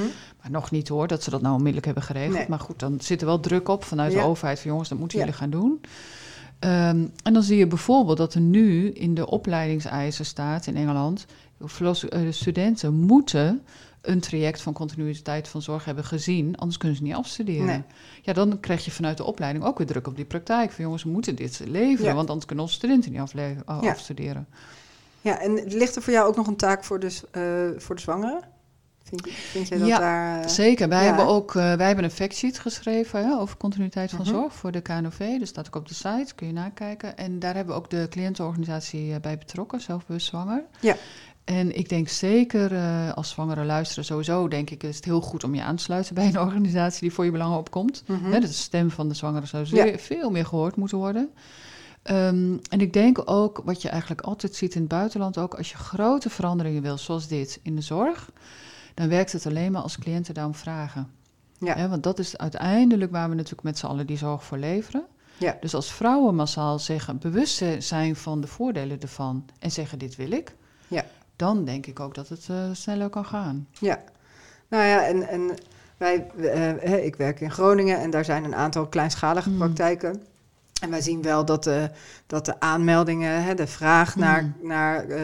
Maar 0.43 0.51
nog 0.51 0.71
niet 0.71 0.89
hoor, 0.89 1.07
dat 1.07 1.23
ze 1.23 1.31
dat 1.31 1.41
nou 1.41 1.53
onmiddellijk 1.53 1.87
hebben 1.87 2.05
geregeld. 2.05 2.37
Nee. 2.39 2.49
Maar 2.49 2.61
goed, 2.61 2.79
dan 2.79 3.01
zit 3.01 3.21
er 3.21 3.27
wel 3.27 3.41
druk 3.41 3.69
op 3.69 3.85
vanuit 3.85 4.13
Ja. 4.13 4.21
de 4.21 4.27
overheid 4.27 4.61
van 4.61 4.71
jongens, 4.71 4.89
dat 4.89 4.99
moeten 4.99 5.19
Ja. 5.19 5.25
jullie 5.25 5.39
gaan 5.41 5.51
doen. 5.51 5.81
Ehm, 6.59 7.07
en 7.23 7.33
dan 7.33 7.43
zie 7.43 7.59
je 7.59 7.67
bijvoorbeeld 7.67 8.17
dat 8.17 8.35
er 8.35 8.41
nu 8.41 8.91
in 8.91 9.15
de 9.15 9.27
opleidingseisen 9.27 10.25
staat 10.27 10.67
in 10.67 10.77
Engeland, 10.77 11.27
eh, 11.59 11.93
de 12.11 12.33
studenten 12.33 12.95
moeten 12.95 13.63
een 14.01 14.21
traject 14.21 14.61
van 14.61 14.73
continuïteit 14.73 15.49
van 15.49 15.63
zorg 15.63 15.85
hebben 15.85 16.05
gezien, 16.05 16.57
anders 16.57 16.79
kunnen 16.79 16.97
ze 16.97 17.03
niet 17.03 17.15
afstuderen. 17.15 17.67
Nee. 17.67 17.83
Ja, 18.23 18.33
dan 18.33 18.61
krijg 18.61 18.85
je 18.85 18.91
vanuit 18.91 19.17
de 19.17 19.25
opleiding 19.25 19.65
ook 19.65 19.79
weer 19.79 19.87
druk 19.87 20.07
op 20.07 20.17
die 20.17 20.25
praktijk. 20.25 20.73
Van 20.73 20.85
jongens, 20.85 21.03
we 21.03 21.11
moeten 21.11 21.35
dit 21.35 21.61
leveren, 21.67 22.09
Ja. 22.09 22.15
want 22.15 22.29
anders 22.29 22.47
kunnen 22.47 22.65
onze 22.65 22.77
studenten 22.77 23.13
niet 23.13 23.21
afle- 23.21 23.57
Ja. 23.67 23.91
afstuderen. 23.91 24.47
Ja, 25.21 25.41
en 25.41 25.53
ligt 25.67 25.97
er 25.97 26.03
voor 26.03 26.13
jou 26.13 26.29
ook 26.29 26.37
nog 26.37 26.47
een 26.47 26.57
taak 26.57 26.85
voor 26.85 27.01
de, 27.01 27.21
uh, 27.75 27.81
voor 27.81 27.95
de 27.95 28.01
zwangere? 28.01 28.41
Vind, 29.03 29.25
je, 29.25 29.31
vind 29.33 29.69
jij 29.69 29.79
dat 29.79 29.89
ja, 29.89 29.99
daar... 29.99 30.41
Uh, 30.41 30.49
zeker. 30.49 30.89
Wij 30.89 31.05
hebben 31.05 31.27
ook 31.27 31.55
uh, 31.55 31.75
wij 31.75 31.87
hebben 31.87 32.05
een 32.05 32.11
factsheet 32.11 32.59
geschreven 32.59 33.25
hè, 33.25 33.37
over 33.39 33.57
continuïteit 33.57 34.11
van 34.11 34.19
-hmm. 34.21 34.29
zorg 34.29 34.55
voor 34.55 34.73
de 34.73 34.81
KNOV. 34.81 35.39
Dat 35.39 35.49
staat 35.49 35.67
ook 35.67 35.75
op 35.77 35.89
de 35.89 35.95
site, 35.95 36.35
kun 36.35 36.47
je 36.47 36.53
nakijken. 36.53 37.17
En 37.17 37.39
daar 37.39 37.55
hebben 37.55 37.75
we 37.75 37.81
ook 37.81 37.91
de 37.91 38.07
cliëntenorganisatie 38.11 39.21
bij 39.21 39.39
betrokken, 39.39 39.81
zelfbewust 39.81 40.27
zwanger. 40.27 40.65
Ja. 40.81 40.97
En 41.51 41.77
ik 41.77 41.89
denk 41.89 42.09
zeker, 42.09 42.73
uh, 42.73 43.13
als 43.13 43.29
zwangere 43.29 43.65
luisteren 43.65 44.05
sowieso, 44.05 44.49
denk 44.49 44.71
ik, 44.71 44.83
is 44.83 44.97
het 44.97 45.05
heel 45.05 45.21
goed 45.21 45.45
om 45.45 45.55
je 45.55 45.63
aan 45.63 45.77
te 45.77 45.83
sluiten 45.83 46.15
bij 46.21 46.27
een 46.27 46.39
organisatie 46.39 47.01
die 47.01 47.13
voor 47.13 47.25
je 47.25 47.31
belangen 47.31 47.59
opkomt. 47.59 48.03
Mm 48.07 48.23
-hmm. 48.23 48.41
De 48.41 48.47
stem 48.47 48.91
van 48.91 49.09
de 49.09 49.15
zwangere 49.15 49.47
zou 49.47 49.67
ja. 49.67 49.99
veel 49.99 50.31
meer 50.31 50.47
gehoord 50.47 50.77
moeten 50.77 50.99
worden. 50.99 51.31
Um, 52.11 52.61
en 52.69 52.81
ik 52.81 52.93
denk 52.93 53.31
ook, 53.31 53.63
wat 53.65 53.83
je 53.83 53.89
eigenlijk 53.89 54.21
altijd 54.21 54.55
ziet 54.55 54.75
in 54.75 54.81
het 54.81 54.91
buitenland 54.91 55.39
ook, 55.39 55.55
als 55.55 55.71
je 55.71 55.77
grote 55.77 56.31
veranderingen 56.31 56.83
wil, 56.83 56.99
zoals 56.99 57.29
dit 57.29 57.61
in 57.63 57.77
de 57.77 57.83
zorg, 57.83 58.31
dan 58.95 59.09
werkt 59.09 59.33
het 59.33 59.47
alleen 59.47 59.73
maar 59.73 59.83
als 59.83 59.99
cliënten 59.99 60.35
daarom 60.35 60.55
vragen. 60.55 61.11
Ja. 61.59 61.89
Want 61.89 62.03
dat 62.03 62.19
is 62.19 62.39
uiteindelijk 62.39 63.11
waar 63.11 63.29
we 63.29 63.35
natuurlijk 63.35 63.63
met 63.63 63.79
z'n 63.79 63.87
allen 63.87 64.07
die 64.07 64.17
zorg 64.17 64.45
voor 64.45 64.59
leveren. 64.59 65.05
Ja. 65.37 65.57
Dus 65.61 65.75
als 65.75 65.93
vrouwen 65.93 66.35
massaal 66.35 66.79
zeggen, 66.79 67.19
bewust 67.19 67.65
zijn 67.79 68.17
van 68.17 68.41
de 68.41 68.47
voordelen 68.47 69.01
ervan 69.01 69.45
en 69.59 69.71
zeggen 69.71 69.99
dit 69.99 70.17
wil 70.17 70.31
ik, 70.31 70.55
ja. 70.89 71.05
Dan 71.41 71.65
denk 71.65 71.87
ik 71.87 72.01
ook 72.01 72.15
dat 72.15 72.29
het 72.29 72.47
uh, 72.51 72.57
sneller 72.73 73.09
kan 73.09 73.25
gaan. 73.25 73.67
Ja, 73.79 73.99
nou 74.69 74.85
ja, 74.85 75.07
en, 75.07 75.29
en 75.29 75.51
wij, 75.97 76.27
uh, 76.37 77.05
ik 77.05 77.17
werk 77.17 77.41
in 77.41 77.51
Groningen 77.51 77.99
en 77.99 78.11
daar 78.11 78.25
zijn 78.25 78.45
een 78.45 78.55
aantal 78.55 78.87
kleinschalige 78.87 79.51
mm. 79.51 79.59
praktijken. 79.59 80.23
En 80.81 80.91
wij 80.91 81.01
zien 81.01 81.23
wel 81.23 81.45
dat 81.45 81.65
de, 81.65 81.91
dat 82.27 82.45
de 82.45 82.61
aanmeldingen, 82.61 83.43
hè, 83.45 83.55
de 83.55 83.67
vraag 83.67 84.17
naar, 84.17 84.43
Mm. 84.43 84.55
naar 84.69 85.07
uh, 85.07 85.19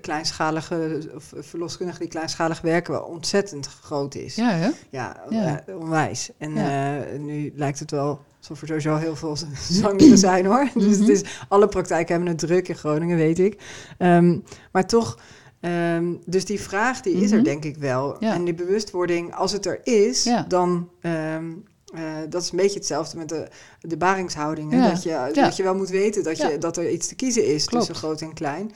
kleinschalige 0.00 1.10
of 1.14 1.32
verloskundigen 1.36 2.00
die 2.00 2.08
kleinschalig 2.10 2.60
werken, 2.60 2.92
wel 2.92 3.02
ontzettend 3.02 3.66
groot 3.66 4.14
is. 4.14 4.34
Ja, 4.34 4.50
hè? 4.50 4.70
Ja, 4.90 5.16
Ja. 5.28 5.62
uh, 5.68 5.76
onwijs. 5.80 6.30
En 6.38 6.54
Ja. 6.54 6.96
uh, 6.98 7.18
nu 7.18 7.52
lijkt 7.54 7.78
het 7.78 7.90
wel 7.90 8.20
alsof 8.38 8.60
er 8.60 8.66
sowieso 8.66 8.96
heel 8.96 9.16
veel 9.16 9.36
zwangeren 9.80 10.18
zijn 10.18 10.46
hoor. 10.46 10.68
Dus 10.74 10.90
het 10.92 11.00
Mhm. 11.00 11.10
is, 11.10 11.22
alle 11.48 11.68
praktijken 11.68 12.14
hebben 12.14 12.28
het 12.32 12.38
druk 12.38 12.68
in 12.68 12.76
Groningen, 12.76 13.16
weet 13.16 13.38
ik. 13.38 13.62
Um, 13.98 14.44
maar 14.72 14.86
toch, 14.86 15.18
um, 15.60 16.20
dus 16.26 16.44
die 16.44 16.60
vraag 16.60 17.00
die 17.00 17.14
is 17.14 17.30
er 17.30 17.36
Mhm. 17.36 17.44
denk 17.44 17.64
ik 17.64 17.76
wel. 17.76 18.16
Ja. 18.20 18.34
En 18.34 18.44
die 18.44 18.54
bewustwording, 18.54 19.34
als 19.34 19.52
het 19.52 19.66
er 19.66 19.80
is, 19.86 20.24
Ja. 20.24 20.44
dan... 20.48 20.88
Um, 21.02 21.64
uh, 21.94 22.00
dat 22.28 22.42
is 22.42 22.50
een 22.50 22.56
beetje 22.56 22.78
hetzelfde 22.78 23.16
met 23.16 23.28
de, 23.28 23.48
de 23.80 23.96
baringshouding. 23.96 24.72
Ja. 24.72 24.88
Dat, 24.90 25.02
je, 25.02 25.30
dat 25.32 25.56
je 25.56 25.62
wel 25.62 25.74
moet 25.74 25.88
weten 25.88 26.22
dat, 26.22 26.36
je, 26.36 26.58
dat 26.58 26.76
er 26.76 26.90
iets 26.90 27.06
te 27.08 27.14
kiezen 27.14 27.46
is 27.46 27.64
Klopt. 27.64 27.86
tussen 27.86 28.04
groot 28.04 28.20
en 28.20 28.34
klein. 28.34 28.72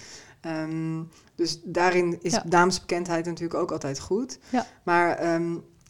Um, 0.47 1.09
dus 1.35 1.61
daarin 1.65 2.19
is 2.23 2.39
damesbekendheid 2.47 3.25
natuurlijk 3.27 3.61
ook 3.61 3.73
altijd 3.73 4.01
goed. 4.01 4.39
Maar 4.83 5.35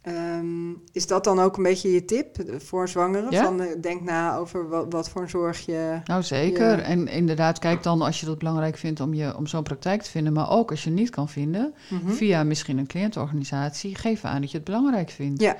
um, 0.06 0.14
um, 0.14 0.82
is 0.92 1.06
dat 1.06 1.24
dan 1.24 1.38
ook 1.40 1.56
een 1.56 1.62
beetje 1.62 1.92
je 1.92 2.04
tip 2.04 2.36
voor 2.58 2.88
zwangeren? 2.88 3.30
Ja. 3.30 3.42
Van, 3.44 3.60
uh, 3.60 3.66
denk 3.80 4.02
na 4.02 4.36
over 4.36 4.68
wat, 4.68 4.92
wat 4.92 5.08
voor 5.08 5.22
een 5.22 5.28
zorg 5.28 5.66
je... 5.66 6.00
Nou, 6.04 6.22
zeker. 6.22 6.78
En 6.78 7.08
inderdaad, 7.08 7.58
kijk 7.58 7.82
dan 7.82 8.02
als 8.02 8.20
je 8.20 8.26
dat 8.26 8.38
belangrijk 8.38 8.76
vindt 8.76 9.00
om, 9.00 9.14
je, 9.14 9.36
om 9.36 9.46
zo'n 9.46 9.62
praktijk 9.62 10.02
te 10.02 10.10
vinden. 10.10 10.32
Maar 10.32 10.50
ook 10.50 10.70
als 10.70 10.82
je 10.84 10.90
het 10.90 10.98
niet 10.98 11.10
kan 11.10 11.28
vinden, 11.28 11.74
Mhm. 11.90 12.10
via 12.12 12.44
misschien 12.44 12.78
een 12.78 12.86
cliëntenorganisatie, 12.86 13.94
geef 13.94 14.24
aan 14.24 14.40
dat 14.40 14.50
je 14.50 14.56
het 14.56 14.66
belangrijk 14.66 15.10
vindt. 15.10 15.40
Ja. 15.42 15.56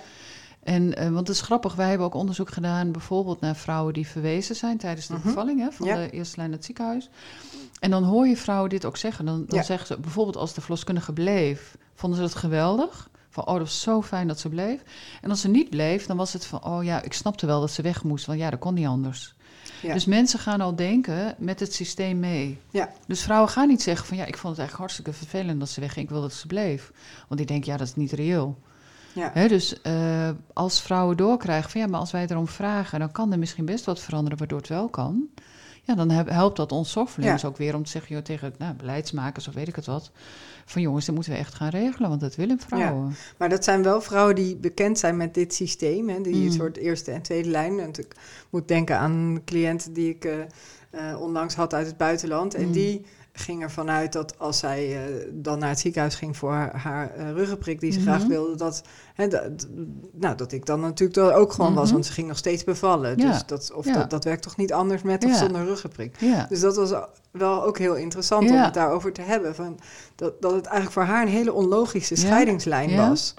En, 0.63 0.83
uh, 0.83 0.95
want 1.05 1.29
het 1.29 1.37
is 1.37 1.41
grappig, 1.41 1.75
wij 1.75 1.89
hebben 1.89 2.07
ook 2.07 2.15
onderzoek 2.15 2.51
gedaan 2.51 2.93
bijvoorbeeld 2.93 3.41
naar 3.41 3.57
vrouwen 3.57 3.95
die 3.95 4.07
verwezen 4.07 4.57
zijn 4.57 4.79
tijdens 4.79 5.07
de 5.07 5.15
Mhm. 5.15 5.23
bevalling 5.27 5.61
hè, 5.61 5.71
van 5.73 5.87
Ja. 5.87 5.95
de 5.97 6.11
eerste 6.11 6.37
lijn 6.37 6.49
naar 6.49 6.59
het 6.59 6.67
ziekenhuis. 6.67 7.11
En 7.81 7.91
dan 7.91 8.03
hoor 8.05 8.27
je 8.27 8.37
vrouwen 8.37 8.71
dit 8.71 8.85
ook 8.85 8.97
zeggen. 8.97 9.25
Dan, 9.25 9.45
dan 9.47 9.59
Ja. 9.59 9.65
zeggen 9.65 9.87
ze 9.87 9.99
bijvoorbeeld 10.01 10.37
als 10.37 10.55
de 10.55 10.61
verloskundige 10.61 11.13
bleef, 11.13 11.77
vonden 11.95 12.19
ze 12.19 12.25
het 12.25 12.35
geweldig. 12.35 13.11
Van, 13.35 13.47
oh, 13.47 13.53
dat 13.53 13.63
was 13.63 13.81
zo 13.81 14.03
fijn 14.03 14.29
dat 14.29 14.41
ze 14.41 14.49
bleef. 14.49 14.83
En 15.21 15.31
als 15.31 15.41
ze 15.41 15.49
niet 15.49 15.71
bleef, 15.71 16.07
dan 16.07 16.17
was 16.17 16.33
het 16.33 16.47
van, 16.47 16.65
oh 16.65 16.85
ja, 16.85 17.03
ik 17.03 17.13
snapte 17.13 17.47
wel 17.47 17.61
dat 17.61 17.71
ze 17.71 17.83
weg 17.83 18.05
moest. 18.05 18.27
Want 18.27 18.39
ja, 18.39 18.51
dat 18.51 18.59
kon 18.59 18.75
niet 18.75 18.87
anders. 18.87 19.35
Ja. 19.83 19.93
Dus 19.93 20.05
mensen 20.05 20.39
gaan 20.39 20.61
al 20.61 20.77
denken 20.77 21.35
met 21.39 21.61
het 21.61 21.75
systeem 21.75 22.21
mee. 22.21 22.59
Ja. 22.71 22.93
Dus 23.07 23.23
vrouwen 23.23 23.51
gaan 23.51 23.69
niet 23.69 23.83
zeggen 23.83 24.07
van, 24.07 24.17
ja, 24.17 24.25
ik 24.25 24.37
vond 24.37 24.57
het 24.57 24.59
eigenlijk 24.59 24.79
hartstikke 24.79 25.13
vervelend 25.13 25.61
dat 25.61 25.69
ze 25.69 25.81
wegging. 25.81 26.05
Ik 26.05 26.11
wil 26.11 26.21
dat 26.21 26.33
ze 26.33 26.47
bleef. 26.47 26.93
Want 27.29 27.41
die 27.41 27.47
denken, 27.47 27.73
ja, 27.73 27.79
dat 27.79 27.87
is 27.87 27.95
niet 27.95 28.13
reëel. 28.13 28.59
Ja. 29.13 29.49
Dus 29.49 29.77
uh, 29.83 30.31
als 30.53 30.81
vrouwen 30.81 31.17
doorkrijgen 31.17 31.71
van, 31.71 31.81
ja, 31.81 31.87
maar 31.87 32.01
als 32.01 32.11
wij 32.11 32.27
erom 32.29 32.49
vragen... 32.49 32.99
dan 32.99 33.13
kan 33.13 33.33
er 33.33 33.39
misschien 33.39 33.65
best 33.65 33.85
wat 33.85 34.01
veranderen 34.01 34.39
waardoor 34.39 34.59
het 34.59 34.69
wel 34.69 34.89
kan. 34.89 35.29
Ja, 35.87 35.95
dan 35.95 36.11
helpt 36.11 36.57
dat 36.57 36.73
ons 36.73 36.93
zorgverleners 36.93 37.43
Ja. 37.43 37.49
ook 37.49 37.57
weer 37.57 37.75
om 37.75 37.85
te 37.85 37.91
zeggen... 37.91 38.15
Joh, 38.15 38.25
tegen 38.25 38.55
nou, 38.59 38.75
beleidsmakers 38.75 39.49
of 39.49 39.55
weet 39.55 39.69
ik 39.69 39.77
het 39.77 39.87
wat... 39.87 40.11
van 40.65 40.83
jongens, 40.83 41.05
dat 41.07 41.15
moeten 41.15 41.33
we 41.33 41.39
echt 41.39 41.55
gaan 41.55 41.69
regelen, 41.69 42.09
want 42.09 42.21
dat 42.21 42.35
willen 42.37 42.61
vrouwen. 42.61 43.15
Maar 43.37 43.49
dat 43.49 43.65
zijn 43.65 43.83
wel 43.83 44.01
vrouwen 44.01 44.35
die 44.35 44.57
bekend 44.57 44.99
zijn 44.99 45.17
met 45.17 45.35
dit 45.35 45.55
systeem. 45.55 46.09
Hè, 46.09 46.21
die 46.21 46.35
Mm. 46.35 46.47
een 46.47 46.53
soort 46.53 46.77
eerste 46.77 47.11
en 47.11 47.23
tweede 47.23 47.49
lijn. 47.49 47.81
En 47.81 47.89
ik 47.89 48.15
moet 48.51 48.69
denken 48.69 48.99
aan 48.99 49.41
cliënten 49.45 49.93
die 49.93 50.09
ik 50.09 50.25
uh, 50.25 50.33
uh, 50.95 51.21
onlangs 51.21 51.55
had 51.55 51.75
uit 51.75 51.87
het 51.87 51.97
buitenland. 51.97 52.55
En 52.55 52.67
Mm. 52.67 52.73
die 52.73 53.05
ging 53.37 53.63
ervan 53.63 53.91
uit 53.91 54.13
dat 54.13 54.39
als 54.39 54.59
zij 54.59 55.09
uh, 55.09 55.25
dan 55.33 55.59
naar 55.59 55.69
het 55.69 55.79
ziekenhuis 55.79 56.15
ging 56.15 56.37
voor 56.37 56.53
haar, 56.53 56.77
haar 56.77 57.13
uh, 57.19 57.31
ruggenprik 57.31 57.81
die 57.81 57.93
ze 57.93 57.99
Mhm. 57.99 58.09
graag 58.09 58.27
wilde, 58.27 58.57
dat, 58.57 58.83
hè, 59.15 59.29
dat, 59.29 59.67
nou, 60.13 60.37
dat 60.37 60.53
ik 60.53 60.67
dan 60.67 60.81
natuurlijk 60.81 61.19
er 61.19 61.35
ook 61.35 61.53
gewoon 61.53 61.75
was, 61.75 61.85
Mhm. 61.85 61.93
want 61.93 62.07
ze 62.07 62.13
ging 62.13 62.29
nog 62.29 62.37
steeds 62.37 62.65
bevallen. 62.65 63.17
Ja. 63.19 63.31
Dus 63.31 63.47
dat, 63.47 63.73
of 63.75 63.85
Ja. 63.87 63.93
dat, 63.93 64.11
dat 64.11 64.25
werkt 64.25 64.43
toch 64.43 64.57
niet 64.57 64.73
anders 64.73 65.03
met 65.03 65.25
of 65.25 65.31
Ja. 65.31 65.37
zonder 65.37 65.65
ruggenprik. 65.65 66.17
Dus 66.49 66.61
dat 66.61 66.77
was 66.77 66.93
wel 67.31 67.65
ook 67.65 67.79
heel 67.79 67.95
interessant 67.95 68.51
om 68.51 68.57
het 68.57 68.75
daarover 68.75 69.13
te 69.13 69.23
hebben. 69.23 69.55
Van 69.55 69.79
dat, 70.15 70.43
dat 70.43 70.53
het 70.53 70.65
eigenlijk 70.67 70.93
voor 70.93 71.03
haar 71.15 71.23
een 71.23 71.33
hele 71.33 71.53
onlogische 71.53 72.17
scheidingslijn 72.17 72.97
was. 72.97 73.35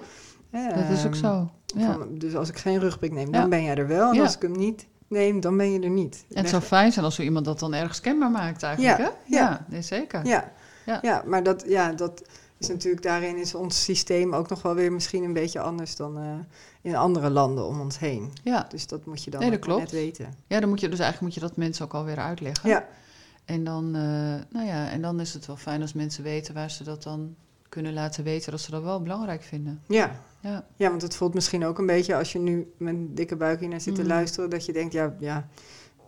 dat 0.51 0.89
is 0.97 1.05
ook 1.05 1.11
Ehm, 1.13 1.23
zo. 1.23 1.49
Van, 1.77 2.07
dus 2.11 2.35
als 2.35 2.49
ik 2.49 2.57
geen 2.57 2.79
rugprik 2.79 3.11
neem, 3.11 3.31
dan 3.31 3.49
ben 3.49 3.63
jij 3.63 3.75
er 3.75 3.87
wel. 3.87 4.11
En 4.13 4.19
als 4.21 4.35
ik 4.35 4.41
hem 4.41 4.51
niet 4.57 4.85
neem, 5.07 5.39
dan 5.39 5.57
ben 5.57 5.71
je 5.71 5.79
er 5.79 5.89
niet. 5.89 6.25
En 6.29 6.37
het 6.37 6.49
zou 6.49 6.61
fijn 6.61 6.91
zijn 6.91 7.05
als 7.05 7.15
zo 7.15 7.21
iemand 7.21 7.45
dat 7.45 7.59
dan 7.59 7.73
ergens 7.73 8.01
kenbaar 8.01 8.31
maakt 8.31 8.63
eigenlijk, 8.63 8.97
Ja, 8.97 9.03
hè? 9.03 9.35
ja. 9.37 9.65
nee, 9.69 9.81
zeker. 9.81 10.25
Ja, 10.25 10.51
Ja. 10.85 10.99
ja. 11.01 11.23
maar 11.25 11.43
dat, 11.43 11.63
ja, 11.67 11.91
dat 11.93 12.21
is 12.57 12.67
natuurlijk 12.67 13.03
daarin 13.03 13.37
is 13.37 13.55
ons 13.55 13.83
systeem 13.83 14.33
ook 14.33 14.49
nog 14.49 14.61
wel 14.61 14.73
weer 14.75 14.91
misschien 14.91 15.23
een 15.23 15.33
beetje 15.33 15.59
anders 15.59 15.95
dan 15.95 16.17
uh, 16.23 16.29
in 16.81 16.95
andere 16.95 17.29
landen 17.29 17.65
om 17.65 17.79
ons 17.79 17.99
heen. 17.99 18.31
Ja. 18.43 18.65
Dus 18.69 18.87
dat 18.87 19.05
moet 19.05 19.23
je 19.23 19.31
dan 19.31 19.39
Nee, 19.41 19.59
dat 19.59 19.77
net 19.77 19.91
weten. 19.91 20.33
ja, 20.47 20.59
dan 20.59 20.69
moet 20.69 20.79
je 20.79 20.89
dus 20.89 20.99
eigenlijk 20.99 21.33
moet 21.33 21.43
je 21.43 21.47
dat 21.49 21.57
mensen 21.57 21.85
ook 21.85 21.93
alweer 21.93 22.17
uitleggen. 22.19 22.69
Ja, 22.69 22.85
En 23.45 23.63
dan, 23.63 23.85
uh, 23.85 24.01
nou 24.49 24.65
ja, 24.65 24.89
en 24.89 25.01
dan 25.01 25.19
is 25.19 25.33
het 25.33 25.45
wel 25.45 25.55
fijn 25.57 25.81
als 25.81 25.93
mensen 25.93 26.23
weten 26.23 26.53
waar 26.53 26.71
ze 26.71 26.83
dat 26.83 27.03
dan 27.03 27.35
kunnen 27.69 27.93
laten 27.93 28.23
weten 28.23 28.51
dat 28.51 28.59
ze 28.61 28.71
dat 28.71 28.83
wel 28.83 29.01
belangrijk 29.01 29.43
vinden. 29.43 29.81
ja. 29.87 30.11
Ja, 30.49 30.65
Ja, 30.75 30.89
want 30.89 31.01
het 31.01 31.15
voelt 31.15 31.33
misschien 31.33 31.65
ook 31.65 31.77
een 31.79 31.85
beetje 31.85 32.15
als 32.15 32.31
je 32.31 32.39
nu 32.39 32.73
met 32.77 32.93
een 32.93 33.15
dikke 33.15 33.35
buik 33.35 33.59
hier 33.59 33.69
naar 33.69 33.81
zit 33.81 33.95
te 33.95 34.01
Mhm. 34.01 34.09
luisteren, 34.09 34.49
dat 34.49 34.65
je 34.65 34.73
denkt, 34.73 34.93
ja, 34.93 35.15
ja 35.19 35.47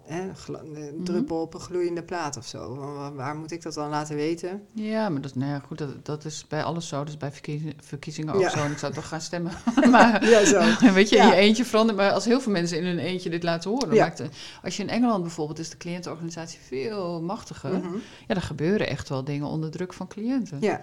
hè, 0.06 0.21
een 0.47 0.93
Mhm. 0.95 1.04
druppel 1.04 1.41
op 1.41 1.54
een 1.54 1.60
gloeiende 1.60 2.04
plaat 2.04 2.38
of 2.38 2.45
zo. 2.45 2.76
Waar, 3.15 3.36
moet 3.36 3.52
ik 3.52 3.62
dat 3.62 3.73
dan 3.73 3.89
laten 3.89 4.15
weten? 4.15 4.62
ja 4.73 5.10
maar 5.10 5.21
dat, 5.21 5.36
nou 5.36 5.52
ja, 5.52 5.60
goed, 5.60 5.78
dat, 5.78 6.06
dat 6.06 6.26
is 6.26 6.45
bij 6.47 6.63
alles 6.63 6.88
zo. 6.88 7.04
Is 7.04 7.17
bij 7.17 7.32
verkiezingen, 7.32 7.73
verkiezingen 7.82 8.34
ook 8.34 8.41
Ja. 8.41 8.50
zo. 8.50 8.63
En 8.63 8.71
ik 8.71 8.78
zou 8.78 8.93
toch 8.93 9.08
gaan 9.08 9.21
stemmen. 9.21 9.52
maar 9.91 10.26
Ja, 10.30 10.45
zo. 10.45 10.60
weet 10.93 11.10
je, 11.10 11.17
in 11.17 11.28
je 11.28 11.36
eentje 11.36 11.65
verandert. 11.65 11.97
Maar 11.97 12.12
als 12.12 12.26
heel 12.26 12.41
veel 12.41 12.52
mensen 12.52 12.78
in 12.78 12.86
hun 12.86 13.00
eentje 13.00 13.30
dit 13.30 13.43
laten 13.43 13.69
horen. 13.69 13.89
Dan 13.89 13.97
maakt 13.97 14.17
het, 14.17 14.36
als 14.63 14.78
je 14.78 14.84
in 14.84 14.89
Engeland 14.89 15.21
bijvoorbeeld 15.21 15.60
is 15.60 15.69
de 15.69 15.78
cliëntenorganisatie 15.78 16.60
veel 16.60 17.21
machtiger. 17.21 17.71
Mhm. 17.78 17.93
Ja, 18.28 18.36
er 18.36 18.41
gebeuren 18.41 18.88
echt 18.89 19.10
wel 19.10 19.23
dingen 19.23 19.47
onder 19.47 19.71
druk 19.71 19.93
van 19.93 20.08
cliënten. 20.08 20.58
Ja, 20.62 20.82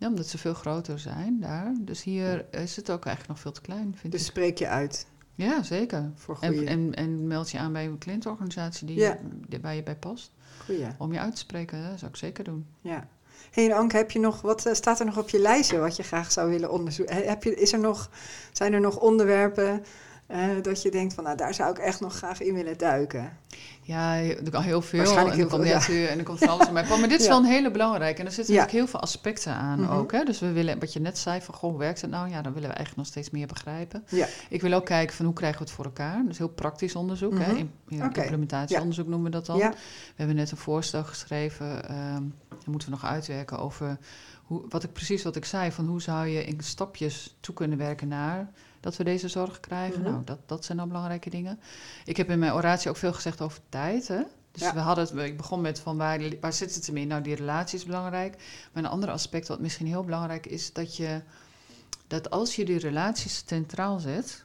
Ja, 0.00 0.06
omdat 0.08 0.26
ze 0.26 0.38
veel 0.38 0.54
groter 0.54 0.98
zijn 0.98 1.40
daar. 1.40 1.74
Dus 1.80 2.02
hier 2.02 2.46
is 2.54 2.76
het 2.76 2.90
ook 2.90 3.04
eigenlijk 3.04 3.28
nog 3.28 3.38
veel 3.40 3.52
te 3.52 3.60
klein, 3.60 3.94
vind 3.96 4.12
dus 4.12 4.20
ik. 4.22 4.26
spreek 4.26 4.58
je 4.58 4.68
uit 4.68 5.06
Ja, 5.34 5.62
zeker. 5.62 6.10
voor 6.14 6.36
En, 6.40 6.66
en, 6.66 6.94
en 6.94 7.26
meld 7.26 7.50
je 7.50 7.58
aan 7.58 7.72
bij 7.72 7.84
een 7.86 7.98
cliëntenorganisatie 7.98 8.86
die, 8.86 8.96
Ja. 8.98 9.18
die, 9.48 9.60
waar 9.60 9.74
je 9.74 9.82
bij 9.82 9.96
past. 9.96 10.30
goeie. 10.64 10.86
Om 10.98 11.12
je 11.12 11.18
uit 11.20 11.32
te 11.32 11.38
spreken, 11.38 11.82
dat 11.90 11.98
zou 11.98 12.10
ik 12.10 12.16
zeker 12.16 12.44
doen. 12.44 12.66
Ja. 12.80 13.08
Hey, 13.50 13.64
en 13.70 13.76
Anke, 13.76 13.96
heb 13.96 14.10
je 14.10 14.18
nog, 14.18 14.40
wat 14.40 14.66
eh, 14.66 14.74
staat 14.74 15.00
er 15.00 15.06
nog 15.06 15.18
op 15.18 15.28
je 15.28 15.38
lijstje 15.38 15.78
wat 15.78 15.96
je 15.96 16.02
graag 16.02 16.32
zou 16.32 16.50
willen 16.50 16.72
onderzoeken? 16.72 17.14
He- 17.16 17.22
Heb 17.28 17.42
je, 17.44 17.54
is 17.54 17.72
er 17.72 17.78
nog, 17.78 18.10
zijn 18.52 18.72
er 18.72 18.80
nog 18.80 18.98
onderwerpen 19.00 19.84
dat 20.62 20.82
je 20.82 20.90
denkt 20.90 21.14
van, 21.14 21.24
nou, 21.24 21.36
daar 21.36 21.54
zou 21.54 21.70
ik 21.70 21.78
echt 21.78 22.00
nog 22.00 22.14
graag 22.14 22.40
in 22.40 22.54
willen 22.54 22.78
duiken? 22.78 23.32
Ja, 23.82 24.16
er 24.20 24.50
kan 24.50 24.62
heel 24.62 24.82
veel. 24.82 24.98
Waarschijnlijk 24.98 25.34
en 25.36 25.40
heel 25.40 25.50
komt 25.50 25.86
weer- 25.86 26.08
en 26.08 26.18
er 26.18 26.24
komt 26.24 26.38
van 26.38 26.48
alles 26.48 26.70
mij. 26.70 26.84
Maar 26.88 27.08
dit 27.08 27.20
is 27.20 27.24
Ja. 27.26 27.28
wel 27.30 27.38
een 27.38 27.44
hele 27.44 27.70
belangrijke. 27.70 28.20
En 28.20 28.26
er 28.26 28.32
zitten 28.32 28.54
natuurlijk 28.54 28.78
heel 28.82 28.86
veel 28.90 29.00
aspecten 29.00 29.52
aan 29.54 29.80
Mhm. 29.80 29.90
ook. 29.92 30.12
Hè? 30.12 30.24
Dus 30.24 30.38
we 30.40 30.52
willen, 30.52 30.78
wat 30.78 30.92
je 30.92 31.00
net 31.00 31.18
zei, 31.18 31.40
van 31.40 31.54
goh, 31.54 31.70
hoe 31.70 31.78
werkt 31.78 32.00
het 32.00 32.10
nou? 32.10 32.28
Ja, 32.28 32.42
dan 32.42 32.52
willen 32.52 32.68
we 32.68 32.74
eigenlijk 32.74 32.96
nog 32.96 33.06
steeds 33.06 33.30
meer 33.30 33.46
begrijpen. 33.46 34.04
Ik 34.48 34.60
wil 34.60 34.72
ook 34.72 34.84
kijken 34.84 35.16
van 35.16 35.24
hoe 35.24 35.34
krijgen 35.34 35.58
we 35.58 35.64
het 35.64 35.74
voor 35.74 35.84
elkaar. 35.84 36.22
Dus 36.26 36.38
heel 36.38 36.48
praktisch 36.48 36.94
onderzoek. 36.94 37.38
hè? 37.38 37.52
Mhm. 37.52 37.56
In. 37.56 37.70
Implementatieonderzoek 37.88 39.06
noemen 39.06 39.30
we 39.30 39.36
dat 39.36 39.46
dan. 39.46 39.56
We 39.58 39.72
hebben 40.16 40.36
net 40.36 40.50
een 40.50 40.56
voorstel 40.56 41.04
geschreven. 41.04 41.88
ehm 41.88 42.22
dat 42.48 42.66
moeten 42.66 42.88
we 42.88 42.94
nog 42.94 43.04
uitwerken 43.10 43.58
over 43.58 43.98
hoe, 44.44 44.62
wat 44.68 44.82
ik 44.82 44.92
precies 44.92 45.22
wat 45.22 45.36
ik 45.36 45.44
zei. 45.44 45.72
Van 45.72 45.86
hoe 45.86 46.02
zou 46.02 46.26
je 46.26 46.44
in 46.44 46.60
stapjes 46.60 47.36
toe 47.40 47.54
kunnen 47.54 47.78
werken 47.78 48.08
naar 48.08 48.50
dat 48.80 48.96
we 48.96 49.04
deze 49.04 49.28
zorg 49.28 49.60
krijgen. 49.60 50.00
Mhm. 50.00 50.10
Nou, 50.10 50.24
dat, 50.24 50.38
dat 50.46 50.64
zijn 50.64 50.78
dan 50.78 50.88
belangrijke 50.88 51.30
dingen. 51.30 51.60
Ik 52.04 52.16
heb 52.16 52.30
in 52.30 52.38
mijn 52.38 52.52
oratie 52.52 52.90
ook 52.90 52.96
veel 52.96 53.12
gezegd 53.12 53.40
over 53.40 53.60
tijd. 53.68 54.08
Hè? 54.08 54.22
Dus 54.52 54.62
Ja. 54.62 54.74
we 54.74 54.80
hadden 54.80 55.04
het, 55.04 55.14
ik 55.26 55.36
begon 55.36 55.60
met 55.60 55.80
van 55.80 55.96
waar, 55.96 56.20
waar 56.40 56.52
zit 56.52 56.74
het 56.74 56.88
in? 56.88 57.08
Nou, 57.08 57.22
die 57.22 57.34
relatie 57.34 57.78
is 57.78 57.84
belangrijk. 57.84 58.36
Maar 58.72 58.84
een 58.84 58.90
ander 58.90 59.10
aspect 59.10 59.48
wat 59.48 59.60
misschien 59.60 59.86
heel 59.86 60.04
belangrijk 60.04 60.46
is, 60.46 60.72
dat 60.72 60.96
je 60.96 61.22
dat 62.06 62.30
als 62.30 62.56
je 62.56 62.64
die 62.64 62.78
relaties 62.78 63.42
centraal 63.46 63.98
zet, 63.98 64.44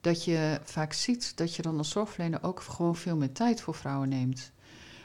dat 0.00 0.24
je 0.24 0.60
vaak 0.64 0.92
ziet 0.92 1.36
dat 1.36 1.54
je 1.54 1.62
dan 1.62 1.78
als 1.78 1.90
zorgverlener 1.90 2.42
ook 2.42 2.60
gewoon 2.60 2.96
veel 2.96 3.16
meer 3.16 3.32
tijd 3.32 3.60
voor 3.60 3.74
vrouwen 3.74 4.08
neemt. 4.08 4.50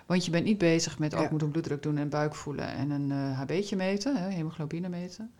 Want 0.05 0.25
je 0.25 0.31
bent 0.31 0.45
niet 0.45 0.57
bezig 0.57 0.99
met, 0.99 1.13
oh, 1.13 1.21
ik 1.21 1.31
moet 1.31 1.41
een 1.41 1.51
bloeddruk 1.51 1.83
doen 1.83 1.97
en 1.97 2.09
buik 2.09 2.35
voelen 2.35 2.67
en 2.67 2.89
een 2.89 3.11
eh 3.11 3.39
HB'tje 3.39 3.75
meten, 3.75 4.15
hè, 4.15 4.29
hemoglobine 4.29 4.89
meten. 4.89 5.31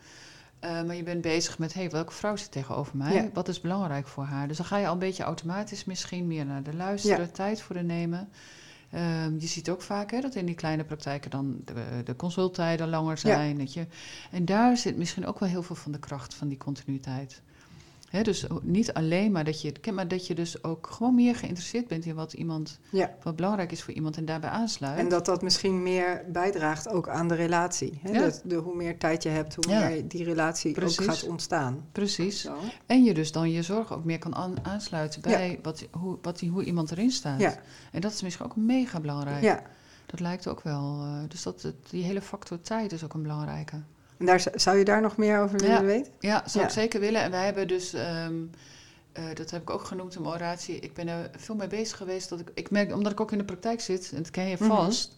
Eh, 0.62 0.84
maar 0.84 0.96
je 0.96 1.04
bent 1.04 1.22
bezig 1.22 1.60
met, 1.60 1.74
hey, 1.74 1.90
welke 1.90 2.14
vrouw 2.14 2.36
zit 2.36 2.52
tegenover 2.52 2.98
mij? 2.98 3.14
Ja. 3.14 3.30
Wat 3.34 3.48
is 3.48 3.62
belangrijk 3.62 4.08
voor 4.08 4.24
haar? 4.24 4.48
Dus 4.48 4.58
dan 4.58 4.66
ga 4.66 4.78
je 4.78 4.88
al 4.88 4.94
een 4.94 5.00
beetje 5.00 5.24
automatisch 5.24 5.86
misschien 5.86 6.28
meer 6.28 6.46
naar 6.46 6.64
de 6.64 6.74
luisteren, 6.76 7.26
Ja. 7.26 7.32
tijd 7.32 7.62
voor 7.62 7.76
de 7.76 7.82
nemen. 7.84 8.30
Ehm, 8.92 9.34
je 9.38 9.48
ziet 9.48 9.70
ook 9.70 9.82
vaak 9.82 10.12
hè, 10.12 10.22
dat 10.22 10.36
in 10.36 10.46
die 10.46 10.56
kleine 10.56 10.84
praktijken 10.84 11.32
dan 11.32 11.62
de, 11.66 12.02
de 12.04 12.16
consulttijden 12.16 12.90
langer 12.90 13.18
zijn. 13.18 13.58
Dat 13.58 13.74
je, 13.74 13.88
en 14.32 14.46
daar 14.46 14.78
zit 14.78 14.98
misschien 14.98 15.26
ook 15.26 15.40
wel 15.40 15.50
heel 15.50 15.64
veel 15.64 15.76
van 15.76 15.92
de 15.92 16.00
kracht 16.00 16.34
van 16.34 16.48
die 16.48 16.58
continuïteit. 16.58 17.42
Dus 18.22 18.46
niet 18.62 18.94
alleen 18.94 19.32
maar 19.32 19.44
dat 19.44 19.62
je 19.62 19.68
het 19.68 19.80
kent, 19.80 19.96
maar 19.96 20.08
dat 20.08 20.28
je 20.28 20.36
dus 20.36 20.64
ook 20.64 20.88
gewoon 20.92 21.16
meer 21.16 21.36
geïnteresseerd 21.36 21.88
bent 21.88 22.06
in 22.06 22.16
wat 22.16 22.34
iemand, 22.34 22.80
Ja. 22.90 23.16
wat 23.24 23.36
belangrijk 23.36 23.72
is 23.72 23.84
voor 23.84 23.94
iemand 23.94 24.18
en 24.18 24.26
daarbij 24.26 24.50
aansluit. 24.50 24.98
En 25.00 25.10
dat 25.10 25.26
dat 25.26 25.42
misschien 25.42 25.84
meer 25.84 26.24
bijdraagt 26.32 26.88
ook 26.90 27.10
aan 27.10 27.28
de 27.28 27.36
relatie. 27.36 28.00
Ja. 28.04 28.20
Dat 28.20 28.42
de, 28.46 28.56
hoe 28.56 28.76
meer 28.76 28.98
tijd 28.98 29.24
je 29.24 29.30
hebt, 29.30 29.56
hoe 29.56 29.70
Ja. 29.70 29.88
meer 29.88 30.08
die 30.08 30.24
relatie 30.24 30.72
Precies. 30.74 31.00
ook 31.00 31.06
gaat 31.06 31.24
ontstaan. 31.28 31.86
Precies. 31.92 32.42
Zo. 32.42 32.56
En 32.86 33.04
je 33.04 33.14
dus 33.14 33.32
dan 33.32 33.52
je 33.52 33.62
zorg 33.64 33.94
ook 33.94 34.04
meer 34.04 34.20
kan 34.20 34.36
aan- 34.36 34.66
aansluiten 34.66 35.22
bij 35.22 35.60
wat, 35.64 35.88
hoe, 35.92 36.18
wat 36.22 36.40
die, 36.40 36.50
hoe 36.50 36.64
iemand 36.64 36.92
erin 36.92 37.12
staat. 37.12 37.40
Ja. 37.40 37.56
En 37.92 38.02
dat 38.02 38.12
is 38.14 38.22
misschien 38.22 38.46
ook 38.46 38.56
mega 38.56 39.00
belangrijk. 39.00 39.44
ja. 39.44 39.62
Dat 40.06 40.20
lijkt 40.20 40.48
ook 40.48 40.62
wel. 40.62 41.00
eh, 41.02 41.20
dus 41.28 41.44
dat, 41.44 41.68
die 41.90 42.04
hele 42.04 42.22
factor 42.22 42.62
tijd 42.62 42.92
is 42.92 43.04
ook 43.04 43.14
een 43.14 43.22
belangrijke. 43.22 43.82
En 44.22 44.28
daar, 44.28 44.44
zou 44.56 44.78
je 44.78 44.86
daar 44.86 45.02
nog 45.02 45.18
meer 45.18 45.40
over 45.40 45.62
Ja. 45.64 45.68
willen 45.68 45.86
weten? 45.86 46.12
Ja, 46.20 46.44
zou 46.46 46.60
Ja. 46.64 46.70
ik 46.70 46.76
zeker 46.76 47.00
willen. 47.00 47.22
En 47.22 47.32
wij 47.32 47.46
hebben 47.46 47.68
dus, 47.68 47.94
ehm, 47.94 48.34
eh, 49.12 49.24
dat 49.34 49.50
heb 49.52 49.62
ik 49.62 49.70
ook 49.70 49.84
genoemd 49.84 50.16
in 50.16 50.22
mijn 50.22 50.34
oratie, 50.34 50.80
ik 50.80 50.94
ben 50.94 51.08
er 51.08 51.30
veel 51.38 51.56
mee 51.56 51.68
bezig 51.68 51.98
geweest. 51.98 52.30
Dat 52.30 52.40
ik, 52.40 52.52
ik 52.54 52.72
merk, 52.72 52.94
omdat 52.94 53.12
ik 53.12 53.20
ook 53.22 53.32
in 53.32 53.38
de 53.38 53.44
praktijk 53.44 53.82
zit, 53.82 54.12
en 54.12 54.18
dat 54.18 54.32
ken 54.32 54.48
je 54.48 54.56
Mhm. 54.60 54.68
vast, 54.70 55.16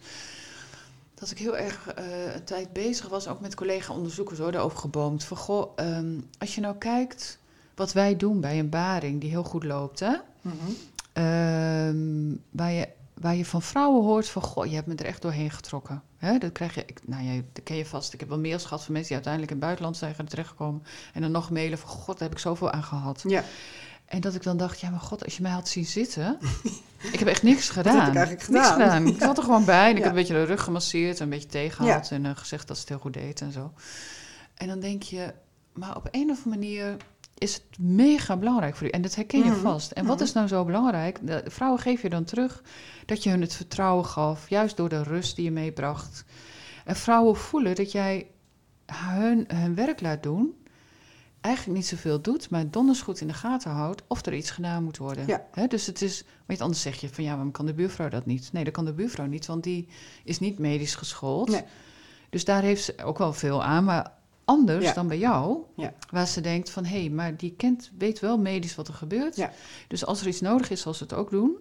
dat 1.14 1.30
ik 1.30 1.38
heel 1.38 1.56
erg 1.56 1.88
eh, 1.94 2.34
een 2.34 2.44
tijd 2.44 2.72
bezig 2.72 3.08
was, 3.08 3.28
ook 3.28 3.40
met 3.40 3.54
collega-onderzoekers 3.54 4.38
hoor, 4.38 4.52
daarover 4.52 4.78
geboomd. 4.78 5.24
Van 5.24 5.36
goh, 5.36 5.72
ehm, 5.76 6.18
als 6.38 6.54
je 6.54 6.60
nou 6.60 6.76
kijkt 6.76 7.38
wat 7.74 7.92
wij 7.92 8.16
doen 8.16 8.40
bij 8.40 8.58
een 8.58 8.68
baring 8.68 9.20
die 9.20 9.30
heel 9.30 9.44
goed 9.44 9.64
loopt, 9.64 10.00
hè? 10.00 10.14
Ehm, 11.12 12.34
waar, 12.50 12.72
je, 12.72 12.88
waar 13.20 13.34
je 13.34 13.44
van 13.44 13.62
vrouwen 13.62 14.02
hoort 14.04 14.28
van, 14.28 14.42
goh, 14.42 14.66
je 14.66 14.74
hebt 14.74 14.86
me 14.86 14.94
er 14.94 15.04
echt 15.04 15.22
doorheen 15.22 15.50
getrokken. 15.50 16.02
Hè, 16.16 16.38
dat 16.38 16.52
krijg 16.52 16.74
je, 16.74 16.82
ik, 16.86 17.00
nou 17.06 17.22
ja, 17.24 17.40
dat 17.52 17.64
ken 17.64 17.76
je 17.76 17.86
vast. 17.86 18.12
Ik 18.12 18.20
heb 18.20 18.28
wel 18.28 18.38
mails 18.40 18.64
gehad 18.64 18.84
van 18.84 18.92
mensen 18.92 19.14
die 19.14 19.24
uiteindelijk 19.24 19.52
in 19.52 19.56
het 19.58 19.66
buitenland 19.66 19.96
zijn 19.96 20.14
gaan 20.14 20.26
terechtkomen. 20.26 20.82
En 21.12 21.20
dan 21.20 21.30
nog 21.30 21.50
mailen 21.50 21.78
van, 21.78 21.88
god, 21.88 22.18
daar 22.18 22.28
heb 22.28 22.36
ik 22.36 22.42
zoveel 22.42 22.70
aan 22.70 22.82
gehad. 22.84 23.24
Ja, 23.26 23.44
En 24.04 24.20
dat 24.20 24.34
ik 24.34 24.42
dan 24.42 24.56
dacht, 24.56 24.80
ja, 24.80 24.90
maar 24.90 25.00
god, 25.00 25.24
als 25.24 25.36
je 25.36 25.42
mij 25.42 25.50
had 25.52 25.68
zien 25.68 25.86
zitten. 25.86 26.38
ik 27.12 27.18
heb 27.18 27.28
echt 27.28 27.42
niks 27.42 27.66
heb 27.74 27.86
gedaan. 27.86 28.08
ik 28.08 28.14
eigenlijk 28.16 28.48
Niks 28.48 28.66
gedaan? 28.68 28.90
gedaan. 28.90 29.06
Ik 29.06 29.20
zat 29.22 29.36
er 29.38 29.42
gewoon 29.44 29.64
bij 29.64 29.84
en 29.84 29.90
ik 29.90 29.96
Ja. 29.96 30.02
heb 30.02 30.10
een 30.12 30.18
beetje 30.18 30.34
de 30.34 30.44
rug 30.44 30.62
gemasseerd 30.62 31.16
en 31.18 31.24
een 31.24 31.30
beetje 31.30 31.48
tegengehaald. 31.48 32.10
En 32.10 32.26
eh, 32.26 32.32
gezegd 32.34 32.66
dat 32.68 32.76
ze 32.76 32.82
het 32.82 32.90
heel 32.90 33.00
goed 33.00 33.12
deed 33.12 33.40
en 33.40 33.52
zo. 33.52 33.72
En 34.54 34.68
dan 34.68 34.80
denk 34.80 35.02
je, 35.02 35.34
maar 35.72 35.96
op 35.96 36.08
een 36.10 36.30
of 36.30 36.36
andere 36.44 36.48
manier 36.48 36.96
is 37.38 37.54
het 37.54 37.78
mega 37.78 38.36
belangrijk 38.36 38.76
voor 38.76 38.86
u. 38.86 38.90
En 38.90 39.02
dat 39.02 39.14
herken 39.14 39.38
je 39.44 39.50
Mhm. 39.50 39.60
vast. 39.60 39.90
En 39.90 40.06
wat 40.06 40.14
Mhm. 40.14 40.24
is 40.24 40.32
nou 40.32 40.46
zo 40.46 40.64
belangrijk? 40.64 41.18
De 41.26 41.42
vrouwen 41.46 41.80
geef 41.80 42.02
je 42.02 42.08
dan 42.10 42.24
terug 42.24 42.62
dat 43.06 43.22
je 43.22 43.30
hun 43.30 43.40
het 43.40 43.54
vertrouwen 43.54 44.04
gaf, 44.04 44.48
juist 44.48 44.76
door 44.76 44.88
de 44.88 45.02
rust 45.02 45.36
die 45.36 45.44
je 45.44 45.50
meebracht. 45.50 46.24
En 46.84 46.96
vrouwen 46.96 47.36
voelen 47.36 47.74
dat 47.74 47.92
jij 47.92 48.26
hun, 48.92 49.44
hun 49.54 49.74
werk 49.74 50.00
laat 50.00 50.22
doen, 50.22 50.54
eigenlijk 51.40 51.76
niet 51.78 51.86
zoveel 51.86 52.20
doet, 52.20 52.50
maar 52.50 52.70
donders 52.70 53.00
goed 53.02 53.20
in 53.20 53.26
de 53.26 53.32
gaten 53.34 53.70
houdt 53.70 54.02
of 54.08 54.26
er 54.26 54.34
iets 54.34 54.50
gedaan 54.50 54.84
moet 54.84 54.96
worden. 54.96 55.26
Ja. 55.26 55.66
Dus 55.66 55.86
het 55.86 56.02
is, 56.02 56.24
want 56.46 56.60
anders 56.60 56.80
zeg 56.82 57.00
je 57.00 57.08
van 57.08 57.24
ja, 57.24 57.30
waarom 57.30 57.50
kan 57.50 57.66
de 57.66 57.74
buurvrouw 57.74 58.08
dat 58.08 58.26
niet? 58.26 58.52
Nee, 58.52 58.64
dat 58.64 58.72
kan 58.72 58.84
de 58.84 58.92
buurvrouw 58.92 59.26
niet, 59.26 59.46
want 59.46 59.62
die 59.62 59.88
is 60.24 60.38
niet 60.38 60.58
medisch 60.58 60.94
geschoold. 60.94 61.48
Nee. 61.48 61.62
Dus 62.30 62.44
daar 62.44 62.62
heeft 62.62 62.84
ze 62.84 62.94
ook 63.04 63.18
wel 63.18 63.32
veel 63.32 63.62
aan, 63.64 63.84
maar 63.84 64.12
anders 64.44 64.84
Ja. 64.84 64.92
dan 64.92 65.08
bij 65.08 65.18
jou, 65.18 65.58
Ja. 65.76 65.92
waar 66.10 66.26
ze 66.26 66.40
denkt 66.40 66.70
van 66.70 66.84
hé, 66.84 67.00
hey, 67.00 67.10
maar 67.10 67.36
die 67.36 67.54
kent, 67.56 67.90
weet 67.98 68.20
wel 68.20 68.38
medisch 68.38 68.74
wat 68.74 68.88
er 68.88 68.94
gebeurt. 68.94 69.36
Ja. 69.36 69.52
Dus 69.88 70.06
als 70.06 70.20
er 70.20 70.26
iets 70.26 70.40
nodig 70.40 70.70
is, 70.70 70.80
zal 70.80 70.94
ze 70.94 71.02
het 71.02 71.12
ook 71.14 71.30
doen. 71.30 71.56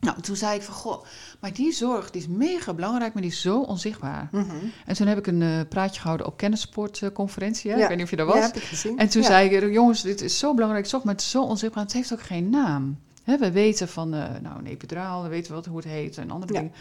Nou, 0.00 0.20
toen 0.20 0.36
zei 0.36 0.54
ik 0.56 0.62
van 0.62 0.74
goh, 0.74 1.04
maar 1.40 1.52
die 1.52 1.72
zorg 1.72 2.10
die 2.10 2.20
is 2.20 2.28
mega 2.28 2.74
belangrijk, 2.74 3.12
maar 3.12 3.22
die 3.22 3.30
is 3.30 3.40
zo 3.40 3.60
onzichtbaar. 3.60 4.28
Mhm. 4.32 4.50
En 4.86 4.94
toen 4.94 5.06
heb 5.06 5.18
ik 5.18 5.26
een 5.26 5.42
eh, 5.42 5.60
praatje 5.68 6.00
gehouden 6.00 6.26
op 6.26 6.36
kennissportconferentie. 6.36 7.70
Ja. 7.70 7.76
Ik 7.76 7.88
weet 7.88 7.96
niet 7.96 8.04
of 8.04 8.10
je 8.10 8.16
daar 8.16 8.26
was. 8.26 8.34
Ja, 8.34 8.42
heb 8.42 8.56
ik 8.56 8.62
gezien. 8.62 8.98
En 8.98 9.08
toen 9.08 9.22
Ja. 9.22 9.28
zei 9.28 9.48
ik, 9.48 9.72
jongens, 9.72 10.02
dit 10.02 10.20
is 10.20 10.38
zo 10.38 10.54
belangrijk 10.54 10.86
zorg, 10.86 11.04
maar 11.04 11.14
het 11.14 11.22
is 11.22 11.30
zo 11.30 11.42
onzichtbaar. 11.42 11.82
Het 11.84 11.92
heeft 11.92 12.12
ook 12.12 12.22
geen 12.22 12.50
naam. 12.50 12.98
We 13.24 13.52
weten 13.52 13.88
van, 13.88 14.14
eh, 14.14 14.24
nou, 14.42 14.58
een 14.58 14.66
epidraal, 14.66 15.22
we 15.22 15.28
weten 15.28 15.54
wat, 15.54 15.66
hoe 15.66 15.76
het 15.76 15.86
heet 15.86 16.18
en 16.18 16.30
andere 16.30 16.52
Ja. 16.52 16.58
dingen. 16.60 16.74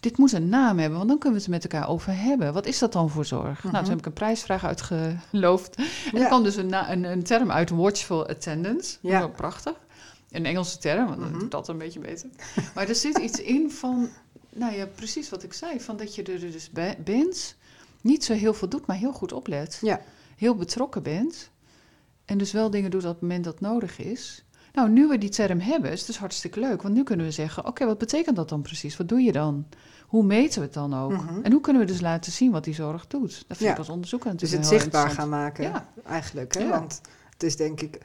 Dit 0.00 0.18
moet 0.18 0.32
een 0.32 0.48
naam 0.48 0.78
hebben, 0.78 0.96
want 0.98 1.08
dan 1.10 1.18
kunnen 1.18 1.38
we 1.38 1.44
het 1.44 1.54
met 1.62 1.72
elkaar 1.72 1.88
over 1.88 2.12
hebben. 2.16 2.52
Wat 2.52 2.66
is 2.66 2.78
dat 2.78 2.92
dan 2.92 3.10
voor 3.10 3.24
zorg? 3.24 3.62
Nou, 3.62 3.68
Mhm. 3.74 3.80
toen 3.82 3.90
heb 3.90 3.98
ik 3.98 4.06
een 4.06 4.12
prijsvraag 4.12 4.64
uitgeloofd. 4.64 5.76
En 5.76 5.84
Ja. 6.12 6.20
er 6.20 6.26
kwam 6.26 6.42
dus 6.42 6.56
een, 6.56 6.66
na- 6.66 6.92
een, 6.92 7.04
een 7.04 7.22
term 7.22 7.50
uit, 7.50 7.70
watchful 7.70 8.26
attendance. 8.28 8.96
Ja. 9.00 9.26
Prachtig. 9.26 9.80
Een 10.30 10.46
Engelse 10.46 10.78
term, 10.78 11.06
want 11.06 11.20
Mhm. 11.20 11.30
dat 11.30 11.40
doet 11.40 11.50
dat 11.50 11.68
een 11.68 11.78
beetje 11.78 12.00
beter. 12.00 12.28
Maar 12.74 12.88
er 12.88 12.94
zit 12.94 13.18
iets 13.18 13.40
in 13.40 13.70
van, 13.70 14.08
nou 14.50 14.74
ja, 14.74 14.86
precies 14.86 15.30
wat 15.30 15.42
ik 15.42 15.52
zei. 15.52 15.80
Van 15.80 15.96
dat 15.96 16.14
je 16.14 16.22
er 16.22 16.40
dus 16.40 16.70
be- 16.70 16.96
bent, 17.04 17.56
niet 18.00 18.24
zo 18.24 18.32
heel 18.32 18.54
veel 18.54 18.68
doet, 18.68 18.86
maar 18.86 18.96
heel 18.96 19.12
goed 19.12 19.32
oplet 19.32 19.78
Ja. 19.82 20.00
heel 20.36 20.54
betrokken 20.54 21.02
bent 21.02 21.50
en 22.24 22.38
dus 22.38 22.52
wel 22.52 22.70
dingen 22.70 22.90
doet 22.90 23.04
op 23.04 23.10
het 23.12 23.20
moment 23.20 23.44
dat 23.44 23.60
nodig 23.60 23.98
is. 23.98 24.44
Nou, 24.72 24.90
nu 24.90 25.06
we 25.08 25.18
die 25.18 25.28
term 25.28 25.60
hebben, 25.60 25.90
is 25.90 25.98
het 25.98 26.06
dus 26.06 26.18
hartstikke 26.18 26.60
leuk. 26.60 26.82
Want 26.82 26.94
nu 26.94 27.02
kunnen 27.02 27.26
we 27.26 27.32
zeggen, 27.32 27.66
oké, 27.66 27.86
wat 27.86 27.98
betekent 27.98 28.36
dat 28.36 28.48
dan 28.48 28.62
precies? 28.62 28.96
Wat 28.96 29.08
doe 29.08 29.20
je 29.20 29.32
dan? 29.32 29.66
Hoe 30.06 30.24
meten 30.24 30.58
we 30.58 30.64
het 30.64 30.74
dan 30.74 30.94
ook? 30.94 31.12
Mhm. 31.12 31.40
En 31.42 31.52
hoe 31.52 31.60
kunnen 31.60 31.82
we 31.82 31.88
dus 31.88 32.00
laten 32.00 32.32
zien 32.32 32.50
wat 32.52 32.64
die 32.64 32.74
zorg 32.74 33.06
doet? 33.06 33.44
Dat 33.48 33.56
vind 33.56 33.60
Ja. 33.60 33.70
ik 33.72 33.78
als 33.78 33.88
onderzoeker 33.88 34.30
Dus 34.36 34.40
natuurlijk 34.40 34.60
het 34.62 34.70
heel 34.70 34.80
zichtbaar 34.80 35.10
gaan 35.10 35.28
maken, 35.28 35.64
Ja. 35.64 35.88
eigenlijk. 36.06 36.54
Hè? 36.54 36.60
Ja. 36.62 36.68
Want 36.68 37.00
het 37.32 37.42
is 37.42 37.56
denk 37.56 37.80
ik 37.80 37.98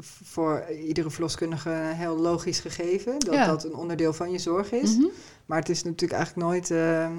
voor 0.00 0.64
iedere 0.86 1.10
verloskundige 1.10 1.70
heel 1.84 2.16
logisch 2.18 2.60
gegeven... 2.60 3.18
dat 3.18 3.46
dat 3.46 3.64
een 3.64 3.74
onderdeel 3.74 4.12
van 4.12 4.30
je 4.30 4.38
zorg 4.38 4.72
is. 4.72 4.96
Mhm. 4.96 5.06
Maar 5.46 5.58
het 5.58 5.68
is 5.68 5.82
natuurlijk 5.82 6.12
eigenlijk 6.12 6.48
nooit... 6.48 6.70
eh, 6.70 7.10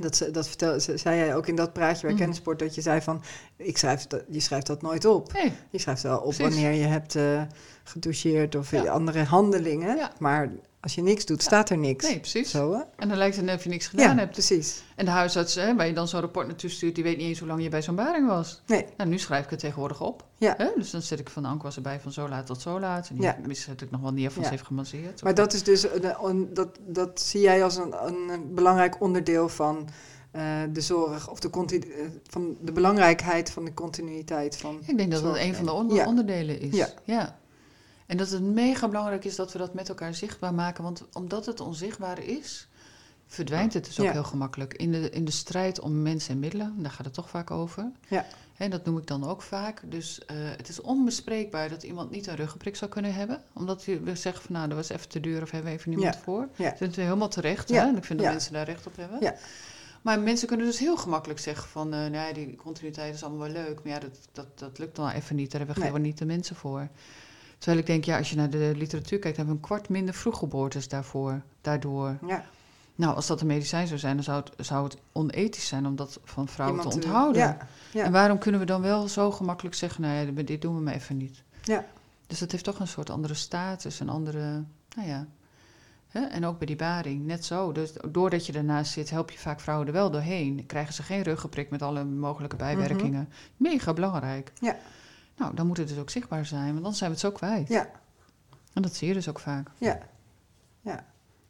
dat, 0.00 0.16
ze- 0.16 0.30
dat 0.30 0.48
vertel, 0.48 0.80
ze- 0.80 0.96
zei 0.96 1.16
jij 1.16 1.36
ook 1.36 1.46
in 1.46 1.56
dat 1.56 1.72
praatje 1.72 2.00
bij 2.02 2.10
Mhm. 2.10 2.18
Kennisport... 2.20 2.58
dat 2.58 2.74
je 2.74 2.80
zei 2.80 3.00
van, 3.00 3.22
ik 3.56 3.78
schrijf 3.78 4.06
dat, 4.06 4.22
je 4.28 4.40
schrijft 4.40 4.66
dat 4.66 4.82
nooit 4.82 5.04
op. 5.04 5.32
Nee, 5.32 5.52
Je 5.70 5.78
schrijft 5.78 6.02
wel 6.02 6.16
op 6.18 6.22
Precies. 6.22 6.42
wanneer 6.44 6.72
je 6.72 6.86
hebt 6.86 7.14
eh 7.16 7.42
gedoucheerd 7.84 8.54
of 8.54 8.70
Ja. 8.70 8.84
andere 8.92 9.22
handelingen. 9.22 9.96
Ja. 9.96 10.12
Maar 10.18 10.50
als 10.80 10.94
je 10.94 11.02
niks 11.02 11.24
doet, 11.26 11.42
staat 11.42 11.70
er 11.70 11.78
niks. 11.78 12.04
nee, 12.08 12.18
precies. 12.20 12.50
Zo, 12.50 12.72
hè? 12.72 12.80
En 12.96 13.08
dan 13.08 13.16
lijkt 13.18 13.36
het 13.36 13.44
net 13.44 13.56
of 13.56 13.62
je 13.64 13.68
niks 13.70 13.86
gedaan 13.86 14.18
hebt. 14.18 14.30
precies. 14.32 14.82
En 14.96 15.04
de 15.04 15.10
huisarts, 15.10 15.54
hè, 15.54 15.74
waar 15.76 15.86
je 15.86 15.92
dan 15.92 16.08
zo'n 16.08 16.20
rapport 16.20 16.46
naartoe 16.46 16.70
stuurt... 16.70 16.94
die 16.94 17.04
weet 17.04 17.16
niet 17.16 17.26
eens 17.26 17.38
hoe 17.38 17.48
lang 17.48 17.62
je 17.62 17.68
bij 17.68 17.82
zo'n 17.82 17.94
baring 17.94 18.26
was. 18.28 18.62
Nee. 18.66 18.84
Nou, 18.96 19.10
nu 19.10 19.18
schrijf 19.18 19.44
ik 19.44 19.50
het 19.50 19.58
tegenwoordig 19.58 20.00
op. 20.00 20.24
Ja. 20.36 20.54
Hè? 20.56 20.68
Dus 20.76 20.90
dan 20.90 21.02
zet 21.02 21.18
ik 21.18 21.28
van 21.30 21.44
Anke 21.44 21.62
was 21.62 21.76
erbij 21.76 22.00
van 22.00 22.12
zo 22.12 22.28
laat 22.28 22.46
tot 22.46 22.60
zo 22.60 22.80
laat. 22.80 23.08
En 23.08 23.14
die 23.14 23.24
Ja. 23.24 23.36
zet 23.48 23.80
ik 23.80 23.90
nog 23.90 24.00
wel 24.00 24.12
neer 24.12 24.30
van 24.30 24.44
ze 24.44 24.50
heeft 24.50 24.66
gemasseerd. 24.66 25.22
Maar 25.22 25.34
dat 25.34 25.52
is 25.52 25.62
dus 25.62 25.82
een, 25.92 26.14
een- 26.24 26.54
dat, 26.54 26.68
dat 26.86 27.20
zie 27.20 27.40
jij 27.40 27.64
als 27.64 27.76
een, 27.76 27.94
een 28.06 28.54
belangrijk 28.54 29.00
onderdeel 29.00 29.48
van 29.48 29.88
eh, 30.30 30.42
de 30.72 30.80
zorg 30.80 31.30
of 31.30 31.38
de, 31.40 31.50
continu- 31.50 31.90
eh, 31.92 32.04
van 32.26 32.56
de 32.60 32.72
belangrijkheid 32.72 33.50
van 33.50 33.64
de 33.64 33.74
continuïteit 33.74 34.56
van. 34.56 34.78
Ik 34.86 34.96
denk 34.96 35.10
dat 35.12 35.22
dat 35.22 35.36
een 35.36 35.54
van 35.54 35.64
de 35.64 35.72
onder- 35.72 35.96
Ja. 35.96 36.06
onderdelen 36.06 36.60
is. 36.60 36.74
Ja. 36.76 36.88
ja. 37.04 37.36
En 38.06 38.16
dat 38.16 38.30
het 38.30 38.42
mega 38.42 38.88
belangrijk 38.88 39.24
is 39.24 39.36
dat 39.36 39.52
we 39.52 39.58
dat 39.58 39.74
met 39.74 39.88
elkaar 39.88 40.14
zichtbaar 40.14 40.54
maken. 40.54 40.84
Want 40.84 41.04
omdat 41.12 41.46
het 41.46 41.60
onzichtbaar 41.60 42.18
is, 42.22 42.68
verdwijnt 43.26 43.74
het 43.74 43.84
dus 43.84 44.00
ook 44.00 44.06
Ja. 44.06 44.12
heel 44.12 44.24
gemakkelijk. 44.24 44.74
In 44.74 44.92
de, 44.92 45.10
in 45.10 45.24
de 45.24 45.30
strijd 45.30 45.80
om 45.80 46.02
mensen 46.02 46.30
en 46.34 46.38
middelen, 46.38 46.74
daar 46.82 46.90
gaat 46.90 47.04
het 47.04 47.14
toch 47.14 47.30
vaak 47.30 47.50
over. 47.50 47.90
Ja. 48.08 48.26
En 48.56 48.70
dat 48.70 48.84
noem 48.84 48.98
ik 48.98 49.06
dan 49.06 49.24
ook 49.28 49.42
vaak. 49.42 49.82
Dus 49.90 50.24
eh, 50.24 50.36
het 50.56 50.68
is 50.68 50.80
onbespreekbaar 50.80 51.68
dat 51.68 51.82
iemand 51.82 52.10
niet 52.10 52.26
een 52.26 52.36
ruggenprik 52.36 52.76
zou 52.76 52.90
kunnen 52.90 53.14
hebben. 53.14 53.42
Omdat 53.52 53.84
we 53.84 54.14
zeggen 54.14 54.42
van 54.44 54.54
nou, 54.54 54.68
dat 54.68 54.76
was 54.76 54.88
even 54.88 55.08
te 55.08 55.20
duur 55.20 55.42
of 55.42 55.50
hebben 55.50 55.70
we 55.70 55.76
even 55.78 55.90
niemand 55.90 56.14
Ja. 56.14 56.20
voor. 56.20 56.48
Ja. 56.56 56.70
Dat 56.78 56.88
ik 56.88 56.94
helemaal 56.94 57.28
terecht. 57.28 57.68
Ja. 57.68 57.82
Hè? 57.82 57.88
En 57.88 57.96
ik 57.96 58.04
vind 58.04 58.18
dat 58.18 58.28
Ja. 58.28 58.34
mensen 58.34 58.52
daar 58.52 58.64
recht 58.66 58.86
op 58.86 58.96
hebben. 58.96 59.20
Ja. 59.20 59.34
Maar 60.02 60.20
mensen 60.20 60.48
kunnen 60.48 60.66
dus 60.66 60.78
heel 60.78 60.96
gemakkelijk 60.96 61.38
zeggen 61.40 61.68
van... 61.68 61.94
eh 61.94 62.06
nee, 62.06 62.32
die 62.32 62.56
continuïteit 62.56 63.14
is 63.14 63.22
allemaal 63.24 63.42
wel 63.52 63.62
leuk. 63.64 63.80
Maar 63.84 63.92
ja, 63.92 63.98
dat, 63.98 64.18
dat, 64.32 64.58
dat 64.58 64.78
lukt 64.78 64.96
dan 64.96 65.10
even 65.10 65.36
niet. 65.36 65.50
Daar 65.50 65.58
hebben 65.58 65.74
we 65.76 65.82
Nee. 65.82 65.90
gewoon 65.90 66.06
niet 66.06 66.18
de 66.18 66.24
mensen 66.24 66.56
voor. 66.56 66.88
Terwijl 67.64 67.82
ik 67.82 67.90
denk, 67.90 68.04
ja, 68.04 68.18
als 68.18 68.30
je 68.30 68.36
naar 68.36 68.50
de 68.50 68.72
literatuur 68.76 69.18
kijkt... 69.18 69.36
hebben 69.36 69.54
we 69.54 69.60
een 69.60 69.66
kwart 69.66 69.88
minder 69.88 70.14
vroeggeboortes 70.14 70.88
daarvoor, 70.88 71.42
daardoor. 71.60 72.18
Ja, 72.26 72.44
Nou, 72.94 73.14
als 73.14 73.26
dat 73.26 73.40
een 73.40 73.46
medicijn 73.46 73.86
zou 73.86 73.98
zijn... 73.98 74.14
dan 74.14 74.24
zou 74.24 74.42
het, 74.44 74.66
zou 74.66 74.84
het 74.84 74.96
onethisch 75.12 75.66
zijn 75.66 75.86
om 75.86 75.96
dat 75.96 76.20
van 76.24 76.48
vrouwen 76.48 76.78
iemand 76.78 77.00
te 77.00 77.06
onthouden. 77.06 77.42
Ja, 77.42 77.58
ja. 77.92 78.04
En 78.04 78.12
waarom 78.12 78.38
kunnen 78.38 78.60
we 78.60 78.66
dan 78.66 78.80
wel 78.80 79.08
zo 79.08 79.30
gemakkelijk 79.30 79.74
zeggen... 79.74 80.02
nou 80.02 80.26
ja, 80.26 80.42
dit 80.42 80.62
doen 80.62 80.74
we 80.74 80.80
maar 80.80 80.94
even 80.94 81.16
niet. 81.16 81.42
ja. 81.62 81.84
Dus 82.26 82.38
dat 82.38 82.52
heeft 82.52 82.64
toch 82.64 82.78
een 82.78 82.88
soort 82.88 83.10
andere 83.10 83.34
status, 83.34 84.00
een 84.00 84.08
andere... 84.08 84.64
Nou 84.96 85.08
ja, 85.08 85.26
Hè? 86.08 86.20
En 86.20 86.46
ook 86.46 86.58
bij 86.58 86.66
die 86.66 86.76
baring, 86.76 87.26
net 87.26 87.44
zo. 87.44 87.72
Dus 87.72 87.92
doordat 88.10 88.46
je 88.46 88.52
ernaast 88.52 88.92
zit, 88.92 89.10
help 89.10 89.30
je 89.30 89.38
vaak 89.38 89.60
vrouwen 89.60 89.86
er 89.86 89.92
wel 89.92 90.10
doorheen. 90.10 90.66
Krijgen 90.66 90.94
ze 90.94 91.02
geen 91.02 91.22
ruggeprik 91.22 91.70
met 91.70 91.82
alle 91.82 92.04
mogelijke 92.04 92.56
bijwerkingen. 92.56 93.28
Mega 93.56 93.92
belangrijk. 93.92 94.52
Mhm. 94.54 94.64
Ja. 94.64 94.76
Nou, 95.36 95.54
dan 95.54 95.66
moet 95.66 95.76
het 95.76 95.88
dus 95.88 95.98
ook 95.98 96.10
zichtbaar 96.10 96.46
zijn, 96.46 96.72
want 96.72 96.82
dan 96.84 96.94
zijn 96.94 97.10
we 97.10 97.16
het 97.16 97.24
zo 97.24 97.30
kwijt. 97.32 97.68
Ja. 97.68 97.86
En 98.72 98.82
dat 98.82 98.94
zie 98.94 99.08
je 99.08 99.14
dus 99.14 99.28
ook 99.28 99.38
vaak. 99.40 99.68
Ja. 99.78 99.98
ja. 100.80 101.04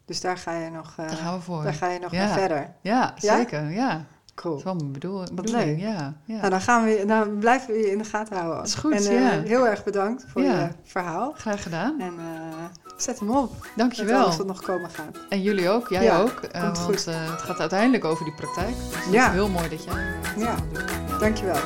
Dus 0.05 0.21
daar 0.21 0.39
ga 0.39 0.53
je 0.53 0.71
nog, 0.71 0.91
uh, 1.01 1.09
Daar 1.09 1.17
gaan 1.17 1.35
we 1.37 1.41
voor. 1.43 1.63
daar 1.63 1.75
ga 1.75 1.91
je 1.91 1.99
nog 1.99 2.13
Ja. 2.13 2.29
verder. 2.29 2.71
Ja, 2.81 3.15
Ja? 3.17 3.37
zeker. 3.37 3.71
Ja. 3.71 4.05
Cool. 4.35 4.51
Dat 4.55 4.59
is 4.59 4.65
wel 4.65 4.75
mijn 4.75 4.93
bedoel, 4.93 5.25
bedoeling. 5.33 5.81
Ja, 5.81 6.15
ja. 6.25 6.37
Nou, 6.37 6.51
dan, 6.51 6.61
gaan 6.61 6.85
we, 6.85 7.05
dan 7.07 7.39
blijven 7.39 7.75
we 7.75 7.81
je 7.81 7.91
in 7.91 7.99
de 7.99 8.05
gaten 8.05 8.37
houden. 8.37 8.57
Dat 8.57 8.67
is 8.67 8.75
goed, 8.75 8.93
En 8.93 8.99
eh, 9.07 9.21
ja. 9.21 9.41
heel 9.43 9.69
erg 9.69 9.85
bedankt 9.85 10.25
voor 10.29 10.43
je 10.43 10.69
verhaal. 10.83 11.33
Graag 11.37 11.63
gedaan. 11.63 12.01
En 12.01 12.15
eh, 12.19 12.84
zet 12.97 13.19
hem 13.19 13.31
op. 13.31 13.53
Dankjewel. 13.77 14.23
alles 14.23 14.37
wat 14.37 14.47
nog 14.47 14.63
komen 14.63 14.91
gaat. 14.91 15.17
En 15.29 15.43
jullie 15.43 15.69
ook, 15.71 15.89
jij 15.89 16.03
Ja, 16.05 16.21
ook. 16.21 16.41
Komt 16.41 16.53
want 16.53 16.79
goed. 16.79 17.07
eh, 17.07 17.31
het 17.31 17.43
gaat 17.43 17.61
uiteindelijk 17.61 18.05
over 18.05 18.25
die 18.25 18.35
praktijk. 18.35 18.75
Dus 19.05 19.11
Ja. 19.11 19.31
heel 19.31 19.49
mooi 19.49 19.69
dat 19.69 19.85
jij 19.85 19.95
Ja. 20.37 20.55
doet. 20.73 21.21
Dankjewel. 21.21 21.57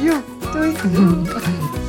Joe, 0.00 0.20
doei. 0.52 0.74